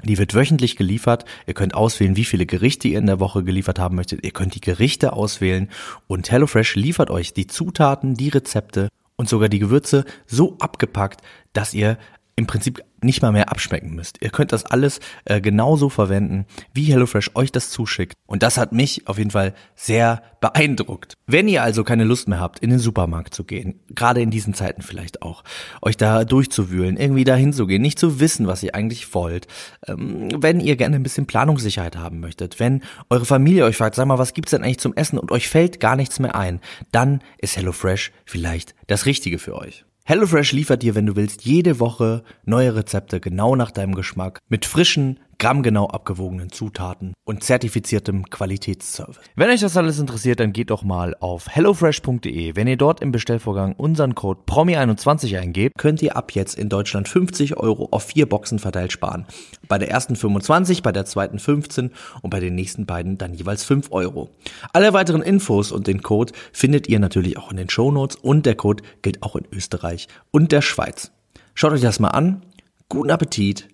Die 0.03 0.17
wird 0.17 0.35
wöchentlich 0.35 0.75
geliefert. 0.75 1.25
Ihr 1.47 1.53
könnt 1.53 1.73
auswählen, 1.73 2.15
wie 2.15 2.25
viele 2.25 2.45
Gerichte 2.45 2.87
ihr 2.87 2.99
in 2.99 3.07
der 3.07 3.19
Woche 3.19 3.43
geliefert 3.43 3.79
haben 3.79 3.95
möchtet. 3.95 4.23
Ihr 4.23 4.31
könnt 4.31 4.55
die 4.55 4.61
Gerichte 4.61 5.13
auswählen 5.13 5.69
und 6.07 6.31
HelloFresh 6.31 6.75
liefert 6.75 7.09
euch 7.09 7.33
die 7.33 7.47
Zutaten, 7.47 8.15
die 8.15 8.29
Rezepte 8.29 8.89
und 9.15 9.29
sogar 9.29 9.49
die 9.49 9.59
Gewürze 9.59 10.05
so 10.27 10.57
abgepackt, 10.59 11.21
dass 11.53 11.73
ihr 11.73 11.97
im 12.35 12.47
Prinzip 12.47 12.83
nicht 13.05 13.21
mal 13.21 13.31
mehr 13.31 13.49
abschmecken 13.49 13.95
müsst. 13.95 14.21
Ihr 14.21 14.29
könnt 14.29 14.51
das 14.51 14.65
alles 14.65 14.99
äh, 15.25 15.39
genauso 15.41 15.89
verwenden, 15.89 16.45
wie 16.73 16.83
HelloFresh 16.85 17.31
euch 17.35 17.51
das 17.51 17.69
zuschickt. 17.69 18.13
Und 18.27 18.43
das 18.43 18.57
hat 18.57 18.71
mich 18.71 19.07
auf 19.07 19.17
jeden 19.17 19.31
Fall 19.31 19.53
sehr 19.75 20.23
beeindruckt. 20.41 21.15
Wenn 21.27 21.47
ihr 21.47 21.63
also 21.63 21.83
keine 21.83 22.03
Lust 22.03 22.27
mehr 22.27 22.39
habt, 22.39 22.59
in 22.59 22.69
den 22.69 22.79
Supermarkt 22.79 23.33
zu 23.33 23.43
gehen, 23.43 23.79
gerade 23.89 24.21
in 24.21 24.29
diesen 24.29 24.53
Zeiten 24.53 24.81
vielleicht 24.81 25.21
auch, 25.21 25.43
euch 25.81 25.97
da 25.97 26.25
durchzuwühlen, 26.25 26.97
irgendwie 26.97 27.23
dahin 27.23 27.53
zu 27.53 27.67
gehen, 27.67 27.81
nicht 27.81 27.99
zu 27.99 28.19
wissen, 28.19 28.47
was 28.47 28.63
ihr 28.63 28.75
eigentlich 28.75 29.13
wollt, 29.13 29.47
ähm, 29.87 30.29
wenn 30.41 30.59
ihr 30.59 30.75
gerne 30.75 30.95
ein 30.95 31.03
bisschen 31.03 31.27
Planungssicherheit 31.27 31.97
haben 31.97 32.19
möchtet, 32.19 32.59
wenn 32.59 32.81
eure 33.09 33.25
Familie 33.25 33.65
euch 33.65 33.77
fragt, 33.77 33.95
sag 33.95 34.07
mal, 34.07 34.19
was 34.19 34.33
gibt's 34.33 34.51
denn 34.51 34.63
eigentlich 34.63 34.79
zum 34.79 34.93
Essen 34.93 35.19
und 35.19 35.31
euch 35.31 35.47
fällt 35.47 35.79
gar 35.79 35.95
nichts 35.95 36.19
mehr 36.19 36.35
ein, 36.35 36.59
dann 36.91 37.21
ist 37.37 37.57
HelloFresh 37.57 38.11
vielleicht 38.25 38.75
das 38.87 39.05
Richtige 39.05 39.39
für 39.39 39.55
euch. 39.55 39.85
HelloFresh 40.07 40.51
liefert 40.51 40.83
dir, 40.83 40.93
wenn 40.93 41.07
du 41.07 41.15
willst, 41.15 41.45
jede 41.45 41.79
Woche 41.79 42.23
neue 42.45 42.75
Rezepte 42.75 43.19
genau 43.19 43.55
nach 43.55 43.71
deinem 43.71 43.95
Geschmack 43.95 44.37
mit 44.49 44.65
frischen, 44.65 45.19
grammgenau 45.37 45.87
abgewogenen 45.87 46.51
Zutaten 46.51 47.13
und 47.23 47.43
zertifiziertem 47.43 48.29
Qualitätsservice. 48.29 49.19
Wenn 49.35 49.49
euch 49.49 49.61
das 49.61 49.77
alles 49.77 49.99
interessiert, 49.99 50.39
dann 50.39 50.53
geht 50.53 50.69
doch 50.69 50.83
mal 50.83 51.15
auf 51.19 51.47
hellofresh.de. 51.47 52.55
Wenn 52.55 52.67
ihr 52.67 52.77
dort 52.77 53.01
im 53.01 53.11
Bestellvorgang 53.11 53.73
unseren 53.73 54.15
Code 54.15 54.41
PROMI21 54.47 55.39
eingebt, 55.39 55.77
könnt 55.77 56.01
ihr 56.01 56.15
ab 56.15 56.31
jetzt 56.31 56.57
in 56.57 56.69
Deutschland 56.69 57.07
50 57.07 57.57
Euro 57.57 57.89
auf 57.91 58.03
vier 58.03 58.27
Boxen 58.27 58.59
verteilt 58.59 58.91
sparen. 58.91 59.25
Bei 59.67 59.77
der 59.77 59.89
ersten 59.89 60.15
25, 60.15 60.83
bei 60.83 60.91
der 60.91 61.05
zweiten 61.05 61.39
15 61.39 61.91
und 62.21 62.29
bei 62.29 62.39
den 62.39 62.55
nächsten 62.55 62.85
beiden 62.85 63.17
dann 63.17 63.33
jeweils 63.33 63.63
5 63.63 63.91
Euro. 63.91 64.29
Alle 64.73 64.93
weiteren 64.93 65.21
Infos 65.21 65.71
und 65.71 65.87
den 65.87 66.01
Code 66.01 66.33
findet 66.51 66.87
ihr 66.87 66.99
natürlich 66.99 67.37
auch 67.37 67.51
in 67.51 67.57
den 67.57 67.69
Shownotes 67.69 68.17
und 68.17 68.45
der 68.45 68.55
Code 68.55 68.83
gilt 69.01 69.23
auch 69.23 69.35
in 69.35 69.45
Österreich 69.51 70.07
und 70.31 70.51
der 70.51 70.61
Schweiz. 70.61 71.11
Schaut 71.53 71.71
euch 71.71 71.81
das 71.81 71.99
mal 71.99 72.09
an. 72.09 72.41
Guten 72.89 73.11
Appetit 73.11 73.69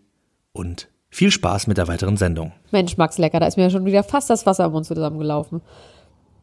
und 0.53 0.90
viel 1.11 1.29
Spaß 1.29 1.67
mit 1.67 1.77
der 1.77 1.87
weiteren 1.87 2.17
Sendung. 2.17 2.53
Mensch, 2.71 2.97
Max, 2.97 3.17
lecker. 3.17 3.39
Da 3.39 3.45
ist 3.45 3.57
mir 3.57 3.63
ja 3.63 3.69
schon 3.69 3.85
wieder 3.85 4.01
fast 4.01 4.29
das 4.29 4.45
Wasser 4.45 4.63
am 4.63 4.71
Mund 4.71 4.85
zusammengelaufen. 4.85 5.61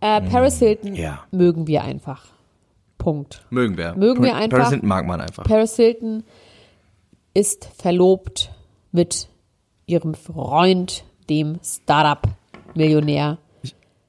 Äh, 0.00 0.20
Paris 0.20 0.59
Hilton 0.59 0.94
ja. 0.94 1.24
mögen 1.33 1.66
wir 1.66 1.83
einfach. 1.83 2.26
Punkt. 2.98 3.44
Mögen 3.50 3.76
wir. 3.76 3.94
Mögen 3.96 4.22
wir 4.22 4.37
einfach. 4.37 4.59
Paris 4.59 4.70
Hilton 4.70 4.88
mag 4.88 5.07
man 5.07 5.20
einfach. 5.20 5.44
Paris 5.44 5.74
Hilton 5.74 6.22
ist 7.35 7.70
verlobt 7.76 8.52
mit 8.92 9.28
ihrem 9.87 10.14
Freund, 10.14 11.04
dem 11.28 11.59
Startup-Millionär. 11.64 13.38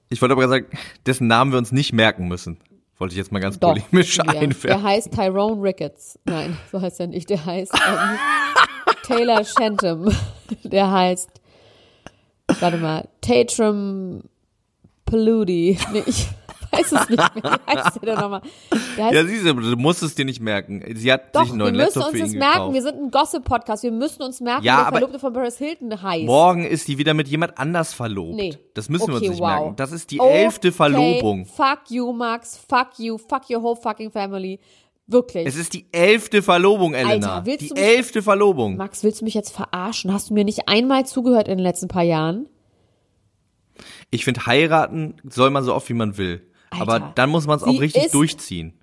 Ich 0.09 0.21
wollte 0.21 0.33
aber 0.33 0.47
sagen, 0.47 0.65
dessen 1.05 1.27
Namen 1.27 1.51
wir 1.51 1.57
uns 1.57 1.71
nicht 1.71 1.93
merken 1.93 2.27
müssen. 2.27 2.57
Wollte 2.97 3.13
ich 3.13 3.17
jetzt 3.17 3.31
mal 3.31 3.39
ganz 3.39 3.59
Doch, 3.59 3.69
polemisch 3.69 4.17
ja. 4.17 4.23
Der 4.23 4.41
einwerfen. 4.41 4.83
heißt 4.83 5.13
Tyrone 5.13 5.61
Ricketts. 5.61 6.19
Nein, 6.25 6.57
so 6.71 6.81
heißt 6.81 6.99
er 6.99 7.07
nicht. 7.07 7.29
Der 7.29 7.45
heißt 7.45 7.73
ähm, 7.73 8.19
Taylor 9.09 9.43
Shantum. 9.43 10.11
Der 10.63 10.91
heißt, 10.91 11.29
warte 12.59 12.77
mal, 12.77 13.07
Tatrum 13.21 14.23
Paludi. 15.05 15.77
Nee, 15.91 16.03
ich 16.05 16.27
weiß 16.71 16.91
es 16.91 17.09
nicht 17.09 17.17
mehr. 17.17 17.29
Wie 17.35 17.75
heißt 17.75 17.95
der 17.95 18.01
denn 18.15 18.19
nochmal? 18.19 18.41
Der 18.97 19.05
heißt 19.05 19.15
Ja, 19.15 19.25
siehst 19.25 19.45
du, 19.45 19.53
du 19.53 19.75
musst 19.77 20.03
es 20.03 20.13
dir 20.15 20.25
nicht 20.25 20.39
merken. 20.39 20.83
Sie 20.95 21.11
hat 21.11 21.35
Doch, 21.35 21.41
sich 21.43 21.51
einen 21.51 21.59
wir 21.59 21.63
neuen 21.71 21.75
müssen 21.77 21.99
Laptop 21.99 22.13
uns 22.13 22.21
das 22.21 22.31
merken. 22.33 22.53
gekauft. 22.57 22.73
Wir 22.75 22.81
sind 22.83 22.95
ein 23.01 23.11
Gossip-Podcast. 23.11 23.83
Wir 23.83 23.91
müssen 23.91 24.21
uns 24.21 24.39
merken, 24.41 24.63
Ja, 24.63 24.77
wie 24.79 24.83
der 24.83 24.91
Verlobte 24.91 25.19
von 25.19 25.33
Paris 25.33 25.57
Hilton 25.57 26.01
heißt. 26.01 26.25
Morgen 26.25 26.63
ist 26.63 26.87
die 26.87 26.97
wieder 26.99 27.13
mit 27.15 27.27
jemand 27.27 27.57
anders 27.57 27.93
verlobt. 27.93 28.35
Nee. 28.35 28.57
Das 28.75 28.89
müssen 28.89 29.07
wir 29.07 29.13
uns 29.15 29.21
Okay, 29.23 29.29
nicht 29.29 29.39
wow. 29.41 29.47
merken. 29.47 29.75
Das 29.77 29.91
ist 29.91 30.11
die 30.11 30.19
Okay, 30.19 30.43
elfte 30.43 30.71
Verlobung. 30.71 31.45
Fuck 31.47 31.89
you, 31.89 32.11
Max. 32.13 32.59
Fuck 32.69 32.99
you. 32.99 33.17
Fuck 33.17 33.49
your 33.49 33.61
whole 33.63 33.75
fucking 33.75 34.11
family. 34.11 34.59
Wirklich. 35.11 35.47
Es 35.47 35.55
ist 35.55 35.73
die 35.73 35.87
elfte 35.91 36.41
Verlobung, 36.43 36.93
Elena. 36.93 37.35
Alter, 37.37 37.45
willst 37.45 37.61
die 37.61 37.67
du 37.69 37.73
mich- 37.73 37.83
elfte 37.83 38.21
Verlobung. 38.21 38.77
Max, 38.77 39.03
willst 39.03 39.21
du 39.21 39.25
mich 39.25 39.33
jetzt 39.33 39.49
verarschen? 39.49 40.13
Hast 40.13 40.29
du 40.29 40.33
mir 40.35 40.43
nicht 40.45 40.67
einmal 40.69 41.05
zugehört 41.05 41.47
in 41.47 41.57
den 41.57 41.63
letzten 41.63 41.87
paar 41.87 42.03
Jahren? 42.03 42.47
Ich 44.11 44.23
finde, 44.25 44.45
heiraten 44.45 45.15
soll 45.27 45.49
man 45.49 45.63
so 45.63 45.73
oft 45.73 45.89
wie 45.89 45.93
man 45.93 46.17
will. 46.17 46.45
Alter, 46.69 46.81
Aber 46.81 46.99
dann 47.15 47.29
muss 47.31 47.47
man 47.47 47.57
es 47.57 47.63
auch 47.63 47.79
richtig 47.79 48.11
durchziehen. 48.11 48.79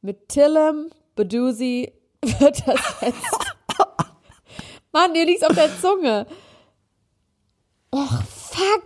Mit 0.00 0.28
Tillem 0.28 0.90
Bedusi 1.16 1.92
wird 2.22 2.62
das 2.66 2.80
jetzt. 3.00 3.36
Mann, 4.92 5.14
dir 5.14 5.24
liegt's 5.26 5.42
auf 5.42 5.54
der 5.54 5.70
Zunge. 5.80 6.26
Och, 7.94 8.22
fuck. 8.28 8.82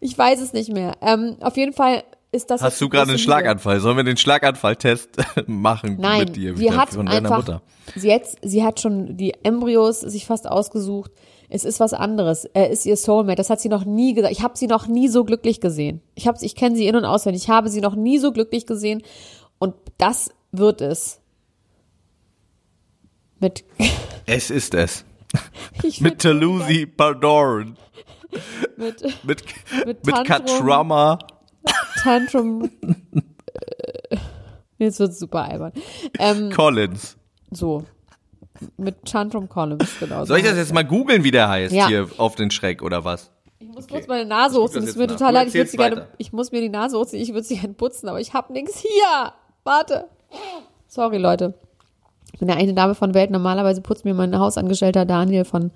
Ich 0.00 0.16
weiß 0.16 0.40
es 0.40 0.52
nicht 0.52 0.70
mehr. 0.72 0.96
Ähm, 1.00 1.36
auf 1.40 1.56
jeden 1.56 1.72
Fall 1.72 2.04
ist 2.32 2.50
das. 2.50 2.62
Hast 2.62 2.80
du 2.80 2.88
gerade 2.88 3.10
einen. 3.10 3.18
Schlaganfall? 3.18 3.78
Sollen 3.80 3.96
wir 3.98 4.04
den 4.04 4.16
Schlaganfall-Test 4.16 5.10
machen 5.46 5.96
Nein, 6.00 6.20
mit 6.20 6.36
dir 6.36 6.56
sie 6.56 6.72
hat 6.72 6.90
von 6.90 7.06
einfach, 7.06 7.38
Mutter? 7.38 7.62
sie, 7.94 8.08
jetzt, 8.08 8.38
sie 8.42 8.64
hat 8.64 8.80
schon 8.80 9.16
die 9.16 9.34
Embryos 9.44 10.00
sich 10.00 10.26
fast 10.26 10.48
ausgesucht. 10.48 11.12
Es 11.50 11.64
ist 11.64 11.80
was 11.80 11.92
anderes. 11.92 12.46
Er 12.46 12.70
ist 12.70 12.86
ihr 12.86 12.96
Soulmate. 12.96 13.36
Das 13.36 13.50
hat 13.50 13.60
sie 13.60 13.68
noch 13.68 13.84
nie 13.84 14.14
gesagt. 14.14 14.32
Ich 14.32 14.42
habe 14.42 14.56
sie 14.56 14.66
noch 14.66 14.86
nie 14.86 15.08
so 15.08 15.24
glücklich 15.24 15.60
gesehen. 15.60 16.00
Ich 16.14 16.26
habe, 16.26 16.38
ich 16.40 16.54
kenne 16.54 16.74
sie 16.76 16.86
in 16.86 16.96
und 16.96 17.04
auswendig. 17.04 17.42
Ich 17.42 17.50
habe 17.50 17.68
sie 17.68 17.82
noch 17.82 17.94
nie 17.94 18.18
so 18.18 18.32
glücklich 18.32 18.64
gesehen. 18.64 19.02
Und 19.58 19.74
das 19.98 20.30
wird 20.50 20.80
es. 20.80 21.20
Mit, 23.38 23.64
Es 24.26 24.50
ist 24.50 24.74
es. 24.74 25.04
Mit 26.00 26.20
Talusi 26.20 26.86
Pardon. 26.86 27.76
mit, 28.76 29.02
Mit, 29.24 29.42
Mit 29.84 30.06
mit 30.06 30.14
Tantrum. 30.14 30.24
Katrama. 30.26 31.18
Tantrum. 32.02 32.70
äh, 33.54 34.16
Jetzt 34.78 34.98
wird 34.98 35.14
super 35.14 35.44
albern. 35.44 35.72
Ähm, 36.18 36.50
Collins. 36.50 37.16
so. 37.50 37.84
Mit 38.76 39.04
Tantrum 39.04 39.48
Columns, 39.48 39.88
genau. 39.98 40.24
Soll 40.24 40.38
ich 40.38 40.44
das 40.44 40.56
jetzt 40.56 40.72
mal 40.72 40.84
googeln, 40.84 41.24
wie 41.24 41.32
der 41.32 41.48
heißt, 41.48 41.74
Ja. 41.74 41.88
hier 41.88 42.08
auf 42.18 42.36
den 42.36 42.50
Schreck 42.52 42.82
oder 42.82 43.04
was? 43.04 43.30
Ich 43.58 43.66
muss 43.68 43.88
kurz 43.88 44.06
meine 44.06 44.24
Nase 44.24 44.60
hochziehen. 44.60 44.84
das 44.84 44.94
Das 44.94 44.94
ist 44.94 44.98
mir 44.98 45.06
total 45.08 45.32
nach. 45.32 45.40
Du 45.40 45.46
leid. 45.46 45.48
Ich, 45.48 45.54
würd 45.54 45.68
sie 45.68 45.76
erzählst 45.78 45.94
gerne, 45.96 46.08
ich 46.18 46.32
muss 46.32 46.52
mir 46.52 46.60
die 46.60 46.68
Nase 46.68 46.96
hochziehen. 46.98 47.22
Ich 47.22 47.30
würde 47.32 47.42
sie 47.44 47.56
gerne 47.56 47.74
putzen, 47.74 48.08
aber 48.08 48.20
ich 48.20 48.34
habe 48.34 48.52
nichts 48.52 48.78
hier. 48.78 49.32
Warte. 49.64 50.04
Sorry, 50.86 51.18
Leute. 51.18 51.54
Ich 52.32 52.38
bin 52.38 52.48
ja 52.48 52.54
eine 52.54 52.72
Dame 52.74 52.94
von 52.94 53.14
Welt. 53.14 53.30
Normalerweise 53.30 53.80
putzt 53.80 54.04
mir 54.04 54.14
mein 54.14 54.38
Hausangestellter 54.38 55.06
Daniel 55.06 55.44
von, 55.44 55.70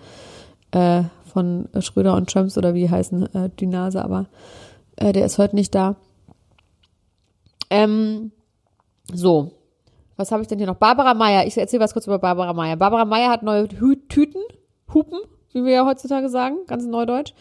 äh, 0.73 1.03
von 1.33 1.69
Schröder 1.81 2.15
und 2.15 2.31
Trumps 2.31 2.57
oder 2.57 2.75
wie 2.75 2.81
die 2.83 2.91
heißen, 2.91 3.35
äh, 3.35 3.51
die 3.59 3.67
Nase, 3.67 4.03
aber 4.05 4.27
äh, 4.97 5.12
der 5.12 5.27
ist 5.27 5.39
heute 5.39 5.57
nicht 5.57 5.75
da. 5.75 5.97
Ähm, 7.70 8.33
so. 9.12 9.52
Was 10.16 10.33
habe 10.33 10.42
ich 10.42 10.48
denn 10.48 10.59
hier 10.59 10.66
noch? 10.66 10.76
Barbara 10.76 11.14
Meyer. 11.14 11.46
Ich 11.46 11.57
erzähle 11.59 11.83
was 11.83 11.92
kurz 11.92 12.07
über 12.07 12.18
Barbara 12.18 12.52
Meyer. 12.52 12.76
Barbara 12.76 13.05
Meyer 13.05 13.31
hat 13.31 13.42
neue 13.42 13.68
Hü 13.68 13.96
Tüten, 14.09 14.42
Hupen, 14.92 15.18
wie 15.52 15.64
wir 15.64 15.72
ja 15.72 15.87
heutzutage 15.87 16.29
sagen, 16.29 16.59
ganz 16.66 16.87
neudeutsch 16.87 17.33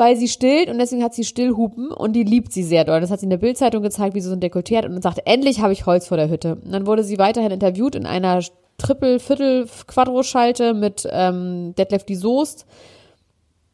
weil 0.00 0.16
sie 0.16 0.28
stillt 0.28 0.70
und 0.70 0.78
deswegen 0.78 1.04
hat 1.04 1.12
sie 1.12 1.24
Stillhupen 1.24 1.92
und 1.92 2.14
die 2.14 2.24
liebt 2.24 2.52
sie 2.54 2.62
sehr 2.62 2.86
doll. 2.86 3.02
Das 3.02 3.10
hat 3.10 3.20
sie 3.20 3.26
in 3.26 3.30
der 3.30 3.36
Bildzeitung 3.36 3.82
gezeigt, 3.82 4.14
wie 4.14 4.22
sie 4.22 4.30
so 4.30 4.34
ein 4.34 4.40
Dekolleté 4.40 4.78
hat 4.78 4.86
und 4.86 5.02
sagt, 5.02 5.20
endlich 5.26 5.60
habe 5.60 5.74
ich 5.74 5.84
Holz 5.84 6.08
vor 6.08 6.16
der 6.16 6.30
Hütte. 6.30 6.54
Und 6.54 6.72
dann 6.72 6.86
wurde 6.86 7.04
sie 7.04 7.18
weiterhin 7.18 7.50
interviewt 7.50 7.94
in 7.94 8.06
einer 8.06 8.40
Triple, 8.78 9.20
Viertel, 9.20 9.68
Quadro-Schalte 9.86 10.72
mit 10.72 11.06
ähm, 11.10 11.74
Detlef 11.76 12.04
die 12.04 12.14
Soest, 12.14 12.64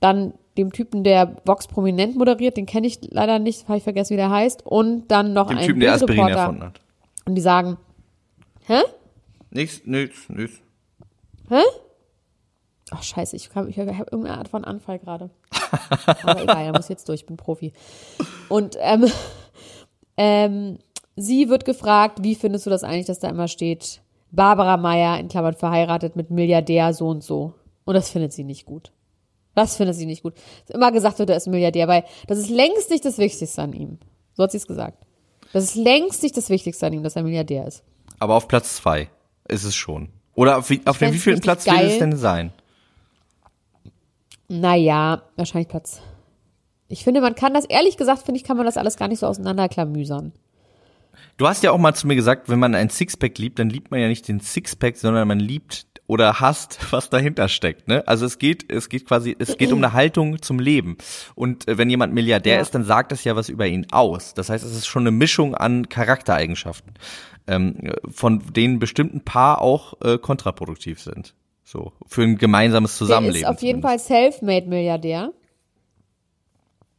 dann 0.01 0.35
dem 0.59 0.73
Typen, 0.73 1.05
der 1.05 1.37
Vox 1.45 1.67
Prominent 1.67 2.17
moderiert, 2.17 2.57
den 2.57 2.67
kenne 2.67 2.87
ich 2.87 2.99
leider 3.11 3.39
nicht, 3.39 3.69
habe 3.69 3.79
ich 3.79 3.85
vergessen, 3.85 4.13
wie 4.15 4.17
der 4.17 4.31
heißt, 4.31 4.65
und 4.65 5.09
dann 5.09 5.33
noch 5.33 5.49
Dem 5.49 5.59
ein 5.59 5.67
Typen, 5.67 5.81
der 5.81 5.95
Aspirin 5.95 6.29
erfunden 6.29 6.63
hat. 6.65 6.81
Und 7.25 7.35
die 7.35 7.41
sagen, 7.43 7.77
hä? 8.67 8.81
Nichts, 9.51 9.83
nichts, 9.85 10.29
nichts. 10.29 10.59
Hä? 11.49 11.61
Ach, 12.91 13.03
scheiße, 13.03 13.35
ich, 13.37 13.51
kann- 13.51 13.69
ich 13.69 13.79
habe 13.79 13.91
irgendeine 13.91 14.39
Art 14.39 14.49
von 14.49 14.65
Anfall 14.65 14.99
gerade. 14.99 15.31
Aber 16.23 16.41
egal, 16.43 16.65
er 16.65 16.73
muss 16.73 16.89
jetzt 16.89 17.09
durch, 17.09 17.21
ich 17.23 17.27
bin 17.27 17.37
Profi. 17.37 17.73
Und 18.49 18.77
ähm, 18.81 19.07
ähm, 20.17 20.79
sie 21.17 21.49
wird 21.49 21.65
gefragt, 21.65 22.23
wie 22.23 22.35
findest 22.35 22.67
du 22.67 22.71
das 22.71 22.85
eigentlich, 22.85 23.07
dass 23.07 23.19
da 23.19 23.29
immer 23.29 23.49
steht, 23.49 24.01
Barbara 24.31 24.77
Meyer, 24.77 25.19
in 25.19 25.29
Klammern 25.29 25.55
verheiratet 25.55 26.17
mit 26.17 26.31
Milliardär 26.31 26.93
so 26.93 27.09
und 27.09 27.23
so. 27.23 27.55
Und 27.85 27.95
das 27.95 28.11
findet 28.11 28.33
sie 28.33 28.45
nicht 28.45 28.67
gut. 28.67 28.93
Das 29.57 29.77
findet 29.77 29.97
sie 29.97 30.05
nicht 30.05 30.23
gut. 30.23 30.35
Immer 30.69 30.93
gesagt 30.93 31.19
wird, 31.19 31.31
er 31.31 31.37
ist 31.39 31.47
ein 31.47 31.51
Milliardär, 31.51 31.89
weil 31.89 32.05
das 32.29 32.39
ist 32.39 32.51
längst 32.51 32.91
nicht 32.91 33.05
das 33.05 33.17
Wichtigste 33.17 33.63
an 33.63 33.73
ihm. 33.73 33.99
So 34.35 34.43
hat 34.43 34.51
sie 34.53 34.59
es 34.59 34.67
gesagt. 34.67 34.99
Das 35.55 35.65
ist 35.65 35.75
längst 35.77 36.23
nicht 36.23 36.37
das 36.37 36.51
Wichtigste 36.51 36.87
an 36.87 36.93
ihm, 36.93 37.03
dass 37.03 37.17
er 37.17 37.23
Milliardär 37.23 37.67
ist. 37.67 37.83
Aber 38.19 38.35
auf 38.35 38.49
Platz 38.49 38.77
zwei 38.77 39.09
ist 39.49 39.65
es 39.65 39.75
schon. 39.75 40.11
Oder 40.35 40.59
auf, 40.59 40.69
wie, 40.69 40.83
auf 40.85 40.99
dem 40.99 41.15
wievielten 41.15 41.41
Platz 41.41 41.65
will 41.65 41.73
es 41.73 41.81
geil. 41.81 41.99
denn 41.99 42.17
sein? 42.19 42.53
Naja, 44.49 45.23
wahrscheinlich 45.37 45.69
Platz. 45.69 46.03
Ich 46.89 47.03
finde, 47.03 47.23
man 47.23 47.35
kann 47.35 47.55
das, 47.55 47.65
ehrlich 47.65 47.97
gesagt, 47.97 48.25
finde 48.25 48.39
ich, 48.39 48.45
kann 48.45 48.59
man 48.59 48.67
das 48.67 48.77
alles 48.77 48.99
gar 48.99 49.09
nicht 49.09 49.21
so 49.21 49.27
auseinanderklamüsern. 49.27 50.35
Du 51.39 51.49
hast 51.49 51.63
ja 51.63 51.71
auch 51.71 51.79
mal 51.79 51.95
zu 51.95 52.07
mir 52.07 52.15
gesagt, 52.15 52.51
wenn 52.51 52.59
man 52.59 52.75
ein 52.75 52.91
Sixpack 52.91 53.39
liebt, 53.39 53.59
dann 53.59 53.71
liebt 53.71 53.91
man 53.91 54.01
ja 54.01 54.09
nicht 54.09 54.29
den 54.29 54.41
Sixpack, 54.41 54.99
sondern 54.99 55.27
man 55.27 55.41
liebt 55.41 55.87
oder 56.07 56.41
hast, 56.41 56.79
was 56.93 57.11
dahinter 57.11 57.49
steckt. 57.49 57.89
Ne? 57.89 58.07
Also 58.07 58.27
es 58.27 58.39
geht, 58.39 58.71
es 58.73 58.89
geht 58.89 59.07
quasi, 59.07 59.35
es 59.39 59.57
geht 59.59 59.73
um 59.73 59.79
eine 59.83 59.93
Haltung 59.93 60.41
zum 60.43 60.59
Leben. 60.59 60.97
Und 61.35 61.67
äh, 61.69 61.79
wenn 61.79 61.91
jemand 61.91 62.15
Milliardär 62.15 62.57
Ja. 62.57 62.61
ist, 62.63 62.75
dann 62.75 62.85
sagt 62.85 63.13
das 63.13 63.25
ja 63.25 63.35
was 63.37 63.49
über 63.49 63.67
ihn 63.67 63.87
aus. 63.93 64.35
Das 64.35 64.49
heißt, 64.51 64.65
es 64.65 64.73
ist 64.77 64.87
schon 64.87 65.03
eine 65.03 65.11
Mischung 65.11 65.55
an 65.55 65.89
Charaktereigenschaften, 65.89 66.95
ähm, 67.47 67.93
von 68.09 68.43
denen 68.53 68.79
bestimmten 68.79 69.23
Paar 69.23 69.61
auch 69.61 69.95
äh, 70.03 70.19
kontraproduktiv 70.19 71.01
sind. 71.01 71.35
So 71.65 71.93
für 72.07 72.23
ein 72.23 72.39
gemeinsames 72.39 72.93
Der 72.93 72.99
Zusammenleben. 72.99 73.43
ist 73.43 73.47
auf 73.49 73.61
jeden 73.63 73.83
zumindest. 73.83 74.07
Fall 74.09 74.21
Selfmade-Milliardär. 74.23 75.33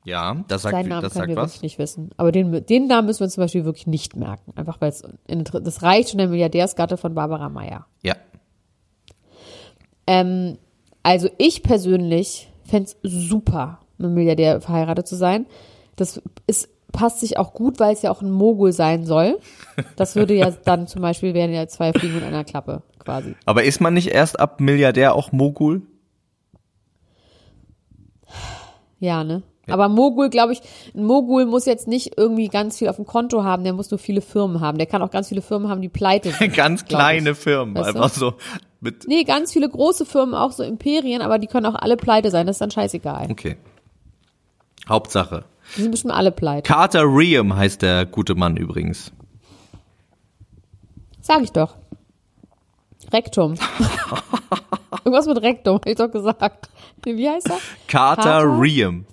Ja, 0.03 0.37
das 0.47 0.61
sagt, 0.61 0.73
Seinen 0.73 0.87
Namen 0.89 1.01
das 1.01 1.13
können 1.13 1.21
sagt 1.23 1.29
wir 1.31 1.35
was. 1.35 1.49
wirklich 1.55 1.61
nicht 1.63 1.79
wissen. 1.79 2.11
Aber 2.15 2.31
den, 2.31 2.65
den 2.65 2.87
Namen 2.87 3.07
müssen 3.07 3.19
wir 3.21 3.27
zum 3.29 3.43
Beispiel 3.43 3.65
wirklich 3.65 3.87
nicht 3.87 4.15
merken. 4.15 4.53
Einfach 4.55 4.79
weil 4.79 4.89
es, 4.89 5.03
das 5.27 5.83
reicht 5.83 6.09
schon 6.11 6.17
der 6.19 6.29
Milliardärsgatte 6.29 6.95
von 6.95 7.13
Barbara 7.13 7.49
Meyer. 7.49 7.87
Ja. 8.03 8.15
Ähm, 10.07 10.57
also 11.03 11.29
ich 11.37 11.63
persönlich 11.63 12.49
fänd's 12.63 12.97
super, 13.03 13.79
mit 13.97 14.05
einem 14.05 14.15
Milliardär 14.15 14.61
verheiratet 14.61 15.07
zu 15.07 15.15
sein. 15.15 15.45
Das 15.95 16.21
ist, 16.47 16.69
passt 16.91 17.19
sich 17.19 17.37
auch 17.37 17.53
gut, 17.53 17.79
weil 17.79 17.93
es 17.93 18.01
ja 18.01 18.11
auch 18.11 18.21
ein 18.21 18.31
Mogul 18.31 18.71
sein 18.71 19.05
soll. 19.05 19.39
Das 19.95 20.15
würde 20.15 20.33
ja 20.33 20.51
dann 20.65 20.87
zum 20.87 21.01
Beispiel 21.01 21.33
wären 21.33 21.53
ja 21.53 21.67
zwei 21.67 21.93
Fliegen 21.93 22.15
mit 22.15 22.23
einer 22.23 22.43
Klappe 22.43 22.83
quasi. 22.99 23.35
Aber 23.45 23.63
ist 23.63 23.81
man 23.81 23.93
nicht 23.93 24.09
erst 24.09 24.39
ab 24.39 24.59
Milliardär 24.59 25.15
auch 25.15 25.31
Mogul? 25.31 25.81
Ja, 28.99 29.23
ne? 29.23 29.43
Aber 29.69 29.89
Mogul, 29.89 30.29
glaube 30.29 30.53
ich, 30.53 30.61
ein 30.95 31.03
Mogul 31.03 31.45
muss 31.45 31.65
jetzt 31.65 31.87
nicht 31.87 32.17
irgendwie 32.17 32.47
ganz 32.47 32.77
viel 32.77 32.87
auf 32.87 32.95
dem 32.95 33.05
Konto 33.05 33.43
haben, 33.43 33.63
der 33.63 33.73
muss 33.73 33.91
nur 33.91 33.97
viele 33.97 34.21
Firmen 34.21 34.61
haben. 34.61 34.77
Der 34.77 34.87
kann 34.87 35.01
auch 35.01 35.11
ganz 35.11 35.27
viele 35.27 35.41
Firmen 35.41 35.69
haben, 35.69 35.81
die 35.81 35.89
pleite 35.89 36.31
sind. 36.39 36.53
Ganz 36.53 36.85
kleine 36.85 37.35
Firmen, 37.35 37.75
Weißt 37.75 37.95
du? 37.95 37.95
einfach 37.95 38.09
so 38.09 38.33
mit. 38.79 39.07
Nee, 39.07 39.23
ganz 39.23 39.53
viele 39.53 39.69
große 39.69 40.05
Firmen, 40.05 40.35
auch 40.35 40.51
so 40.51 40.63
Imperien, 40.63 41.21
aber 41.21 41.39
die 41.39 41.47
können 41.47 41.65
auch 41.65 41.75
alle 41.75 41.97
pleite 41.97 42.31
sein, 42.31 42.47
das 42.47 42.55
ist 42.55 42.61
dann 42.61 42.71
scheißegal. 42.71 43.27
Okay. 43.31 43.57
Hauptsache. 44.87 45.45
Die 45.75 45.81
sind 45.81 45.91
bestimmt 45.91 46.13
alle 46.13 46.31
pleite. 46.31 46.67
Carter 46.67 47.03
Riem 47.03 47.55
heißt 47.55 47.81
der 47.81 48.05
gute 48.05 48.35
Mann 48.35 48.55
übrigens. 48.55 49.11
Sag 51.21 51.41
ich 51.41 51.51
doch. 51.51 51.75
Rektum. 53.11 53.55
Irgendwas 55.03 55.27
mit 55.27 55.41
Rektum, 55.41 55.75
hab 55.75 55.85
ich 55.85 55.95
doch 55.95 56.11
gesagt. 56.11 56.69
Wie 57.03 57.29
heißt 57.29 57.49
er? 57.49 57.59
Carter, 57.87 58.21
Carter? 58.23 58.61
Riem. 58.61 59.05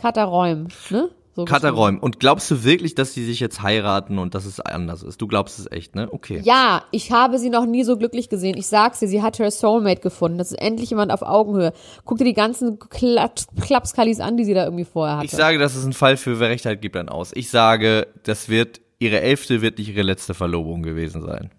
Kataräum, 0.00 0.68
ne? 0.88 1.10
So 1.40 1.44
Carter 1.46 1.72
geschrieben. 1.72 1.96
Räum. 1.96 1.98
Und 1.98 2.20
glaubst 2.20 2.50
du 2.50 2.64
wirklich, 2.64 2.94
dass 2.94 3.12
die 3.12 3.24
sich 3.24 3.40
jetzt 3.40 3.62
heiraten 3.62 4.18
und 4.18 4.34
dass 4.34 4.44
es 4.44 4.60
anders 4.60 5.02
ist? 5.02 5.20
Du 5.20 5.26
glaubst 5.26 5.58
es 5.58 5.70
echt, 5.70 5.94
ne? 5.94 6.08
Okay. 6.10 6.40
Ja, 6.44 6.84
ich 6.90 7.12
habe 7.12 7.38
sie 7.38 7.50
noch 7.50 7.66
nie 7.66 7.84
so 7.84 7.96
glücklich 7.96 8.28
gesehen. 8.28 8.56
Ich 8.56 8.66
sag's 8.66 9.00
dir, 9.00 9.08
sie 9.08 9.22
hat 9.22 9.38
her 9.38 9.50
Soulmate 9.50 10.00
gefunden. 10.00 10.38
Das 10.38 10.52
ist 10.52 10.58
endlich 10.60 10.90
jemand 10.90 11.12
auf 11.12 11.22
Augenhöhe. 11.22 11.72
Guck 12.04 12.18
dir 12.18 12.24
die 12.24 12.34
ganzen 12.34 12.78
Klatsch- 12.78 13.46
Klapskalis 13.60 14.20
an, 14.20 14.36
die 14.36 14.44
sie 14.44 14.54
da 14.54 14.64
irgendwie 14.64 14.84
vorher 14.84 15.16
hatte. 15.16 15.26
Ich 15.26 15.32
sage, 15.32 15.58
das 15.58 15.76
ist 15.76 15.84
ein 15.84 15.92
Fall 15.92 16.16
für 16.16 16.40
wer 16.40 16.48
Recht 16.48 16.64
hat, 16.66 16.80
gibt 16.80 16.94
dann 16.96 17.08
aus. 17.08 17.30
Ich 17.34 17.50
sage, 17.50 18.06
das 18.22 18.48
wird, 18.48 18.80
ihre 18.98 19.20
elfte 19.20 19.62
wird 19.62 19.78
nicht 19.78 19.88
ihre 19.88 20.02
letzte 20.02 20.34
Verlobung 20.34 20.82
gewesen 20.82 21.22
sein. 21.22 21.50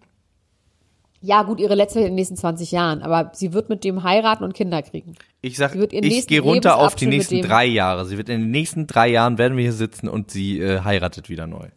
Ja, 1.22 1.44
gut, 1.44 1.60
ihre 1.60 1.76
letzte 1.76 2.00
in 2.00 2.06
den 2.06 2.16
nächsten 2.16 2.36
20 2.36 2.72
Jahren, 2.72 3.04
aber 3.04 3.32
sie 3.34 3.54
wird 3.54 3.70
mit 3.70 3.84
dem 3.84 4.04
heiraten 4.04 4.44
und 4.44 4.54
Kinder 4.54 4.82
kriegen. 4.82 5.16
Ich 5.42 5.56
sag, 5.58 5.76
ich 5.76 6.28
gehe 6.28 6.42
runter 6.42 6.78
auf 6.78 6.96
die 6.96 7.06
nächsten 7.06 7.42
drei 7.42 7.66
Jahre. 7.66 8.06
Sie 8.06 8.18
wird 8.18 8.28
in 8.30 8.42
den 8.42 8.52
nächsten 8.52 8.88
drei 8.88 9.08
Jahren 9.10 9.38
werden 9.38 9.56
wir 9.56 9.64
hier 9.64 9.74
sitzen 9.74 10.08
und 10.10 10.32
sie 10.32 10.60
äh, 10.60 10.82
heiratet 10.82 11.30
wieder 11.30 11.46
neu. 11.48 11.68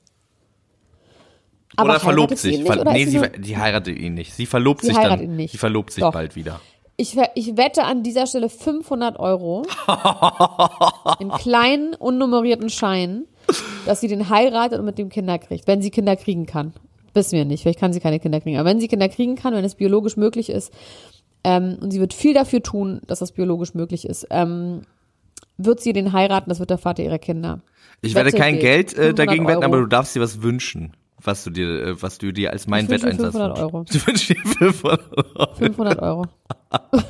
Aber 1.76 1.90
oder 1.90 2.00
verlobt 2.00 2.38
sich. 2.38 2.58
nicht, 2.58 2.66
Ver 2.70 2.80
oder 2.80 2.92
nee, 2.92 3.04
sie, 3.04 3.18
ver- 3.18 3.28
die 3.30 3.56
heiratet 3.56 3.98
ihn 3.98 4.14
nicht. 4.14 4.32
Sie 4.32 4.46
verlobt 4.46 4.82
Sie 4.82 4.88
sich 4.88 4.96
dann. 4.96 5.20
ihn 5.20 5.36
nicht. 5.36 5.52
Sie 5.52 5.58
verlobt 5.58 5.90
sich 5.92 6.02
Doch. 6.02 6.12
bald 6.12 6.36
wieder. 6.36 6.60
Ich, 6.96 7.16
ich 7.34 7.56
wette 7.56 7.82
an 7.82 8.04
dieser 8.04 8.26
Stelle 8.28 8.48
500 8.48 9.18
Euro 9.18 9.62
in 11.18 11.28
kleinen, 11.30 11.94
unnummerierten 11.94 12.70
Scheinen, 12.70 13.26
dass 13.84 14.00
sie 14.00 14.06
den 14.08 14.28
heiratet 14.30 14.78
und 14.78 14.84
mit 14.84 14.98
dem 14.98 15.08
Kinder 15.08 15.38
kriegt, 15.40 15.66
wenn 15.66 15.82
sie 15.82 15.90
Kinder 15.90 16.14
kriegen 16.14 16.46
kann. 16.46 16.72
Wissen 17.14 17.36
wir 17.36 17.44
nicht, 17.44 17.62
vielleicht 17.62 17.80
kann 17.80 17.92
sie 17.92 18.00
keine 18.00 18.20
Kinder 18.20 18.40
kriegen. 18.40 18.58
Aber 18.58 18.68
wenn 18.68 18.80
sie 18.80 18.88
Kinder 18.88 19.08
kriegen 19.08 19.36
kann, 19.36 19.54
wenn 19.54 19.64
es 19.64 19.76
biologisch 19.76 20.16
möglich 20.16 20.50
ist, 20.50 20.72
ähm, 21.44 21.78
und 21.80 21.92
sie 21.92 22.00
wird 22.00 22.14
viel 22.14 22.34
dafür 22.34 22.62
tun, 22.62 23.00
dass 23.06 23.20
das 23.20 23.32
biologisch 23.32 23.74
möglich 23.74 24.06
ist, 24.06 24.26
ähm, 24.30 24.82
wird 25.56 25.80
sie 25.80 25.92
den 25.92 26.12
heiraten, 26.12 26.48
das 26.48 26.58
wird 26.58 26.70
der 26.70 26.78
Vater 26.78 27.02
ihrer 27.02 27.18
Kinder. 27.18 27.60
Ich 28.00 28.14
werde 28.14 28.32
kein. 28.32 28.58
Geld 28.58 28.92
äh, 28.92 29.14
500 29.14 29.18
dagegen 29.18 29.46
wetten, 29.46 29.64
aber 29.64 29.78
du 29.78 29.86
darfst 29.86 30.16
dir 30.16 30.20
was 30.20 30.42
wünschen, 30.42 30.96
was 31.22 31.44
du 31.44 31.50
dir, 31.50 31.68
äh, 31.68 32.02
was 32.02 32.18
du 32.18 32.32
dir 32.32 32.50
als 32.50 32.66
mein 32.66 32.88
Wetteinsatz 32.88 33.32
500 33.32 33.58
wünschst. 33.58 33.62
Euro. 33.62 33.84
Du 33.90 34.06
wünschst 34.06 34.28
dir 34.30 34.36
500 34.36 35.16
Euro. 35.16 35.54
500 35.54 36.02
Euro. 36.02 36.26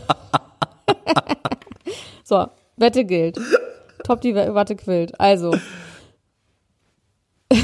so, 2.25 2.47
Wette 2.77 3.05
gilt. 3.05 3.39
Top 4.05 4.21
die 4.21 4.35
Watte 4.35 4.77
quillt. 4.77 5.19
Also. 5.19 5.57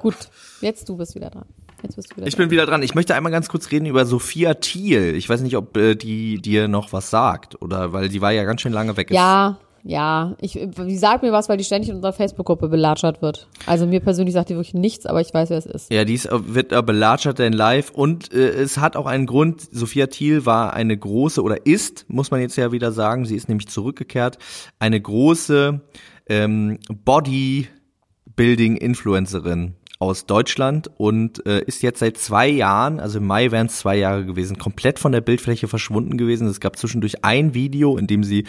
Gut, 0.00 0.16
jetzt 0.64 0.88
du 0.88 0.96
bist 0.96 1.14
wieder 1.14 1.30
dran. 1.30 1.44
Jetzt 1.82 1.96
bist 1.96 2.12
du 2.12 2.16
wieder 2.16 2.26
Ich 2.26 2.34
dran. 2.34 2.44
bin 2.44 2.50
wieder 2.50 2.66
dran. 2.66 2.82
Ich 2.82 2.94
möchte 2.94 3.14
einmal 3.14 3.30
ganz 3.30 3.48
kurz 3.48 3.70
reden 3.70 3.86
über 3.86 4.06
Sophia 4.06 4.54
Thiel. 4.54 5.14
Ich 5.14 5.28
weiß 5.28 5.42
nicht, 5.42 5.56
ob 5.56 5.76
äh, 5.76 5.94
die 5.94 6.40
dir 6.40 6.66
noch 6.66 6.92
was 6.92 7.10
sagt 7.10 7.60
oder 7.62 7.92
weil 7.92 8.08
die 8.08 8.20
war 8.20 8.32
ja 8.32 8.44
ganz 8.44 8.62
schön 8.62 8.72
lange 8.72 8.96
weg. 8.96 9.10
Ja, 9.10 9.58
ja. 9.86 10.34
Ich, 10.40 10.52
die 10.52 10.96
sagt 10.96 11.22
mir 11.22 11.30
was, 11.30 11.50
weil 11.50 11.58
die 11.58 11.64
ständig 11.64 11.90
in 11.90 11.96
unserer 11.96 12.14
Facebook-Gruppe 12.14 12.68
belatschert 12.68 13.20
wird. 13.20 13.48
Also 13.66 13.86
mir 13.86 14.00
persönlich 14.00 14.32
sagt 14.32 14.48
die 14.48 14.54
wirklich 14.54 14.72
nichts, 14.72 15.04
aber 15.04 15.20
ich 15.20 15.34
weiß, 15.34 15.50
wer 15.50 15.58
es 15.58 15.66
ist. 15.66 15.92
Ja, 15.92 16.06
die 16.06 16.14
ist, 16.14 16.24
äh, 16.26 16.54
wird 16.54 16.72
äh, 16.72 16.82
belatschert 16.82 17.38
denn 17.38 17.52
live 17.52 17.90
und 17.90 18.32
äh, 18.32 18.48
es 18.48 18.78
hat 18.78 18.96
auch 18.96 19.04
einen 19.06 19.26
Grund. 19.26 19.60
Sophia 19.70 20.06
Thiel 20.06 20.46
war 20.46 20.72
eine 20.72 20.96
große 20.96 21.42
oder 21.42 21.66
ist, 21.66 22.06
muss 22.08 22.30
man 22.30 22.40
jetzt 22.40 22.56
ja 22.56 22.72
wieder 22.72 22.92
sagen, 22.92 23.26
sie 23.26 23.36
ist 23.36 23.48
nämlich 23.50 23.68
zurückgekehrt, 23.68 24.38
eine 24.78 24.98
große 24.98 25.82
ähm, 26.30 26.78
Bodybuilding-Influencerin 27.04 29.74
aus 29.98 30.26
Deutschland 30.26 30.90
und 30.96 31.46
äh, 31.46 31.62
ist 31.64 31.82
jetzt 31.82 32.00
seit 32.00 32.18
zwei 32.18 32.48
Jahren, 32.48 33.00
also 33.00 33.18
im 33.18 33.26
Mai 33.26 33.50
wären 33.50 33.66
es 33.66 33.78
zwei 33.78 33.96
Jahre 33.96 34.24
gewesen, 34.24 34.58
komplett 34.58 34.98
von 34.98 35.12
der 35.12 35.20
Bildfläche 35.20 35.68
verschwunden 35.68 36.16
gewesen. 36.16 36.48
Es 36.48 36.60
gab 36.60 36.76
zwischendurch 36.76 37.24
ein 37.24 37.54
Video, 37.54 37.96
in 37.96 38.06
dem 38.06 38.24
sie 38.24 38.44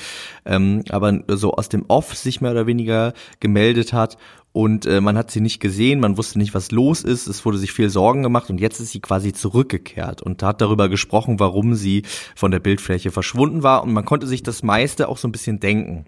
ähm, 0.46 0.84
aber 0.90 1.22
so 1.28 1.54
aus 1.54 1.70
dem 1.70 1.86
Off 1.88 2.16
sich 2.16 2.42
mehr 2.42 2.52
oder 2.52 2.68
weniger 2.68 3.14
gemeldet 3.40 3.94
hat 3.94 4.18
und 4.56 4.86
äh, 4.86 5.02
man 5.02 5.18
hat 5.18 5.32
sie 5.32 5.42
nicht 5.42 5.60
gesehen, 5.60 6.00
man 6.00 6.18
wusste 6.18 6.40
nicht, 6.40 6.54
was 6.54 6.72
los 6.72 7.04
ist, 7.04 7.28
es 7.28 7.46
wurde 7.46 7.58
sich 7.58 7.74
viel 7.74 7.90
Sorgen 7.90 8.24
gemacht 8.24 8.50
und 8.50 8.62
jetzt 8.62 8.80
ist 8.80 8.92
sie 8.92 9.02
quasi 9.02 9.34
zurückgekehrt 9.34 10.22
und 10.22 10.42
hat 10.42 10.62
darüber 10.62 10.88
gesprochen, 10.88 11.42
warum 11.42 11.76
sie 11.76 12.04
von 12.36 12.52
der 12.52 12.60
Bildfläche 12.60 13.12
verschwunden 13.12 13.64
war 13.64 13.84
und 13.84 13.92
man 13.92 14.06
konnte 14.06 14.28
sich 14.28 14.44
das 14.44 14.64
meiste 14.64 15.10
auch 15.10 15.18
so 15.18 15.28
ein 15.28 15.34
bisschen 15.34 15.60
denken. 15.60 16.06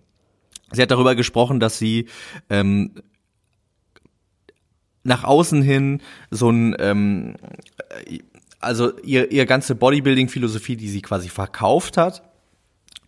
Sie 0.72 0.82
hat 0.82 0.92
darüber 0.92 1.14
gesprochen, 1.14 1.60
dass 1.60 1.78
sie 1.78 2.08
ähm, 2.50 2.92
nach 5.08 5.24
außen 5.24 5.62
hin 5.62 6.02
so 6.30 6.50
ein 6.50 6.76
ähm, 6.80 7.36
äh, 8.06 8.20
also 8.60 8.98
ihr 9.00 9.32
ihr 9.32 9.46
ganze 9.46 9.76
Bodybuilding 9.76 10.30
Philosophie, 10.30 10.76
die 10.76 10.90
sie 10.90 11.02
quasi 11.02 11.30
verkauft 11.30 11.98
hat, 11.98 12.24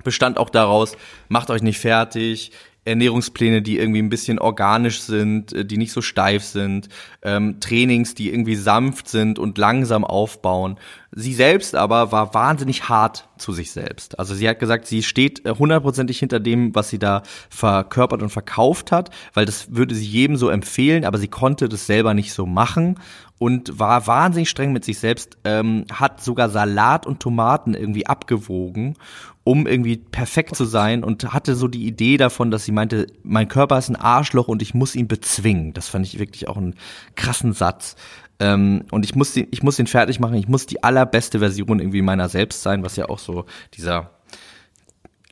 bestand 0.03 0.37
auch 0.37 0.49
daraus, 0.49 0.95
macht 1.27 1.49
euch 1.49 1.61
nicht 1.61 1.79
fertig, 1.79 2.51
Ernährungspläne, 2.89 3.61
die 3.61 3.77
irgendwie 3.77 4.01
ein 4.01 4.09
bisschen 4.09 4.39
organisch 4.39 5.01
sind, 5.01 5.53
äh, 5.53 5.65
die 5.65 5.77
nicht 5.77 5.91
so 5.91 6.01
steif 6.01 6.43
sind, 6.43 6.89
ähm, 7.21 7.59
Trainings, 7.59 8.15
die 8.15 8.29
irgendwie 8.29 8.55
sanft 8.55 9.07
sind 9.07 9.39
und 9.39 9.57
langsam 9.57 10.03
aufbauen. 10.03 10.77
Sie 11.11 11.33
selbst 11.33 11.75
aber 11.75 12.11
war 12.11 12.33
wahnsinnig 12.33 12.89
hart 12.89 13.29
zu 13.37 13.51
sich 13.51 13.71
selbst. 13.71 14.19
Also 14.19 14.35
sie 14.35 14.47
hat 14.47 14.59
gesagt, 14.59 14.85
sie 14.85 15.03
steht 15.03 15.45
äh, 15.45 15.55
hundertprozentig 15.57 16.19
hinter 16.19 16.39
dem, 16.39 16.75
was 16.75 16.89
sie 16.89 16.99
da 16.99 17.23
verkörpert 17.49 18.21
und 18.21 18.29
verkauft 18.29 18.91
hat, 18.91 19.09
weil 19.33 19.45
das 19.45 19.75
würde 19.75 19.95
sie 19.95 20.05
jedem 20.05 20.35
so 20.35 20.49
empfehlen, 20.49 21.05
aber 21.05 21.17
sie 21.17 21.27
konnte 21.27 21.69
das 21.69 21.87
selber 21.87 22.13
nicht 22.13 22.33
so 22.33 22.45
machen 22.45 22.99
und 23.39 23.79
war 23.79 24.05
wahnsinnig 24.05 24.49
streng 24.49 24.73
mit 24.73 24.85
sich 24.85 24.99
selbst, 24.99 25.37
ähm, 25.45 25.85
hat 25.91 26.21
sogar 26.21 26.49
Salat 26.49 27.07
und 27.07 27.21
Tomaten 27.21 27.73
irgendwie 27.73 28.05
abgewogen, 28.05 28.95
um 29.43 29.67
irgendwie 29.67 29.97
perfekt 29.97 30.55
zu 30.55 30.65
sein 30.65 31.03
und 31.03 31.33
hatte 31.33 31.55
so 31.55 31.67
die 31.67 31.85
Idee 31.85 32.17
davon, 32.17 32.51
dass 32.51 32.65
sie 32.65 32.71
meinte, 32.71 33.07
mein 33.23 33.47
Körper 33.47 33.77
ist 33.77 33.89
ein 33.89 33.95
Arschloch 33.95 34.47
und 34.47 34.61
ich 34.61 34.73
muss 34.73 34.95
ihn 34.95 35.07
bezwingen. 35.07 35.73
Das 35.73 35.89
fand 35.89 36.05
ich 36.05 36.19
wirklich 36.19 36.47
auch 36.47 36.57
einen 36.57 36.75
krassen 37.15 37.53
Satz. 37.53 37.95
Ähm, 38.39 38.85
und 38.91 39.05
ich 39.05 39.15
muss 39.15 39.33
den, 39.33 39.47
ich 39.51 39.63
muss 39.63 39.75
den 39.75 39.87
fertig 39.87 40.19
machen, 40.19 40.35
ich 40.35 40.47
muss 40.47 40.65
die 40.65 40.83
allerbeste 40.83 41.39
Version 41.39 41.79
irgendwie 41.79 42.01
meiner 42.01 42.29
selbst 42.29 42.63
sein, 42.63 42.83
was 42.83 42.95
ja 42.95 43.09
auch 43.09 43.19
so 43.19 43.45
dieser 43.73 44.11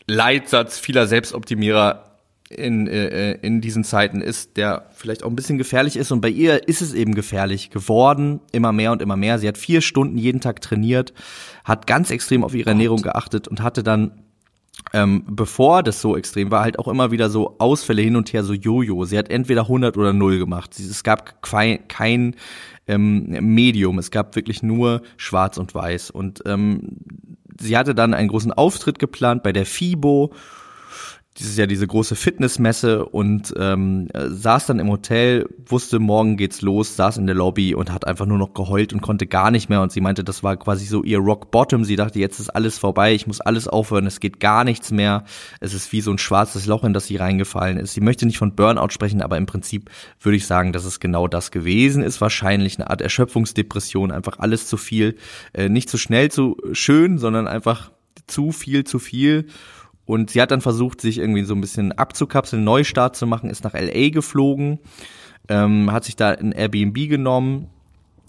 Leitsatz 0.08 0.80
vieler 0.80 1.08
Selbstoptimierer 1.08 2.08
in, 2.50 2.88
äh, 2.88 3.34
in 3.34 3.62
diesen 3.62 3.84
Zeiten 3.84 4.22
ist, 4.22 4.58
der 4.58 4.90
vielleicht 4.94 5.24
auch 5.24 5.30
ein 5.30 5.36
bisschen 5.36 5.58
gefährlich 5.58 5.98
ist. 5.98 6.12
Und 6.12 6.22
bei 6.22 6.30
ihr 6.30 6.68
ist 6.68 6.82
es 6.82 6.94
eben 6.94 7.14
gefährlich 7.14 7.70
geworden, 7.70 8.40
immer 8.52 8.72
mehr 8.72 8.92
und 8.92 9.02
immer 9.02 9.18
mehr. 9.18 9.40
Sie 9.40 9.48
hat 9.48 9.58
vier 9.58 9.82
Stunden 9.82 10.18
jeden 10.18 10.40
Tag 10.40 10.62
trainiert, 10.62 11.14
hat 11.68 11.86
ganz 11.86 12.12
extrem 12.12 12.44
auf 12.44 12.56
ihre 12.56 12.70
Ernährung 12.70 13.02
geachtet 13.02 13.48
und 13.48 13.62
hatte 13.62 13.84
dann 13.84 14.12
ähm, 14.94 15.24
bevor 15.28 15.84
das 15.84 16.02
so 16.02 16.16
extrem 16.16 16.52
war, 16.52 16.64
halt 16.64 16.80
auch 16.80 16.88
immer 16.88 17.12
wieder 17.12 17.30
so 17.30 17.56
Ausfälle 17.58 18.02
hin 18.02 18.16
und 18.16 18.32
her, 18.32 18.44
so 18.44 18.54
Jojo. 18.54 19.06
Sie 19.06 19.18
hat 19.18 19.30
entweder 19.30 19.64
100 19.64 19.98
oder 19.98 20.14
0 20.14 20.38
gemacht. 20.38 20.80
Es 20.80 21.04
gab 21.04 21.42
kein, 21.42 21.88
kein 21.88 22.36
ähm, 22.88 23.26
Medium, 23.54 23.98
es 23.98 24.12
gab 24.12 24.36
wirklich 24.36 24.64
nur 24.64 25.02
Schwarz 25.18 25.58
und 25.58 25.74
Weiß. 25.74 26.12
Und 26.12 26.44
ähm, 26.46 27.00
sie 27.60 27.76
hatte 27.76 27.96
dann 27.96 28.14
einen 28.14 28.30
großen 28.30 28.54
Auftritt 28.54 29.00
geplant 29.00 29.44
bei 29.44 29.52
der 29.52 29.66
FIBO 29.66 30.32
dieses 31.40 31.56
Jahr 31.58 31.68
diese 31.68 31.86
große 31.86 32.16
Fitnessmesse 32.16 33.06
und 33.06 33.54
ähm, 33.58 34.08
saß 34.14 34.66
dann 34.66 34.80
im 34.80 34.90
Hotel, 34.90 35.48
wusste, 35.66 36.00
morgen 36.00 36.36
geht's 36.36 36.62
los, 36.62 36.96
saß 36.96 37.18
in 37.18 37.28
der 37.28 37.36
Lobby 37.36 37.76
und 37.76 37.92
hat 37.92 38.08
einfach 38.08 38.26
nur 38.26 38.38
noch 38.38 38.54
geheult 38.54 38.92
und 38.92 39.02
konnte 39.02 39.28
gar 39.28 39.52
nicht 39.52 39.70
mehr. 39.70 39.82
Und 39.82 39.92
sie 39.92 40.02
meinte, 40.02 40.24
das 40.24 40.42
war 40.44 40.58
quasi 40.58 40.86
so 40.86 41.04
ihr 41.04 41.20
Rock 41.20 41.52
Bottom. 41.52 41.84
Sie 41.84 41.96
dachte, 41.96 42.20
jetzt 42.20 42.40
ist 42.40 42.50
alles 42.50 42.78
vorbei, 42.78 43.14
ich 43.14 43.28
muss 43.28 43.40
alles 43.40 43.68
aufhören, 43.68 44.08
es 44.08 44.20
geht 44.20 44.40
gar 44.40 44.64
nichts 44.64 44.92
mehr. 44.92 45.26
Es 45.60 45.74
ist 45.74 45.92
wie 45.92 46.02
so 46.02 46.12
ein 46.12 46.18
schwarzes 46.18 46.66
Loch, 46.66 46.84
in 46.84 46.94
das 46.94 47.06
sie 47.06 47.18
reingefallen 47.18 47.78
ist. 47.78 47.94
Sie 47.94 48.02
möchte 48.02 48.26
nicht 48.26 48.40
von 48.40 48.56
Burnout 48.56 48.90
sprechen, 48.90 49.22
aber 49.22 49.38
im 49.38 49.46
Prinzip 49.46 49.92
würde 50.22 50.38
ich 50.38 50.48
sagen, 50.48 50.74
dass 50.74 50.86
es 50.86 51.00
genau 51.00 51.28
das 51.28 51.52
gewesen 51.52 52.02
ist. 52.02 52.20
Wahrscheinlich 52.20 52.80
eine 52.80 52.90
Art 52.90 53.02
Erschöpfungsdepression, 53.02 54.12
einfach 54.12 54.40
alles 54.40 54.68
zu 54.68 54.78
viel, 54.78 55.16
äh, 55.54 55.70
nicht 55.70 55.90
zu 55.90 55.98
schnell 55.98 56.32
zu 56.32 56.58
schön, 56.72 57.20
sondern 57.20 57.48
einfach 57.48 57.92
zu 58.26 58.52
viel 58.52 58.84
zu 58.84 59.00
viel 59.00 59.48
und 60.08 60.32
sie 60.32 60.42
hat 60.42 60.52
dann 60.52 60.62
versucht, 60.62 61.02
sich 61.02 61.20
irgendwie 61.20 61.44
so 61.44 61.54
ein 61.54 61.62
bisschen 61.62 61.92
abzukapseln, 61.92 62.64
Neustart 62.64 63.16
zu 63.16 63.28
machen, 63.28 63.50
ist 63.50 63.64
nach 63.64 63.74
LA 63.74 64.10
geflogen, 64.10 64.80
ähm, 65.50 65.92
hat 65.92 66.06
sich 66.06 66.16
da 66.16 66.30
ein 66.30 66.54
Airbnb 66.54 67.10
genommen, 67.10 67.68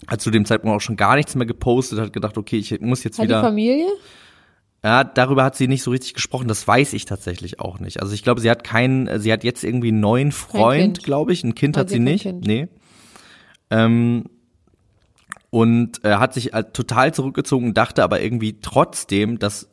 hat 0.05 0.21
zu 0.21 0.29
dem 0.29 0.45
Zeitpunkt 0.45 0.75
auch 0.75 0.81
schon 0.81 0.97
gar 0.97 1.15
nichts 1.15 1.35
mehr 1.35 1.47
gepostet, 1.47 1.99
hat 1.99 2.13
gedacht, 2.13 2.37
okay, 2.37 2.57
ich 2.57 2.79
muss 2.81 3.03
jetzt 3.03 3.17
Hat 3.17 3.25
wieder. 3.25 3.39
die 3.41 3.47
Familie? 3.47 3.87
Ja, 4.83 5.05
darüber 5.05 5.43
hat 5.43 5.55
sie 5.55 5.67
nicht 5.67 5.83
so 5.83 5.91
richtig 5.91 6.13
gesprochen, 6.13 6.49
das 6.49 6.67
weiß 6.67 6.93
ich 6.93 7.05
tatsächlich 7.05 7.59
auch 7.61 7.79
nicht. 7.79 8.01
Also 8.01 8.13
ich 8.13 8.23
glaube, 8.23 8.41
sie 8.41 8.49
hat 8.49 8.65
keinen, 8.65 9.19
sie 9.19 9.31
hat 9.31 9.45
jetzt 9.45 9.63
irgendwie 9.63 9.89
einen 9.89 10.01
neuen 10.01 10.31
Freund, 10.33 11.03
glaube 11.03 11.31
ich. 11.31 11.43
Ein 11.43 11.55
Kind 11.55 11.77
hat 11.77 11.89
sie 11.89 11.95
sie 11.95 12.01
hat 12.01 12.05
kein 12.05 12.13
nicht. 12.13 12.23
Kind. 12.23 12.45
Nee. 12.45 12.67
Ähm, 13.69 14.25
und 15.49 16.03
äh, 16.03 16.15
hat 16.15 16.33
sich 16.33 16.53
äh, 16.53 16.63
total 16.63 17.13
zurückgezogen, 17.13 17.73
dachte 17.73 18.03
aber 18.03 18.21
irgendwie 18.21 18.59
trotzdem, 18.61 19.39
dass 19.39 19.69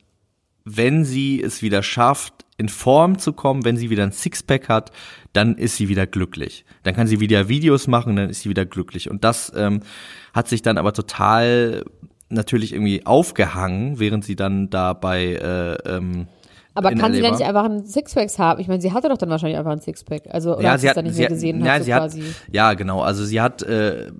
wenn 0.66 1.04
sie 1.04 1.40
es 1.40 1.62
wieder 1.62 1.82
schafft, 1.82 2.44
in 2.58 2.68
Form 2.68 3.18
zu 3.18 3.32
kommen, 3.32 3.64
wenn 3.64 3.76
sie 3.76 3.88
wieder 3.88 4.02
ein 4.02 4.12
Sixpack 4.12 4.68
hat, 4.68 4.90
dann 5.32 5.56
ist 5.56 5.76
sie 5.76 5.88
wieder 5.88 6.06
glücklich. 6.06 6.64
Dann 6.82 6.94
kann 6.94 7.06
sie 7.06 7.20
wieder 7.20 7.48
Videos 7.48 7.86
machen, 7.86 8.16
dann 8.16 8.30
ist 8.30 8.42
sie 8.42 8.50
wieder 8.50 8.66
glücklich. 8.66 9.08
Und 9.08 9.24
das 9.24 9.52
ähm, 9.56 9.80
hat 10.34 10.48
sich 10.48 10.62
dann 10.62 10.76
aber 10.76 10.92
total 10.92 11.84
natürlich 12.28 12.72
irgendwie 12.72 13.06
aufgehangen, 13.06 14.00
während 14.00 14.24
sie 14.24 14.34
dann 14.34 14.68
da 14.68 14.92
bei 14.92 15.34
äh, 15.34 15.74
ähm, 15.88 16.26
Aber 16.74 16.92
kann 16.94 17.14
sie 17.14 17.20
denn 17.20 17.32
nicht 17.32 17.44
einfach 17.44 17.64
einen 17.64 17.86
Sixpack 17.86 18.30
haben? 18.38 18.60
Ich 18.60 18.66
meine, 18.66 18.80
sie 18.80 18.92
hatte 18.92 19.08
doch 19.08 19.18
dann 19.18 19.28
wahrscheinlich 19.28 19.58
einfach 19.58 19.70
einen 19.70 19.82
Sixpack. 19.82 20.22
Also, 20.30 20.54
oder 20.54 20.62
ja, 20.62 20.72
hat 20.72 20.80
sie 20.80 20.88
es 20.88 20.94
dann 20.94 21.04
nicht 21.04 21.18
mehr 21.18 21.28
gesehen 21.28 21.64
ja, 21.64 21.74
hat, 21.74 21.78
so 21.80 21.84
sie 21.84 21.94
hat, 21.94 22.02
quasi. 22.02 22.22
ja, 22.50 22.74
genau. 22.74 23.02
Also 23.02 23.24
sie 23.24 23.40
hat, 23.40 23.62
äh, 23.62 24.10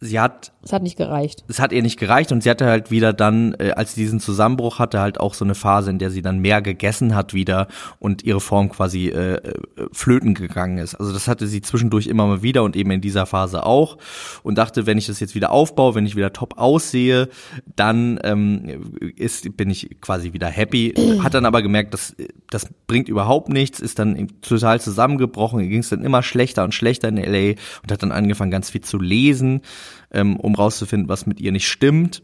sie 0.00 0.20
hat 0.20 0.52
Es 0.62 0.72
hat 0.72 0.82
nicht 0.82 0.96
gereicht. 0.96 1.44
es 1.48 1.58
hat 1.58 1.72
ihr 1.72 1.82
nicht 1.82 1.98
gereicht 1.98 2.30
und 2.32 2.42
sie 2.42 2.50
hatte 2.50 2.66
halt 2.66 2.90
wieder 2.90 3.12
dann, 3.12 3.54
äh, 3.58 3.72
als 3.76 3.94
sie 3.94 4.02
diesen 4.02 4.20
Zusammenbruch 4.20 4.78
hatte, 4.78 5.00
halt 5.00 5.18
auch 5.18 5.34
so 5.34 5.44
eine 5.44 5.54
Phase, 5.54 5.90
in 5.90 5.98
der 5.98 6.10
sie 6.10 6.22
dann 6.22 6.38
mehr 6.38 6.60
gegessen 6.60 7.14
hat 7.14 7.32
wieder 7.32 7.68
und 7.98 8.22
ihre 8.22 8.40
Form 8.40 8.68
quasi 8.68 9.08
äh, 9.08 9.34
äh, 9.34 9.54
flöten 9.92 10.34
gegangen 10.34 10.78
ist. 10.78 10.94
Also 10.96 11.12
das 11.12 11.28
hatte 11.28 11.46
sie 11.46 11.62
zwischendurch 11.62 12.06
immer 12.08 12.26
mal 12.26 12.42
wieder 12.42 12.62
und 12.62 12.76
eben 12.76 12.90
in 12.90 13.00
dieser 13.00 13.26
Phase 13.26 13.64
auch 13.64 13.96
und 14.42 14.58
dachte, 14.58 14.86
wenn 14.86 14.98
ich 14.98 15.06
das 15.06 15.20
jetzt 15.20 15.34
wieder 15.34 15.50
aufbaue, 15.50 15.94
wenn 15.94 16.06
ich 16.06 16.16
wieder 16.16 16.32
top 16.32 16.58
aussehe, 16.58 17.28
dann 17.74 18.20
ähm, 18.22 18.98
ist, 19.16 19.56
bin 19.56 19.70
ich 19.70 20.00
quasi 20.00 20.32
wieder 20.34 20.48
happy. 20.48 20.94
Hat 21.22 21.34
dann 21.34 21.46
aber 21.46 21.62
gemerkt, 21.62 21.94
dass 21.94 22.14
das 22.50 22.68
bringt 22.86 23.08
überhaupt 23.08 23.48
nichts, 23.48 23.80
ist 23.80 23.98
dann 23.98 24.28
total 24.42 24.80
zusammengebrochen, 24.80 25.68
ging 25.68 25.80
es 25.80 25.88
dann 25.88 26.04
immer 26.04 26.22
schlechter 26.22 26.64
und 26.64 26.74
schlechter 26.74 27.08
in 27.08 27.16
LA 27.16 27.54
und 27.82 27.90
hat 27.90 28.02
dann 28.02 28.12
angefangen, 28.12 28.50
ganz 28.50 28.70
viel 28.70 28.82
zu 28.82 28.98
lesen 28.98 29.62
ähm, 30.10 30.36
um 30.36 30.54
rauszufinden, 30.54 31.08
was 31.08 31.26
mit 31.26 31.40
ihr 31.40 31.52
nicht 31.52 31.68
stimmt. 31.68 32.22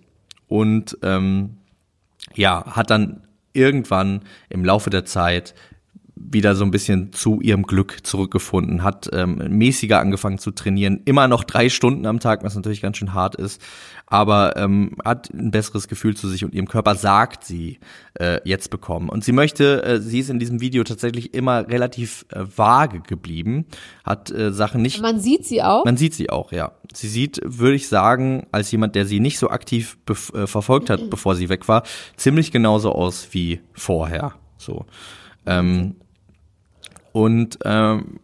Und 0.49 0.99
ähm, 1.03 1.59
ja, 2.35 2.65
hat 2.77 2.91
dann 2.91 3.23
irgendwann 3.53 4.23
im 4.49 4.65
Laufe 4.65 4.91
der 4.91 5.05
Zeit 5.05 5.55
wieder 6.31 6.55
so 6.55 6.65
ein 6.65 6.71
bisschen 6.71 7.13
zu 7.13 7.41
ihrem 7.41 7.65
Glück 7.65 8.07
zurückgefunden, 8.07 8.83
hat 8.83 9.09
ähm, 9.13 9.37
mäßiger 9.49 10.01
angefangen 10.01 10.39
zu 10.39 10.51
trainieren, 10.51 11.01
immer 11.05 11.29
noch 11.29 11.45
drei 11.45 11.69
Stunden 11.69 12.07
am 12.07 12.21
Tag, 12.21 12.45
was 12.45 12.55
natürlich 12.55 12.83
ganz 12.83 12.97
schön 12.97 13.15
hart 13.15 13.35
ist, 13.35 13.61
aber 14.07 14.57
ähm, 14.57 14.97
hat 15.05 15.31
ein 15.33 15.51
besseres 15.51 15.89
Gefühl 15.89 16.17
zu 16.17 16.29
sich 16.29 16.45
und 16.45 16.55
ihrem 16.55 16.69
Körper 16.69 16.95
sagt 16.95 17.45
sie 17.45 17.79
äh, 18.21 18.41
jetzt 18.45 18.71
bekommen. 18.71 19.09
Und 19.09 19.25
sie 19.25 19.33
möchte, 19.33 19.83
äh, 19.83 20.01
sie 20.01 20.21
ist 20.21 20.31
in 20.31 20.39
diesem 20.39 20.61
Video 20.61 20.85
tatsächlich 20.85 21.35
immer 21.35 21.69
relativ 21.69 22.27
äh, 22.31 22.45
vage 22.45 23.01
geblieben, 23.01 23.67
hat 24.05 24.31
äh, 24.31 24.53
Sachen 24.53 24.83
nicht 24.83 25.01
Man 25.01 25.21
sieht 25.21 25.47
sie 25.47 25.63
auch. 25.63 25.85
man 25.85 25.97
sieht 25.97 26.15
sie 26.15 26.31
auch, 26.31 26.53
ja. 26.53 26.73
Sie 26.95 27.09
sieht, 27.09 27.41
würde 27.43 27.75
ich 27.75 27.89
sagen, 27.89 28.47
als 28.53 28.71
jemand, 28.71 28.95
der 28.95 29.07
sie 29.07 29.19
nicht 29.19 29.39
so 29.39 29.49
aktiv 29.49 29.97
äh, 30.09 30.47
verfolgt 30.47 30.91
hat, 30.91 31.01
bevor 31.11 31.35
sie 31.35 31.49
weg 31.49 31.69
war, 31.69 31.83
ziemlich 32.17 32.53
genauso 32.53 32.93
aus 32.93 33.29
wie 33.33 33.61
vorher. 33.73 34.35
So. 34.59 34.87
Ähm, 35.47 35.97
und 37.13 37.59
ähm, 37.65 38.21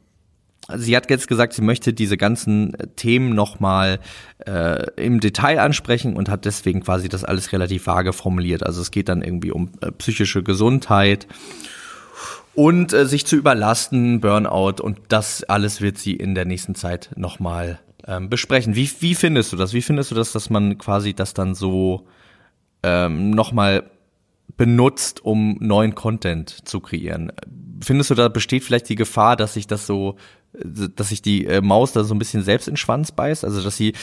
sie 0.76 0.96
hat 0.96 1.08
jetzt 1.10 1.28
gesagt, 1.28 1.54
sie 1.54 1.62
möchte 1.62 1.92
diese 1.92 2.16
ganzen 2.16 2.74
äh, 2.74 2.86
Themen 2.96 3.34
nochmal 3.34 4.00
äh, 4.46 4.86
im 4.96 5.20
Detail 5.20 5.60
ansprechen 5.60 6.16
und 6.16 6.28
hat 6.28 6.44
deswegen 6.44 6.82
quasi 6.82 7.08
das 7.08 7.24
alles 7.24 7.52
relativ 7.52 7.86
vage 7.86 8.12
formuliert. 8.12 8.64
Also 8.64 8.80
es 8.80 8.90
geht 8.90 9.08
dann 9.08 9.22
irgendwie 9.22 9.50
um 9.50 9.70
äh, 9.80 9.90
psychische 9.92 10.42
Gesundheit 10.42 11.26
und 12.54 12.92
äh, 12.92 13.06
sich 13.06 13.24
zu 13.24 13.36
überlasten, 13.36 14.20
Burnout 14.20 14.82
und 14.82 14.98
das 15.08 15.44
alles 15.44 15.80
wird 15.80 15.98
sie 15.98 16.14
in 16.14 16.34
der 16.34 16.44
nächsten 16.44 16.74
Zeit 16.74 17.10
nochmal 17.16 17.80
ähm, 18.06 18.28
besprechen. 18.28 18.74
Wie, 18.74 18.90
wie 19.00 19.14
findest 19.14 19.52
du 19.52 19.56
das? 19.56 19.72
Wie 19.72 19.82
findest 19.82 20.10
du 20.10 20.14
das, 20.14 20.32
dass 20.32 20.50
man 20.50 20.76
quasi 20.78 21.14
das 21.14 21.34
dann 21.34 21.54
so 21.54 22.06
ähm, 22.82 23.30
nochmal 23.30 23.90
benutzt, 24.56 25.24
um 25.24 25.56
neuen 25.60 25.94
Content 25.94 26.68
zu 26.68 26.80
kreieren? 26.80 27.32
Findest 27.80 28.10
du, 28.10 28.14
da 28.14 28.28
besteht 28.28 28.64
vielleicht 28.64 28.88
die 28.88 28.94
Gefahr, 28.94 29.36
dass 29.36 29.54
sich 29.54 29.66
das 29.66 29.86
so, 29.86 30.16
dass 30.52 31.10
sich 31.10 31.22
die 31.22 31.46
äh, 31.46 31.60
Maus 31.60 31.92
da 31.92 32.04
so 32.04 32.14
ein 32.14 32.18
bisschen 32.18 32.42
selbst 32.42 32.68
in 32.68 32.74
den 32.74 32.78
Schwanz 32.78 33.12
beißt? 33.12 33.44
Also, 33.44 33.62
dass 33.62 33.76
sie 33.76 33.94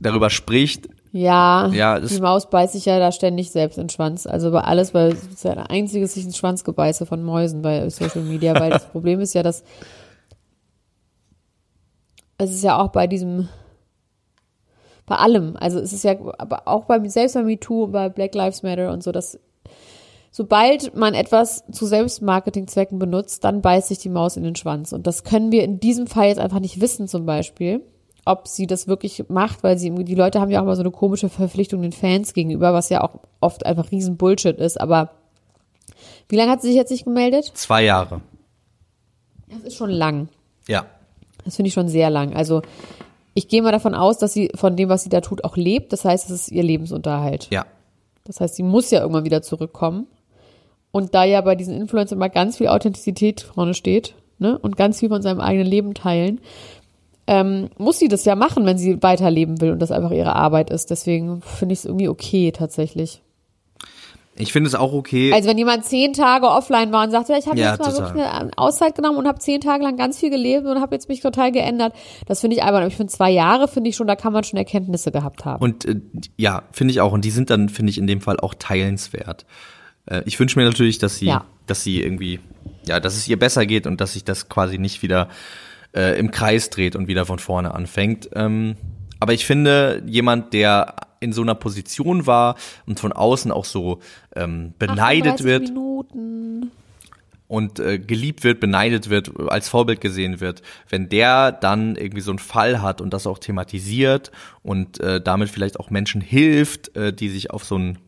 darüber 0.00 0.30
spricht, 0.30 0.88
Ja, 1.12 1.68
Ja, 1.68 1.98
die 1.98 2.20
Maus 2.20 2.50
beißt 2.50 2.74
sich 2.74 2.84
ja 2.84 2.98
da 2.98 3.10
ständig 3.10 3.50
selbst 3.50 3.78
in 3.78 3.84
den 3.84 3.90
Schwanz. 3.90 4.26
Also 4.26 4.50
bei 4.50 4.60
alles, 4.60 4.92
weil 4.92 5.12
es 5.12 5.24
ist 5.24 5.44
ja 5.44 5.52
ein 5.52 5.58
einziges 5.58 6.14
sich 6.14 6.24
in 6.24 6.30
den 6.30 6.34
Schwanz 6.34 6.62
gebeiße 6.62 7.06
von 7.06 7.22
Mäusen 7.22 7.62
bei 7.62 7.88
Social 7.88 8.22
Media, 8.22 8.54
weil 8.60 8.70
das 8.70 8.86
Problem 8.90 9.20
ist 9.20 9.34
ja, 9.34 9.42
dass 9.42 9.64
es 12.38 12.50
ist 12.50 12.64
ja 12.64 12.78
auch 12.78 12.88
bei 12.88 13.06
diesem, 13.06 13.48
bei 15.06 15.16
allem, 15.16 15.56
also 15.56 15.78
es 15.78 15.94
ist 15.94 16.04
ja, 16.04 16.16
aber 16.38 16.68
auch 16.68 16.84
bei 16.84 17.08
selbst 17.08 17.32
bei 17.32 17.42
MeToo, 17.42 17.86
bei 17.86 18.10
Black 18.10 18.34
Lives 18.34 18.62
Matter 18.62 18.92
und 18.92 19.02
so, 19.02 19.10
dass 19.10 19.38
sobald 20.36 20.94
man 20.94 21.14
etwas 21.14 21.64
zu 21.72 21.86
Selbstmarketingzwecken 21.86 22.98
benutzt, 22.98 23.42
dann 23.42 23.62
beißt 23.62 23.88
sich 23.88 24.00
die 24.00 24.10
Maus 24.10 24.36
in 24.36 24.42
den 24.42 24.54
Schwanz. 24.54 24.92
Und 24.92 25.06
das 25.06 25.24
können 25.24 25.50
wir 25.50 25.64
in 25.64 25.80
diesem 25.80 26.06
Fall 26.06 26.28
jetzt 26.28 26.40
einfach 26.40 26.60
nicht 26.60 26.78
wissen, 26.78 27.08
zum 27.08 27.24
Beispiel, 27.24 27.80
ob 28.26 28.46
sie 28.46 28.66
das 28.66 28.86
wirklich 28.86 29.24
macht, 29.30 29.62
weil 29.62 29.78
sie, 29.78 29.90
die 30.04 30.14
Leute 30.14 30.38
haben 30.38 30.50
ja 30.50 30.60
auch 30.60 30.66
mal 30.66 30.76
so 30.76 30.82
eine 30.82 30.90
komische 30.90 31.30
Verpflichtung 31.30 31.80
den 31.80 31.92
Fans 31.92 32.34
gegenüber, 32.34 32.74
was 32.74 32.90
ja 32.90 33.02
auch 33.02 33.20
oft 33.40 33.64
einfach 33.64 33.90
riesen 33.90 34.18
Bullshit 34.18 34.58
ist. 34.58 34.78
Aber 34.78 35.12
wie 36.28 36.36
lange 36.36 36.50
hat 36.50 36.60
sie 36.60 36.68
sich 36.68 36.76
jetzt 36.76 36.90
nicht 36.90 37.04
gemeldet? 37.04 37.52
zwei 37.54 37.84
Jahre. 37.84 38.20
Das 39.48 39.60
ist 39.60 39.76
schon 39.76 39.88
lang. 39.88 40.28
Ja. 40.68 40.84
Das 41.46 41.56
finde 41.56 41.68
ich 41.68 41.74
schon 41.74 41.88
sehr 41.88 42.10
lang. 42.10 42.36
Also 42.36 42.60
ich 43.32 43.48
gehe 43.48 43.62
mal 43.62 43.72
davon 43.72 43.94
aus, 43.94 44.18
dass 44.18 44.34
sie 44.34 44.50
von 44.54 44.76
dem, 44.76 44.90
was 44.90 45.02
sie 45.02 45.08
da 45.08 45.22
tut, 45.22 45.44
auch 45.44 45.56
lebt. 45.56 45.94
Das 45.94 46.04
heißt, 46.04 46.26
es 46.26 46.42
ist 46.42 46.52
ihr 46.52 46.62
Lebensunterhalt. 46.62 47.48
Ja. 47.50 47.64
Das 48.24 48.42
heißt, 48.42 48.56
sie 48.56 48.64
muss 48.64 48.90
ja 48.90 49.00
irgendwann 49.00 49.24
wieder 49.24 49.40
zurückkommen. 49.40 50.08
Und 50.96 51.14
da 51.14 51.24
ja 51.24 51.42
bei 51.42 51.56
diesen 51.56 51.74
Influencern 51.74 52.16
immer 52.16 52.30
ganz 52.30 52.56
viel 52.56 52.68
Authentizität 52.68 53.42
vorne 53.42 53.74
steht, 53.74 54.14
ne, 54.38 54.58
und 54.58 54.78
ganz 54.78 55.00
viel 55.00 55.10
von 55.10 55.20
seinem 55.20 55.40
eigenen 55.40 55.66
Leben 55.66 55.92
teilen, 55.92 56.40
ähm, 57.26 57.68
muss 57.76 57.98
sie 57.98 58.08
das 58.08 58.24
ja 58.24 58.34
machen, 58.34 58.64
wenn 58.64 58.78
sie 58.78 59.02
weiterleben 59.02 59.60
will 59.60 59.72
und 59.72 59.80
das 59.80 59.90
einfach 59.90 60.10
ihre 60.10 60.34
Arbeit 60.34 60.70
ist. 60.70 60.90
Deswegen 60.90 61.42
finde 61.42 61.74
ich 61.74 61.80
es 61.80 61.84
irgendwie 61.84 62.08
okay 62.08 62.50
tatsächlich. 62.50 63.20
Ich 64.38 64.54
finde 64.54 64.68
es 64.68 64.74
auch 64.74 64.94
okay. 64.94 65.34
Also 65.34 65.50
wenn 65.50 65.58
jemand 65.58 65.84
zehn 65.84 66.14
Tage 66.14 66.46
offline 66.46 66.92
war 66.92 67.04
und 67.04 67.10
sagt, 67.10 67.28
ja, 67.28 67.36
ich 67.36 67.46
habe 67.46 67.58
Ja, 67.58 67.72
jetzt 67.72 67.80
mal 67.80 67.90
total. 67.90 68.14
wirklich 68.14 68.26
eine 68.26 68.50
Auszeit 68.56 68.94
genommen 68.94 69.18
und 69.18 69.26
habe 69.26 69.38
zehn 69.38 69.60
Tage 69.60 69.84
lang 69.84 69.98
ganz 69.98 70.18
viel 70.18 70.30
gelebt 70.30 70.66
und 70.66 70.80
habe 70.80 70.94
jetzt 70.94 71.10
mich 71.10 71.20
total 71.20 71.52
geändert, 71.52 71.92
das 72.26 72.40
finde 72.40 72.56
ich 72.56 72.62
albern. 72.62 72.82
Aber 72.82 72.88
ich 72.88 72.96
finde 72.96 73.12
zwei 73.12 73.30
Jahre 73.30 73.68
finde 73.68 73.90
ich 73.90 73.96
schon, 73.96 74.06
da 74.06 74.16
kann 74.16 74.32
man 74.32 74.44
schon 74.44 74.56
Erkenntnisse 74.56 75.12
gehabt 75.12 75.44
haben. 75.44 75.62
Und 75.62 75.84
äh, 75.84 76.00
ja, 76.38 76.62
finde 76.72 76.92
ich 76.92 77.02
auch. 77.02 77.12
Und 77.12 77.26
die 77.26 77.30
sind 77.30 77.50
dann, 77.50 77.68
finde 77.68 77.90
ich, 77.90 77.98
in 77.98 78.06
dem 78.06 78.22
Fall 78.22 78.40
auch 78.40 78.54
teilenswert. 78.54 79.44
Äh, 80.06 80.22
ich 80.26 80.38
wünsche 80.40 80.58
mir 80.58 80.64
natürlich, 80.64 80.98
dass 80.98 81.16
sie, 81.16 81.26
Ja. 81.26 81.44
dass 81.66 81.82
sie 81.82 82.02
irgendwie, 82.02 82.40
ja, 82.86 83.00
dass 83.00 83.16
es 83.16 83.28
ihr 83.28 83.38
besser 83.38 83.66
geht 83.66 83.86
und 83.86 84.00
dass 84.00 84.14
sich 84.14 84.24
das 84.24 84.48
quasi 84.48 84.78
nicht 84.78 85.02
wieder 85.02 85.28
äh, 85.94 86.18
im 86.18 86.30
Kreis 86.30 86.70
dreht 86.70 86.96
und 86.96 87.08
wieder 87.08 87.26
von 87.26 87.38
vorne 87.38 87.74
anfängt. 87.74 88.28
Ähm, 88.34 88.76
aber 89.20 89.32
ich 89.32 89.46
finde, 89.46 90.02
jemand, 90.06 90.52
der 90.52 90.94
in 91.20 91.32
so 91.32 91.40
einer 91.42 91.54
Position 91.54 92.26
war 92.26 92.56
und 92.86 93.00
von 93.00 93.12
außen 93.12 93.50
auch 93.50 93.64
so 93.64 94.00
ähm, 94.34 94.74
beneidet 94.78 95.34
38 95.34 95.44
wird. 95.46 95.62
Minuten. 95.68 96.70
Und 97.48 97.78
äh, 97.78 98.00
geliebt 98.00 98.42
wird, 98.42 98.58
beneidet 98.58 99.08
wird, 99.08 99.30
als 99.48 99.68
Vorbild 99.68 100.00
gesehen 100.00 100.40
wird, 100.40 100.62
wenn 100.88 101.08
der 101.08 101.52
dann 101.52 101.94
irgendwie 101.94 102.20
so 102.20 102.32
einen 102.32 102.40
Fall 102.40 102.82
hat 102.82 103.00
und 103.00 103.14
das 103.14 103.24
auch 103.28 103.38
thematisiert 103.38 104.32
und 104.64 104.98
äh, 104.98 105.20
damit 105.20 105.48
vielleicht 105.48 105.78
auch 105.78 105.88
Menschen 105.88 106.20
hilft, 106.20 106.96
äh, 106.96 107.12
die 107.12 107.28
sich 107.28 107.52
auf 107.52 107.62
so 107.62 107.78
ein 107.78 107.98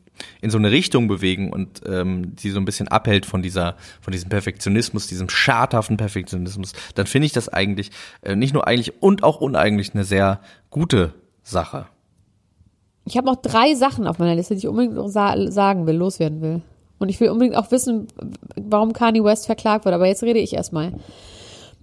in 0.41 0.51
so 0.51 0.59
eine 0.59 0.71
Richtung 0.71 1.09
bewegen 1.09 1.53
und 1.53 1.83
ähm, 1.87 2.35
die 2.37 2.51
so 2.51 2.59
ein 2.59 2.65
bisschen 2.65 2.89
abhält 2.89 3.27
von 3.27 3.43
dieser 3.43 3.77
von 4.01 4.13
diesem 4.13 4.29
Perfektionismus, 4.29 5.07
diesem 5.07 5.29
schadhaften 5.29 5.97
Perfektionismus, 5.97 6.73
dann 6.95 7.07
finde 7.07 7.27
ich 7.27 7.33
das 7.33 7.49
eigentlich 7.49 7.91
äh, 8.23 8.37
nicht 8.37 8.55
nur 8.55 8.67
eigentlich 8.67 9.03
und 9.03 9.23
auch 9.23 9.41
uneigentlich 9.41 9.95
eine 9.95 10.05
sehr 10.05 10.41
gute 10.71 11.15
Sache. 11.43 11.87
Ich 13.07 13.17
habe 13.17 13.27
noch 13.27 13.37
drei 13.37 13.75
Sachen 13.75 14.07
auf 14.07 14.19
meiner 14.19 14.35
Liste, 14.35 14.55
die 14.55 14.59
ich 14.59 14.69
unbedingt 14.69 14.95
noch 14.95 15.09
sa 15.09 15.51
sagen 15.51 15.87
will, 15.87 15.97
loswerden 15.97 16.43
will. 16.43 16.63
Und 16.99 17.09
ich 17.09 17.21
will 17.21 17.31
unbedingt 17.31 17.57
auch 17.57 17.71
wissen, 17.71 18.09
warum 18.57 18.93
Kanye 18.93 19.25
West 19.25 19.47
verklagt 19.47 19.85
wird. 19.85 19.95
Aber 19.95 20.07
jetzt 20.07 20.23
rede 20.23 20.41
ich 20.41 20.53
erstmal. 20.53 20.93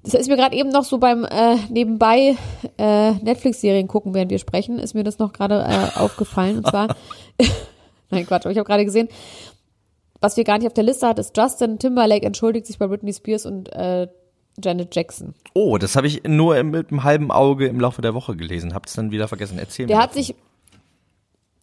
Das 0.03 0.13
ist 0.13 0.27
mir 0.27 0.35
gerade 0.35 0.55
eben 0.55 0.69
noch 0.69 0.83
so 0.83 0.99
beim 0.99 1.23
äh, 1.23 1.55
nebenbei 1.69 2.35
äh, 2.77 3.11
Netflix-Serien 3.13 3.87
gucken, 3.87 4.13
während 4.13 4.29
wir 4.29 4.37
sprechen, 4.37 4.77
ist 4.77 4.93
mir 4.93 5.03
das 5.03 5.17
noch 5.17 5.33
gerade 5.33 5.65
äh, 5.67 5.99
aufgefallen. 5.99 6.57
Und 6.57 6.67
zwar, 6.67 6.95
nein 8.09 8.25
Quatsch, 8.25 8.45
aber 8.45 8.51
ich 8.51 8.57
habe 8.57 8.67
gerade 8.67 8.85
gesehen, 8.85 9.09
was 10.21 10.37
wir 10.37 10.43
gar 10.43 10.57
nicht 10.57 10.67
auf 10.67 10.73
der 10.73 10.83
Liste 10.83 11.07
hat, 11.07 11.19
ist 11.19 11.35
Justin 11.37 11.77
Timberlake 11.79 12.25
entschuldigt 12.25 12.65
sich 12.65 12.79
bei 12.79 12.87
Britney 12.87 13.13
Spears 13.13 13.45
und 13.45 13.71
äh, 13.73 14.07
Janet 14.63 14.95
Jackson. 14.95 15.33
Oh, 15.53 15.77
das 15.77 15.95
habe 15.95 16.07
ich 16.07 16.23
nur 16.23 16.61
mit 16.63 16.91
einem 16.91 17.03
halben 17.03 17.31
Auge 17.31 17.67
im 17.67 17.79
Laufe 17.79 18.01
der 18.01 18.13
Woche 18.13 18.35
gelesen. 18.35 18.73
Hab's 18.73 18.93
dann 18.93 19.11
wieder 19.11 19.27
vergessen. 19.27 19.59
Erzähl 19.59 19.85
Der 19.87 19.97
mir. 19.97 20.03
hat 20.03 20.13
sich 20.13 20.33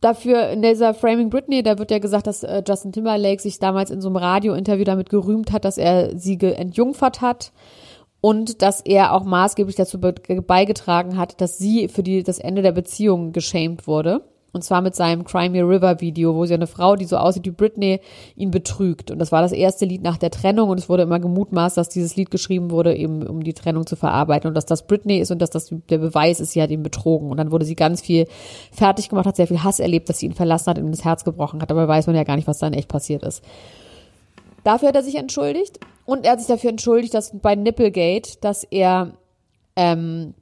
dafür 0.02 0.50
in 0.50 0.62
dieser 0.62 0.94
Framing 0.94 1.30
Britney, 1.30 1.62
da 1.62 1.78
wird 1.78 1.90
ja 1.90 1.98
gesagt, 1.98 2.26
dass 2.26 2.42
äh, 2.42 2.62
Justin 2.66 2.92
Timberlake 2.92 3.40
sich 3.40 3.58
damals 3.58 3.90
in 3.90 4.00
so 4.00 4.08
einem 4.08 4.16
Radiointerview 4.16 4.84
damit 4.84 5.08
gerühmt 5.08 5.52
hat, 5.52 5.64
dass 5.64 5.78
er 5.78 6.18
sie 6.18 6.38
entjungfert 6.40 7.20
hat 7.20 7.52
und 8.20 8.62
dass 8.62 8.80
er 8.80 9.12
auch 9.12 9.24
maßgeblich 9.24 9.76
dazu 9.76 10.00
be 10.00 10.12
beigetragen 10.12 11.16
hat, 11.16 11.40
dass 11.40 11.58
sie 11.58 11.88
für 11.88 12.02
die, 12.02 12.22
das 12.22 12.38
Ende 12.38 12.62
der 12.62 12.72
Beziehung 12.72 13.32
geschämt 13.32 13.86
wurde. 13.86 14.22
Und 14.54 14.62
zwar 14.62 14.82
mit 14.82 14.94
seinem 14.94 15.24
Cry 15.24 15.48
Me 15.48 15.62
a 15.62 15.64
River 15.64 16.00
Video, 16.02 16.34
wo 16.34 16.44
sie 16.44 16.52
eine 16.52 16.66
Frau, 16.66 16.94
die 16.94 17.06
so 17.06 17.16
aussieht 17.16 17.46
wie 17.46 17.50
Britney, 17.50 18.00
ihn 18.36 18.50
betrügt. 18.50 19.10
Und 19.10 19.18
das 19.18 19.32
war 19.32 19.40
das 19.40 19.52
erste 19.52 19.86
Lied 19.86 20.02
nach 20.02 20.18
der 20.18 20.30
Trennung 20.30 20.68
und 20.68 20.78
es 20.78 20.90
wurde 20.90 21.04
immer 21.04 21.20
gemutmaßt, 21.20 21.78
dass 21.78 21.88
dieses 21.88 22.16
Lied 22.16 22.30
geschrieben 22.30 22.70
wurde, 22.70 22.94
eben 22.94 23.26
um 23.26 23.42
die 23.42 23.54
Trennung 23.54 23.86
zu 23.86 23.96
verarbeiten 23.96 24.48
und 24.48 24.54
dass 24.54 24.66
das 24.66 24.86
Britney 24.86 25.18
ist 25.18 25.30
und 25.30 25.40
dass 25.40 25.48
das 25.48 25.74
der 25.88 25.98
Beweis 25.98 26.38
ist, 26.38 26.52
sie 26.52 26.60
hat 26.60 26.70
ihn 26.70 26.82
betrogen. 26.82 27.30
Und 27.30 27.38
dann 27.38 27.50
wurde 27.50 27.64
sie 27.64 27.76
ganz 27.76 28.02
viel 28.02 28.26
fertig 28.70 29.08
gemacht, 29.08 29.26
hat 29.26 29.36
sehr 29.36 29.46
viel 29.46 29.62
Hass 29.62 29.80
erlebt, 29.80 30.10
dass 30.10 30.18
sie 30.18 30.26
ihn 30.26 30.34
verlassen 30.34 30.66
hat 30.68 30.78
und 30.78 30.84
ihm 30.84 30.92
das 30.92 31.04
Herz 31.04 31.24
gebrochen 31.24 31.62
hat. 31.62 31.70
Dabei 31.70 31.88
weiß 31.88 32.06
man 32.06 32.16
ja 32.16 32.24
gar 32.24 32.36
nicht, 32.36 32.46
was 32.46 32.58
dann 32.58 32.74
echt 32.74 32.88
passiert 32.88 33.22
ist. 33.22 33.42
Dafür 34.64 34.88
hat 34.88 34.96
er 34.96 35.02
sich 35.02 35.16
entschuldigt 35.16 35.80
und 36.04 36.26
er 36.26 36.32
hat 36.32 36.40
sich 36.40 36.48
dafür 36.48 36.70
entschuldigt, 36.70 37.14
dass 37.14 37.32
bei 37.40 37.54
Nipplegate, 37.54 38.38
dass 38.42 38.64
er 38.64 39.12
ähm, 39.76 40.34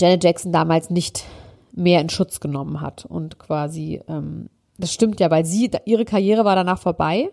Janet 0.00 0.24
Jackson 0.24 0.52
damals 0.52 0.88
nicht 0.88 1.24
mehr 1.72 2.00
in 2.00 2.08
Schutz 2.08 2.40
genommen 2.40 2.80
hat 2.80 3.04
und 3.04 3.38
quasi, 3.38 4.00
ähm, 4.08 4.48
das 4.78 4.92
stimmt 4.92 5.20
ja, 5.20 5.30
weil 5.30 5.44
sie, 5.44 5.70
ihre 5.84 6.04
Karriere 6.04 6.44
war 6.44 6.56
danach 6.56 6.78
vorbei 6.78 7.30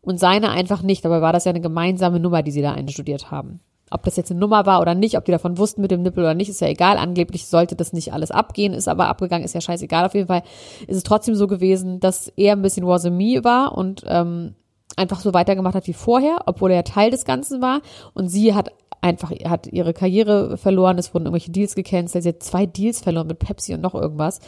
und 0.00 0.18
seine 0.18 0.50
einfach 0.50 0.82
nicht, 0.82 1.06
aber 1.06 1.22
war 1.22 1.32
das 1.32 1.44
ja 1.44 1.50
eine 1.50 1.60
gemeinsame 1.60 2.20
Nummer, 2.20 2.42
die 2.42 2.50
sie 2.50 2.62
da 2.62 2.72
einstudiert 2.72 3.30
haben. 3.30 3.60
Ob 3.90 4.04
das 4.04 4.16
jetzt 4.16 4.30
eine 4.30 4.40
Nummer 4.40 4.64
war 4.64 4.80
oder 4.80 4.94
nicht, 4.94 5.18
ob 5.18 5.26
die 5.26 5.32
davon 5.32 5.58
wussten 5.58 5.82
mit 5.82 5.90
dem 5.90 6.02
Nippel 6.02 6.24
oder 6.24 6.34
nicht, 6.34 6.48
ist 6.48 6.62
ja 6.62 6.68
egal. 6.68 6.96
Angeblich 6.96 7.46
sollte 7.46 7.76
das 7.76 7.92
nicht 7.92 8.12
alles 8.14 8.30
abgehen, 8.30 8.72
ist 8.72 8.88
aber 8.88 9.08
abgegangen, 9.08 9.44
ist 9.44 9.54
ja 9.54 9.60
scheißegal. 9.60 10.06
Auf 10.06 10.14
jeden 10.14 10.28
Fall 10.28 10.42
ist 10.86 10.96
es 10.96 11.02
trotzdem 11.02 11.34
so 11.34 11.46
gewesen, 11.46 12.00
dass 12.00 12.28
er 12.28 12.54
ein 12.54 12.62
bisschen 12.62 12.86
was 12.86 13.04
me 13.04 13.44
war 13.44 13.76
und 13.76 14.02
ähm, 14.06 14.54
einfach 14.96 15.20
so 15.20 15.32
weitergemacht 15.34 15.74
hat 15.74 15.86
wie 15.86 15.92
vorher, 15.92 16.40
obwohl 16.46 16.70
er 16.70 16.84
Teil 16.84 17.10
des 17.10 17.24
Ganzen 17.24 17.62
war. 17.62 17.80
Und 18.14 18.28
sie 18.28 18.54
hat 18.54 18.72
einfach, 19.00 19.30
hat 19.44 19.66
ihre 19.66 19.92
Karriere 19.92 20.56
verloren, 20.56 20.98
es 20.98 21.12
wurden 21.12 21.26
irgendwelche 21.26 21.50
Deals 21.50 21.74
gecancelt, 21.74 22.22
sie 22.22 22.30
hat 22.30 22.42
zwei 22.42 22.66
Deals 22.66 23.00
verloren 23.00 23.26
mit 23.26 23.38
Pepsi 23.38 23.74
und 23.74 23.80
noch 23.80 23.94
irgendwas. 23.94 24.40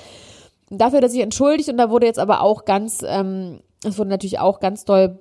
Dafür 0.71 1.03
er 1.03 1.09
sich 1.09 1.21
entschuldigt 1.21 1.69
und 1.69 1.77
da 1.77 1.91
wurde 1.91 2.07
jetzt 2.07 2.19
aber 2.19 2.41
auch 2.41 2.65
ganz, 2.65 3.05
ähm, 3.07 3.61
es 3.85 3.99
wurde 3.99 4.11
natürlich 4.11 4.39
auch 4.39 4.61
ganz 4.61 4.85
doll 4.85 5.19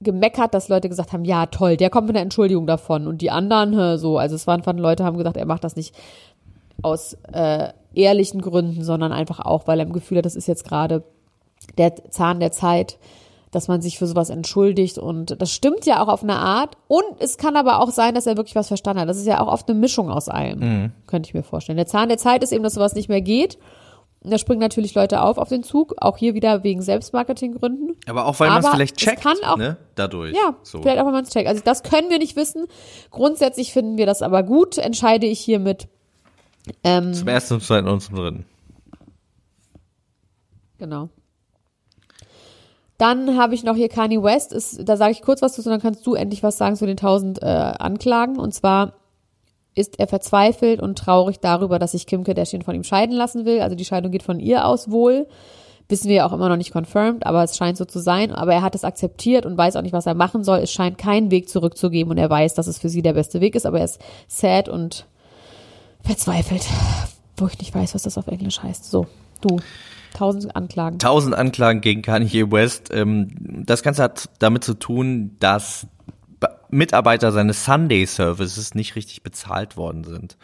gemeckert, 0.00 0.52
dass 0.52 0.68
Leute 0.68 0.90
gesagt 0.90 1.12
haben, 1.12 1.24
ja 1.24 1.46
toll, 1.46 1.78
der 1.78 1.88
kommt 1.88 2.06
mit 2.06 2.16
einer 2.16 2.22
Entschuldigung 2.22 2.66
davon 2.66 3.06
und 3.06 3.22
die 3.22 3.30
anderen 3.30 3.98
so, 3.98 4.18
also 4.18 4.34
es 4.34 4.46
waren 4.46 4.62
von 4.62 4.76
Leute 4.76 5.04
haben 5.04 5.16
gesagt, 5.16 5.38
er 5.38 5.46
macht 5.46 5.64
das 5.64 5.74
nicht 5.74 5.94
aus 6.82 7.16
äh, 7.32 7.70
ehrlichen 7.94 8.42
Gründen, 8.42 8.84
sondern 8.84 9.12
einfach 9.12 9.40
auch, 9.40 9.66
weil 9.66 9.80
er 9.80 9.86
im 9.86 9.94
Gefühl 9.94 10.18
hat, 10.18 10.26
das 10.26 10.36
ist 10.36 10.46
jetzt 10.46 10.68
gerade 10.68 11.02
der 11.78 11.94
Zahn 12.10 12.40
der 12.40 12.52
Zeit, 12.52 12.98
dass 13.52 13.68
man 13.68 13.80
sich 13.80 13.98
für 13.98 14.06
sowas 14.06 14.28
entschuldigt 14.30 14.98
und 14.98 15.40
das 15.40 15.52
stimmt 15.52 15.86
ja 15.86 16.02
auch 16.02 16.08
auf 16.08 16.22
eine 16.22 16.36
Art 16.36 16.76
und 16.88 17.04
es 17.20 17.38
kann 17.38 17.56
aber 17.56 17.80
auch 17.80 17.90
sein, 17.90 18.14
dass 18.14 18.26
er 18.26 18.36
wirklich 18.36 18.56
was 18.56 18.68
verstanden 18.68 19.00
hat. 19.00 19.08
Das 19.08 19.16
ist 19.16 19.26
ja 19.26 19.40
auch 19.40 19.46
oft 19.50 19.68
eine 19.70 19.78
Mischung 19.78 20.10
aus 20.10 20.28
allem, 20.28 20.92
könnte 21.06 21.28
ich 21.28 21.34
mir 21.34 21.42
vorstellen. 21.42 21.76
Der 21.76 21.86
Zahn 21.86 22.08
der 22.08 22.18
Zeit 22.18 22.42
ist 22.42 22.52
eben, 22.52 22.64
dass 22.64 22.74
sowas 22.74 22.94
nicht 22.94 23.08
mehr 23.08 23.20
geht. 23.22 23.58
Und 24.22 24.32
da 24.32 24.38
springen 24.38 24.60
natürlich 24.60 24.92
Leute 24.94 25.22
auf 25.22 25.38
auf 25.38 25.48
den 25.50 25.62
Zug, 25.62 25.94
auch 25.98 26.16
hier 26.16 26.34
wieder 26.34 26.64
wegen 26.64 26.82
Selbstmarketinggründen. 26.82 27.94
Aber 28.08 28.26
auch 28.26 28.40
weil 28.40 28.48
man 28.48 28.58
es 28.64 28.68
vielleicht 28.68 28.96
checkt, 28.96 29.22
kann 29.22 29.36
auch- 29.46 29.56
ne? 29.56 29.76
Dadurch. 29.94 30.34
Ja, 30.34 30.56
so. 30.64 30.82
vielleicht 30.82 30.98
auch, 31.00 31.06
wenn 31.06 31.12
man 31.12 31.22
es 31.22 31.30
checkt. 31.30 31.48
Also 31.48 31.62
das 31.64 31.84
können 31.84 32.10
wir 32.10 32.18
nicht 32.18 32.34
wissen. 32.34 32.66
Grundsätzlich 33.12 33.72
finden 33.72 33.96
wir 33.98 34.06
das 34.06 34.22
aber 34.22 34.42
gut, 34.42 34.78
entscheide 34.78 35.26
ich 35.26 35.38
hiermit. 35.38 35.86
Ähm, 36.82 37.14
Zum 37.14 37.28
ersten, 37.28 37.48
zum 37.50 37.60
zweiten 37.60 37.86
und 37.86 38.00
zum 38.00 38.16
dritten. 38.16 38.46
Genau. 40.78 41.08
Dann 42.98 43.36
habe 43.36 43.54
ich 43.54 43.62
noch 43.62 43.76
hier 43.76 43.88
Kanye 43.88 44.22
West. 44.22 44.52
Ist, 44.52 44.88
da 44.88 44.96
sage 44.96 45.12
ich 45.12 45.22
kurz 45.22 45.42
was 45.42 45.54
zu, 45.54 45.62
dann 45.62 45.80
kannst 45.80 46.06
du 46.06 46.14
endlich 46.14 46.42
was 46.42 46.56
sagen 46.56 46.76
zu 46.76 46.86
den 46.86 46.96
1000 46.96 47.42
äh, 47.42 47.46
Anklagen. 47.46 48.38
Und 48.38 48.54
zwar 48.54 48.94
ist 49.74 49.98
er 49.98 50.06
verzweifelt 50.06 50.80
und 50.80 50.96
traurig 50.96 51.38
darüber, 51.40 51.78
dass 51.78 51.92
sich 51.92 52.06
Kim 52.06 52.24
Kardashian 52.24 52.62
von 52.62 52.74
ihm 52.74 52.84
scheiden 52.84 53.14
lassen 53.14 53.44
will. 53.44 53.60
Also 53.60 53.76
die 53.76 53.84
Scheidung 53.84 54.10
geht 54.10 54.22
von 54.22 54.40
ihr 54.40 54.64
aus 54.64 54.90
wohl. 54.90 55.26
Wissen 55.88 56.08
wir 56.08 56.16
ja 56.16 56.26
auch 56.26 56.32
immer 56.32 56.48
noch 56.48 56.56
nicht 56.56 56.72
confirmed, 56.72 57.24
aber 57.26 57.44
es 57.44 57.56
scheint 57.56 57.76
so 57.76 57.84
zu 57.84 58.00
sein. 58.00 58.32
Aber 58.32 58.54
er 58.54 58.62
hat 58.62 58.74
es 58.74 58.82
akzeptiert 58.82 59.46
und 59.46 59.56
weiß 59.56 59.76
auch 59.76 59.82
nicht, 59.82 59.92
was 59.92 60.06
er 60.06 60.14
machen 60.14 60.42
soll. 60.42 60.58
Es 60.58 60.72
scheint 60.72 60.98
keinen 60.98 61.30
Weg 61.30 61.48
zurückzugeben 61.48 62.10
und 62.10 62.18
er 62.18 62.30
weiß, 62.30 62.54
dass 62.54 62.66
es 62.66 62.78
für 62.78 62.88
sie 62.88 63.02
der 63.02 63.12
beste 63.12 63.40
Weg 63.40 63.54
ist, 63.54 63.66
aber 63.66 63.78
er 63.78 63.84
ist 63.84 64.00
sad 64.26 64.68
und 64.68 65.06
verzweifelt, 66.02 66.66
wo 67.36 67.46
ich 67.46 67.58
nicht 67.58 67.74
weiß, 67.74 67.94
was 67.94 68.02
das 68.02 68.18
auf 68.18 68.26
Englisch 68.26 68.62
heißt. 68.62 68.90
So, 68.90 69.06
du, 69.42 69.58
1000 70.14 70.56
Anklagen. 70.56 70.98
Tausend 70.98 71.34
Anklagen 71.34 71.80
gegen 71.80 72.02
Kanye 72.02 72.50
West. 72.50 72.90
Ähm, 72.92 73.28
das 73.66 73.82
Ganze 73.82 74.02
hat 74.02 74.28
damit 74.38 74.64
zu 74.64 74.74
tun, 74.74 75.36
dass 75.38 75.86
Mitarbeiter 76.70 77.32
seines 77.32 77.64
Sunday 77.64 78.04
Services 78.06 78.74
nicht 78.74 78.96
richtig 78.96 79.22
bezahlt 79.22 79.76
worden 79.76 80.04
sind. 80.04 80.36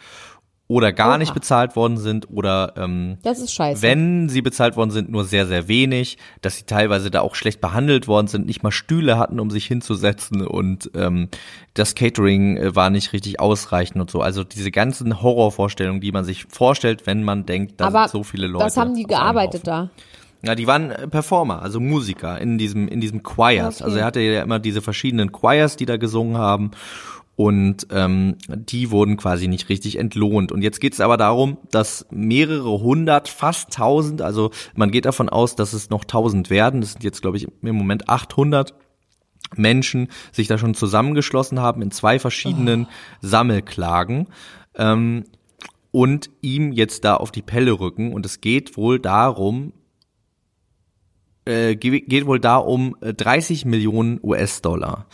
Oder 0.73 0.91
gar 0.91 1.09
Oha. 1.09 1.17
nicht 1.19 1.33
bezahlt 1.35 1.75
worden 1.75 1.97
sind 1.97 2.29
oder 2.31 2.73
ähm, 2.77 3.17
Das 3.21 3.39
ist 3.39 3.53
scheiße. 3.53 3.83
wenn 3.83 4.27
sie 4.27 4.41
bezahlt 4.41 4.75
worden 4.75 4.89
sind, 4.89 5.11
nur 5.11 5.23
sehr, 5.23 5.45
sehr 5.45 5.67
wenig, 5.67 6.17
dass 6.41 6.57
sie 6.57 6.63
teilweise 6.63 7.11
da 7.11 7.21
auch 7.21 7.35
schlecht 7.35 7.61
behandelt 7.61 8.07
worden 8.07 8.25
sind, 8.25 8.47
nicht 8.47 8.63
mal 8.63 8.71
Stühle 8.71 9.19
hatten, 9.19 9.39
um 9.39 9.51
sich 9.51 9.67
hinzusetzen 9.67 10.41
und 10.47 10.89
ähm, 10.95 11.29
das 11.75 11.93
Catering 11.93 12.57
äh, 12.57 12.75
war 12.75 12.89
nicht 12.89 13.13
richtig 13.13 13.39
ausreichend 13.39 14.01
und 14.01 14.09
so. 14.09 14.21
Also 14.21 14.43
diese 14.43 14.71
ganzen 14.71 15.21
Horrorvorstellungen, 15.21 16.01
die 16.01 16.11
man 16.11 16.23
sich 16.25 16.45
vorstellt, 16.49 17.05
wenn 17.05 17.23
man 17.23 17.45
denkt, 17.45 17.79
da 17.79 17.85
Aber 17.85 18.07
sind 18.07 18.11
so 18.11 18.23
viele 18.23 18.47
Leute. 18.47 18.65
was 18.65 18.75
haben 18.75 18.95
die 18.95 19.03
gearbeitet 19.03 19.67
da? 19.67 19.91
Na, 20.45 20.55
die 20.55 20.67
waren 20.67 20.91
äh, 20.91 21.07
Performer, 21.07 21.61
also 21.61 21.79
Musiker 21.79 22.41
in 22.41 22.57
diesem 22.57 22.89
in 22.89 22.99
diesem 22.99 23.23
Choirs. 23.23 23.75
Okay. 23.75 23.83
Also 23.85 23.97
er 23.99 24.05
hatte 24.05 24.19
ja 24.19 24.41
immer 24.41 24.59
diese 24.59 24.81
verschiedenen 24.81 25.31
Choirs, 25.31 25.77
die 25.77 25.85
da 25.85 25.95
gesungen 25.97 26.37
haben 26.37 26.71
und 27.35 27.87
ähm, 27.89 28.35
die 28.47 28.91
wurden 28.91 29.17
quasi 29.17 29.47
nicht 29.47 29.67
richtig 29.69 29.97
entlohnt. 29.97 30.51
Und 30.51 30.61
jetzt 30.61 30.79
geht 30.79 30.93
es 30.93 30.99
aber 31.01 31.17
darum, 31.17 31.57
dass 31.71 32.05
mehrere 32.11 32.79
hundert, 32.79 33.27
fast 33.27 33.73
tausend, 33.73 34.21
also 34.21 34.51
man 34.75 34.91
geht 34.91 35.05
davon 35.05 35.29
aus, 35.29 35.55
dass 35.55 35.73
es 35.73 35.89
noch 35.89 36.03
tausend 36.05 36.49
werden. 36.49 36.81
Das 36.81 36.91
sind 36.93 37.03
jetzt 37.03 37.21
glaube 37.21 37.37
ich 37.37 37.47
im 37.63 37.75
Moment 37.75 38.07
800 38.09 38.73
Menschen 39.55 40.09
sich 40.31 40.47
da 40.47 40.57
schon 40.57 40.73
zusammengeschlossen 40.75 41.59
haben 41.59 41.81
in 41.81 41.91
zwei 41.91 42.19
verschiedenen 42.19 42.87
Sammelklagen 43.21 44.27
ähm, 44.75 45.25
und 45.91 46.29
ihm 46.41 46.71
jetzt 46.71 47.03
da 47.05 47.15
auf 47.15 47.31
die 47.31 47.41
Pelle 47.43 47.79
rücken. 47.79 48.13
Und 48.13 48.25
es 48.25 48.41
geht 48.41 48.77
wohl 48.77 48.99
darum, 48.99 49.73
äh, 51.45 51.75
ge- 51.75 52.01
geht 52.01 52.25
wohl 52.25 52.39
da 52.39 52.57
um 52.57 52.95
äh, 53.01 53.13
30 53.13 53.65
Millionen 53.65 54.19
US-Dollar, 54.23 55.07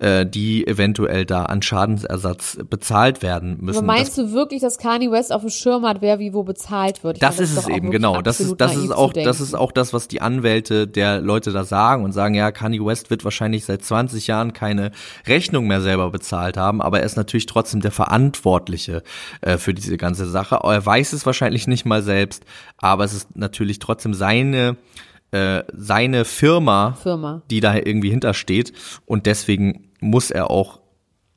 äh, 0.00 0.24
die 0.24 0.66
eventuell 0.66 1.26
da 1.26 1.44
an 1.44 1.60
Schadensersatz 1.60 2.58
bezahlt 2.68 3.22
werden 3.22 3.58
müssen. 3.60 3.78
Aber 3.78 3.86
meinst 3.86 4.16
du 4.16 4.32
wirklich, 4.32 4.62
dass 4.62 4.78
Kanye 4.78 5.10
West 5.10 5.30
auf 5.30 5.42
dem 5.42 5.50
Schirm 5.50 5.84
hat, 5.84 6.00
wer 6.00 6.18
wie 6.18 6.32
wo 6.32 6.42
bezahlt 6.42 7.04
wird? 7.04 7.18
Ich 7.18 7.20
Das 7.20 7.36
meine, 7.36 7.44
ist 7.44 7.56
doch 7.56 7.62
es 7.64 7.68
auch 7.68 7.76
eben, 7.76 7.90
genau. 7.90 8.22
Das 8.22 8.40
ist, 8.40 8.56
das 8.56 8.76
ist 8.76 8.92
auch, 8.92 9.12
das 9.12 9.40
ist 9.40 9.54
auch 9.54 9.72
das, 9.72 9.92
was 9.92 10.08
die 10.08 10.22
Anwälte 10.22 10.88
der 10.88 11.20
Leute 11.20 11.52
da 11.52 11.64
sagen 11.64 12.02
und 12.04 12.12
sagen, 12.12 12.34
ja, 12.34 12.50
Kanye 12.50 12.84
West 12.84 13.10
wird 13.10 13.24
wahrscheinlich 13.24 13.66
seit 13.66 13.84
20 13.84 14.26
Jahren 14.26 14.54
keine 14.54 14.90
Rechnung 15.26 15.66
mehr 15.66 15.82
selber 15.82 16.10
bezahlt 16.10 16.56
haben, 16.56 16.80
aber 16.80 17.00
er 17.00 17.06
ist 17.06 17.16
natürlich 17.16 17.46
trotzdem 17.46 17.80
der 17.80 17.92
Verantwortliche 17.92 19.02
äh, 19.42 19.58
für 19.58 19.74
diese 19.74 19.98
ganze 19.98 20.26
Sache. 20.26 20.60
Er 20.62 20.84
weiß 20.84 21.12
es 21.12 21.26
wahrscheinlich 21.26 21.66
nicht 21.66 21.84
mal 21.84 22.02
selbst, 22.02 22.44
aber 22.78 23.04
es 23.04 23.12
ist 23.12 23.36
natürlich 23.36 23.78
trotzdem 23.78 24.14
seine 24.14 24.76
äh, 25.32 25.62
seine 25.72 26.24
Firma, 26.24 26.96
Firma. 27.00 27.42
die 27.50 27.60
da 27.60 27.74
irgendwie 27.76 28.10
hintersteht. 28.10 28.72
Und 29.06 29.26
deswegen 29.26 29.89
muss 30.00 30.30
er 30.30 30.50
auch 30.50 30.80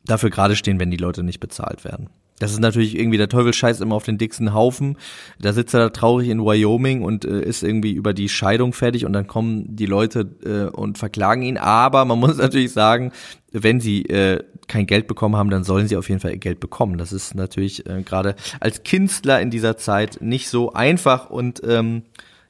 dafür 0.05 0.29
gerade 0.29 0.55
stehen, 0.55 0.79
wenn 0.79 0.91
die 0.91 0.97
Leute 0.97 1.23
nicht 1.23 1.39
bezahlt 1.39 1.83
werden. 1.83 2.09
Das 2.39 2.51
ist 2.51 2.59
natürlich 2.59 2.97
irgendwie 2.97 3.17
der 3.17 3.29
Teufel 3.29 3.53
scheißt 3.53 3.79
immer 3.79 3.95
auf 3.95 4.03
den 4.03 4.17
dicksten 4.17 4.53
Haufen. 4.53 4.97
Da 5.39 5.53
sitzt 5.53 5.73
er 5.73 5.81
da 5.81 5.89
traurig 5.89 6.29
in 6.29 6.43
Wyoming 6.43 7.03
und 7.03 7.25
äh, 7.25 7.41
ist 7.41 7.63
irgendwie 7.63 7.93
über 7.93 8.13
die 8.13 8.27
Scheidung 8.27 8.73
fertig 8.73 9.05
und 9.05 9.13
dann 9.13 9.27
kommen 9.27 9.75
die 9.75 9.85
Leute 9.85 10.29
äh, 10.43 10.75
und 10.75 10.97
verklagen 10.97 11.43
ihn. 11.43 11.57
Aber 11.57 12.03
man 12.05 12.19
muss 12.19 12.37
natürlich 12.37 12.73
sagen, 12.73 13.11
wenn 13.51 13.79
sie 13.79 14.03
äh, 14.07 14.43
kein 14.67 14.87
Geld 14.87 15.07
bekommen 15.07 15.35
haben, 15.35 15.51
dann 15.51 15.63
sollen 15.63 15.87
sie 15.87 15.95
auf 15.95 16.09
jeden 16.09 16.19
Fall 16.19 16.35
Geld 16.37 16.59
bekommen. 16.59 16.97
Das 16.97 17.13
ist 17.13 17.35
natürlich 17.35 17.87
äh, 17.87 18.01
gerade 18.01 18.35
als 18.59 18.83
Künstler 18.83 19.39
in 19.39 19.51
dieser 19.51 19.77
Zeit 19.77 20.17
nicht 20.19 20.49
so 20.49 20.73
einfach 20.73 21.29
und 21.29 21.61
ähm, 21.65 22.03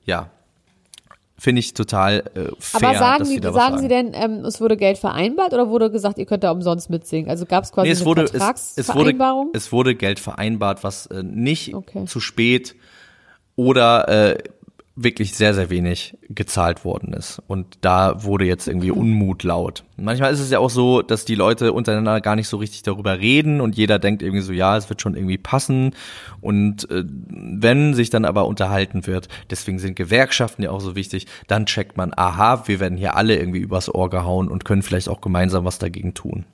ja, 0.05 0.31
finde 1.37 1.59
ich 1.59 1.73
total 1.73 2.23
äh, 2.35 2.51
fair, 2.59 2.89
Aber 2.89 2.97
sagen, 2.97 3.25
sie 3.25 3.39
sagen 3.41 3.53
sagen. 3.53 3.79
Sie 3.79 3.87
denn, 3.87 4.11
ähm, 4.13 4.45
es 4.45 4.61
wurde 4.61 4.77
Geld 4.77 4.97
vereinbart 4.97 5.53
oder 5.53 5.69
wurde 5.69 5.91
gesagt, 5.91 6.17
ihr 6.17 6.25
könnt 6.25 6.43
da 6.43 6.51
umsonst 6.51 6.89
mitsingen? 6.89 7.29
Also 7.29 7.45
gab 7.45 7.63
es 7.63 7.71
quasi 7.71 7.87
Nee, 7.87 7.91
es 7.93 7.99
eine 8.01 8.05
wurde, 8.05 8.21
es, 8.23 8.29
es, 8.31 8.33
wurde, 8.33 8.39
Vertragsvereinbarung? 8.39 9.49
es 9.53 9.71
wurde 9.71 9.95
Geld 9.95 10.19
vereinbart, 10.19 10.83
was 10.83 11.07
äh, 11.07 11.23
nicht 11.23 11.73
Okay. 11.73 12.05
zu 12.05 12.19
spät 12.19 12.75
oder 13.55 14.07
äh, 14.09 14.37
wirklich 14.95 15.35
sehr, 15.35 15.55
sehr 15.55 15.71
wenig 15.71 16.15
gezahlt 16.29 16.85
worden 16.85 17.13
ist. 17.13 17.41
Und 17.47 17.79
da 17.81 18.23
wurde 18.23 18.45
jetzt 18.45 18.67
irgendwie 18.67 18.91
Unmut 18.91 19.43
laut. 19.43 19.83
Manchmal 19.97 20.31
ist 20.31 20.39
es 20.39 20.51
ja 20.51 20.59
auch 20.59 20.69
so, 20.69 21.01
dass 21.01 21.25
die 21.25 21.33
Leute 21.33 21.73
untereinander 21.73 22.21
gar 22.21 22.35
nicht 22.35 22.47
so 22.47 22.57
richtig 22.57 22.83
darüber 22.83 23.17
reden 23.17 23.59
und 23.59 23.75
jeder 23.75 23.97
denkt 23.97 24.21
irgendwie 24.21 24.43
so, 24.43 24.53
ja, 24.53 24.77
es 24.77 24.89
wird 24.89 25.01
schon 25.01 25.15
irgendwie 25.15 25.39
passen. 25.39 25.95
Und 26.41 26.89
äh, 26.91 27.03
wenn 27.05 27.95
sich 27.95 28.11
dann 28.11 28.23
aber 28.23 28.45
unterhalten 28.45 29.07
wird, 29.07 29.29
deswegen 29.49 29.79
sind 29.79 29.95
Gewerkschaften 29.95 30.61
ja 30.61 30.69
auch 30.69 30.81
so 30.81 30.95
wichtig, 30.95 31.25
dann 31.47 31.65
checkt 31.65 31.97
man, 31.97 32.13
aha, 32.15 32.67
wir 32.67 32.79
werden 32.79 32.97
hier 32.97 33.15
alle 33.15 33.35
irgendwie 33.35 33.59
übers 33.59 33.93
Ohr 33.93 34.11
gehauen 34.11 34.47
und 34.47 34.63
können 34.63 34.83
vielleicht 34.83 35.09
auch 35.09 35.21
gemeinsam 35.21 35.65
was 35.65 35.79
dagegen 35.79 36.13
tun. 36.13 36.45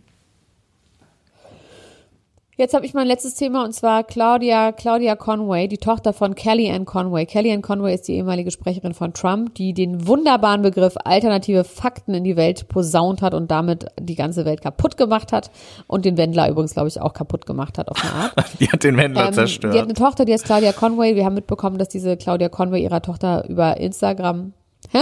Jetzt 2.59 2.73
habe 2.73 2.85
ich 2.85 2.93
mein 2.93 3.07
letztes 3.07 3.35
Thema 3.35 3.63
und 3.63 3.71
zwar 3.71 4.03
Claudia, 4.03 4.73
Claudia 4.73 5.15
Conway, 5.15 5.69
die 5.69 5.77
Tochter 5.77 6.11
von 6.11 6.35
Kellyanne 6.35 6.83
Conway. 6.83 7.25
Kellyanne 7.25 7.61
Conway 7.61 7.95
ist 7.95 8.09
die 8.09 8.15
ehemalige 8.15 8.51
Sprecherin 8.51 8.93
von 8.93 9.13
Trump, 9.13 9.55
die 9.55 9.73
den 9.73 10.05
wunderbaren 10.07 10.61
Begriff 10.61 10.95
alternative 11.05 11.63
Fakten 11.63 12.13
in 12.13 12.25
die 12.25 12.35
Welt 12.35 12.67
posaunt 12.67 13.21
hat 13.21 13.33
und 13.33 13.49
damit 13.49 13.85
die 13.97 14.15
ganze 14.15 14.43
Welt 14.43 14.61
kaputt 14.61 14.97
gemacht 14.97 15.31
hat 15.31 15.51
und 15.87 16.03
den 16.03 16.17
Wendler 16.17 16.49
übrigens, 16.49 16.73
glaube 16.73 16.89
ich, 16.89 16.99
auch 16.99 17.13
kaputt 17.13 17.45
gemacht 17.45 17.77
hat 17.77 17.87
auf 17.87 18.03
eine 18.03 18.25
Art. 18.25 18.33
Die 18.59 18.69
hat 18.69 18.83
den 18.83 18.97
Wendler 18.97 19.27
Ähm, 19.27 19.33
zerstört. 19.33 19.73
Die 19.73 19.77
hat 19.77 19.85
eine 19.85 19.93
Tochter, 19.93 20.25
die 20.25 20.33
heißt 20.33 20.43
Claudia 20.43 20.73
Conway. 20.73 21.15
Wir 21.15 21.23
haben 21.23 21.35
mitbekommen, 21.35 21.77
dass 21.77 21.87
diese 21.87 22.17
Claudia 22.17 22.49
Conway 22.49 22.83
ihrer 22.83 23.01
Tochter 23.01 23.47
über 23.47 23.77
Instagram. 23.77 24.51
Hä? 24.91 24.99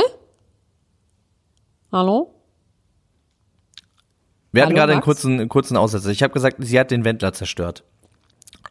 Hallo? 1.91 2.36
Wir 4.51 4.61
hatten 4.63 4.71
Hallo, 4.71 4.79
gerade 4.79 4.93
einen 4.93 5.01
kurzen, 5.01 5.39
einen 5.39 5.49
kurzen 5.49 5.77
Aussetzer. 5.77 6.09
Ich 6.09 6.23
habe 6.23 6.33
gesagt, 6.33 6.57
sie 6.59 6.79
hat 6.79 6.91
den 6.91 7.05
Wendler 7.05 7.33
zerstört. 7.33 7.83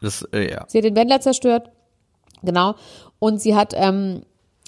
Das, 0.01 0.23
äh, 0.33 0.51
ja. 0.51 0.65
Sie 0.69 0.79
hat 0.79 0.85
den 0.85 0.97
Wendler 0.97 1.21
zerstört. 1.21 1.71
Genau. 2.43 2.75
Und 3.19 3.41
sie 3.41 3.55
hat 3.55 3.73
ähm, 3.75 4.23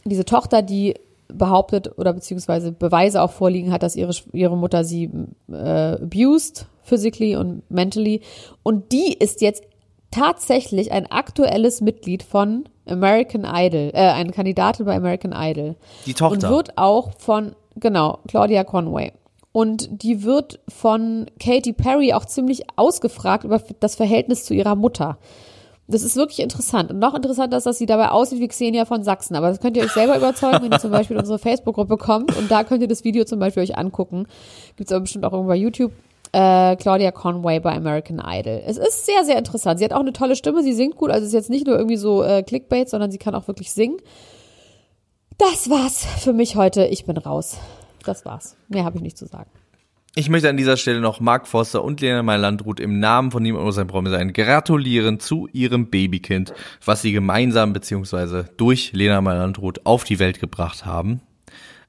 diese 0.04 0.24
Tochter, 0.24 0.62
die 0.62 0.94
behauptet 1.28 1.98
oder 1.98 2.12
beziehungsweise 2.12 2.72
Beweise 2.72 3.22
auch 3.22 3.30
vorliegen 3.30 3.72
hat, 3.72 3.82
dass 3.82 3.96
ihre, 3.96 4.12
ihre 4.32 4.56
Mutter 4.56 4.84
sie 4.84 5.10
äh, 5.50 6.02
abused, 6.02 6.66
physically 6.82 7.36
und 7.36 7.70
mentally. 7.70 8.22
Und 8.62 8.92
die 8.92 9.12
ist 9.12 9.40
jetzt 9.42 9.62
tatsächlich 10.10 10.90
ein 10.92 11.06
aktuelles 11.10 11.80
Mitglied 11.80 12.22
von 12.22 12.64
American 12.86 13.44
Idol, 13.44 13.90
äh, 13.92 14.10
eine 14.10 14.32
Kandidatin 14.32 14.86
bei 14.86 14.96
American 14.96 15.34
Idol. 15.36 15.76
Die 16.06 16.14
Tochter. 16.14 16.48
Und 16.48 16.54
wird 16.54 16.78
auch 16.78 17.12
von, 17.18 17.54
genau, 17.76 18.20
Claudia 18.26 18.64
Conway. 18.64 19.12
Und 19.58 19.88
die 19.90 20.22
wird 20.22 20.60
von 20.68 21.26
Katy 21.40 21.72
Perry 21.72 22.12
auch 22.12 22.24
ziemlich 22.24 22.62
ausgefragt 22.76 23.42
über 23.42 23.60
das 23.80 23.96
Verhältnis 23.96 24.44
zu 24.44 24.54
ihrer 24.54 24.76
Mutter. 24.76 25.18
Das 25.88 26.04
ist 26.04 26.14
wirklich 26.14 26.38
interessant. 26.38 26.92
Und 26.92 27.00
noch 27.00 27.12
interessanter 27.12 27.56
ist, 27.56 27.66
dass 27.66 27.76
sie 27.76 27.86
dabei 27.86 28.10
aussieht 28.10 28.38
wie 28.38 28.46
Xenia 28.46 28.84
von 28.84 29.02
Sachsen. 29.02 29.34
Aber 29.34 29.48
das 29.48 29.58
könnt 29.58 29.76
ihr 29.76 29.82
euch 29.82 29.90
selber 29.90 30.16
überzeugen, 30.16 30.62
wenn 30.62 30.70
ihr 30.70 30.78
zum 30.78 30.92
Beispiel 30.92 31.16
in 31.16 31.22
unsere 31.22 31.40
Facebook-Gruppe 31.40 31.96
kommt. 31.96 32.38
Und 32.38 32.48
da 32.52 32.62
könnt 32.62 32.82
ihr 32.82 32.86
das 32.88 33.02
Video 33.02 33.24
zum 33.24 33.40
Beispiel 33.40 33.64
euch 33.64 33.76
angucken. 33.76 34.28
Gibt's 34.76 34.92
aber 34.92 35.00
bestimmt 35.00 35.24
auch 35.24 35.32
irgendwo 35.32 35.48
bei 35.48 35.56
YouTube. 35.56 35.90
Äh, 36.30 36.76
Claudia 36.76 37.10
Conway 37.10 37.58
bei 37.58 37.74
American 37.74 38.22
Idol. 38.24 38.62
Es 38.64 38.76
ist 38.76 39.06
sehr, 39.06 39.24
sehr 39.24 39.38
interessant. 39.38 39.80
Sie 39.80 39.84
hat 39.84 39.92
auch 39.92 39.98
eine 39.98 40.12
tolle 40.12 40.36
Stimme. 40.36 40.62
Sie 40.62 40.72
singt 40.72 40.94
gut. 40.94 41.10
Also 41.10 41.22
es 41.22 41.30
ist 41.30 41.34
jetzt 41.34 41.50
nicht 41.50 41.66
nur 41.66 41.76
irgendwie 41.76 41.96
so 41.96 42.22
äh, 42.22 42.44
Clickbait, 42.44 42.88
sondern 42.88 43.10
sie 43.10 43.18
kann 43.18 43.34
auch 43.34 43.48
wirklich 43.48 43.72
singen. 43.72 43.96
Das 45.36 45.68
war's 45.68 46.06
für 46.20 46.32
mich 46.32 46.54
heute. 46.54 46.84
Ich 46.84 47.06
bin 47.06 47.16
raus. 47.16 47.56
Das 48.04 48.24
war's. 48.24 48.56
Mehr 48.68 48.84
habe 48.84 48.96
ich 48.96 49.02
nicht 49.02 49.18
zu 49.18 49.26
sagen. 49.26 49.50
Ich 50.14 50.28
möchte 50.28 50.48
an 50.48 50.56
dieser 50.56 50.76
Stelle 50.76 51.00
noch 51.00 51.20
Mark 51.20 51.46
Forster 51.46 51.84
und 51.84 52.00
Lena 52.00 52.24
Meyer-Landrut 52.24 52.80
im 52.80 52.98
Namen 52.98 53.30
von 53.30 53.42
Niemand 53.42 53.64
muss 53.64 53.78
ein 53.78 53.86
Promi 53.86 54.10
sein 54.10 54.32
gratulieren 54.32 55.20
zu 55.20 55.48
ihrem 55.52 55.90
Babykind, 55.90 56.54
was 56.84 57.02
sie 57.02 57.12
gemeinsam 57.12 57.72
beziehungsweise 57.72 58.50
durch 58.56 58.92
Lena 58.92 59.20
Meyer-Landrut 59.20 59.86
auf 59.86 60.02
die 60.02 60.18
Welt 60.18 60.40
gebracht 60.40 60.84
haben. 60.84 61.20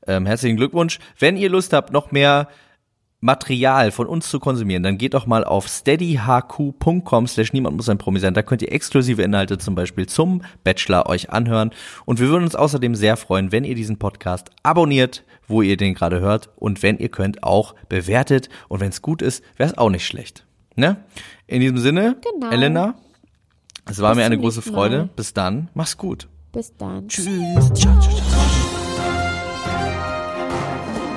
Ähm, 0.05 0.25
herzlichen 0.25 0.57
Glückwunsch. 0.57 0.99
Wenn 1.17 1.37
ihr 1.37 1.49
Lust 1.49 1.73
habt, 1.73 1.91
noch 1.91 2.11
mehr 2.11 2.49
Material 3.21 3.91
von 3.91 4.07
uns 4.07 4.29
zu 4.29 4.39
konsumieren, 4.39 4.83
dann 4.83 4.97
geht 4.97 5.13
doch 5.13 5.25
mal 5.25 5.43
auf 5.43 5.67
steadyhq.com 5.67 7.27
slash 7.27 7.51
niemand 7.51 7.75
muss 7.75 7.89
ein 7.89 7.97
Promi 7.97 8.19
sein. 8.19 8.33
Da 8.33 8.43
könnt 8.43 8.61
ihr 8.61 8.71
exklusive 8.71 9.23
Inhalte 9.23 9.57
zum 9.57 9.75
Beispiel 9.75 10.05
zum 10.05 10.43
Bachelor 10.63 11.07
euch 11.07 11.31
anhören. 11.31 11.71
Und 12.05 12.19
wir 12.19 12.29
würden 12.29 12.43
uns 12.43 12.55
außerdem 12.55 12.95
sehr 12.95 13.17
freuen, 13.17 13.51
wenn 13.51 13.65
ihr 13.65 13.75
diesen 13.75 13.97
Podcast 13.97 14.51
abonniert, 14.63 15.23
wo 15.49 15.61
ihr 15.61 15.75
den 15.75 15.93
gerade 15.95 16.21
hört. 16.21 16.49
Und 16.55 16.81
wenn 16.83 16.97
ihr 16.97 17.09
könnt, 17.09 17.43
auch 17.43 17.75
bewertet. 17.89 18.47
Und 18.69 18.79
wenn 18.79 18.89
es 18.89 19.01
gut 19.01 19.21
ist, 19.21 19.43
wäre 19.57 19.69
es 19.71 19.77
auch 19.77 19.89
nicht 19.89 20.05
schlecht. 20.07 20.45
Ne? 20.75 20.97
In 21.47 21.59
diesem 21.59 21.77
Sinne, 21.79 22.15
Genau. 22.33 22.51
Elena, 22.51 22.95
es 23.89 23.99
war 24.01 24.11
Bis 24.11 24.17
mir 24.19 24.25
eine 24.25 24.37
große 24.37 24.61
Freude. 24.61 24.97
Mal. 24.99 25.09
Bis 25.15 25.33
dann. 25.33 25.69
Mach's 25.73 25.97
gut. 25.97 26.27
Bis 26.53 26.75
dann. 26.77 27.07
Tschüss. 27.09 27.25
Ciao, 27.25 27.73
ciao, 27.73 27.99
ciao. 27.99 28.19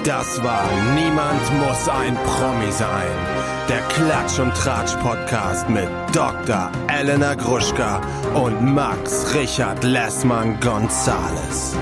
Das 0.04 0.42
war 0.42 0.64
Niemand 0.96 1.40
muss 1.60 1.88
ein 1.88 2.16
Promi 2.16 2.72
sein. 2.72 3.06
Der 3.68 3.78
Klatsch 3.82 4.40
und 4.40 4.52
Tratsch 4.54 4.96
Podcast 4.96 5.70
mit 5.70 5.88
Dr. 6.12 6.72
Elena 6.88 7.34
Gruschka 7.34 8.00
und 8.34 8.60
Max 8.74 9.32
Richard 9.32 9.84
Lessmann 9.84 10.58
Gonzales. 10.58 11.76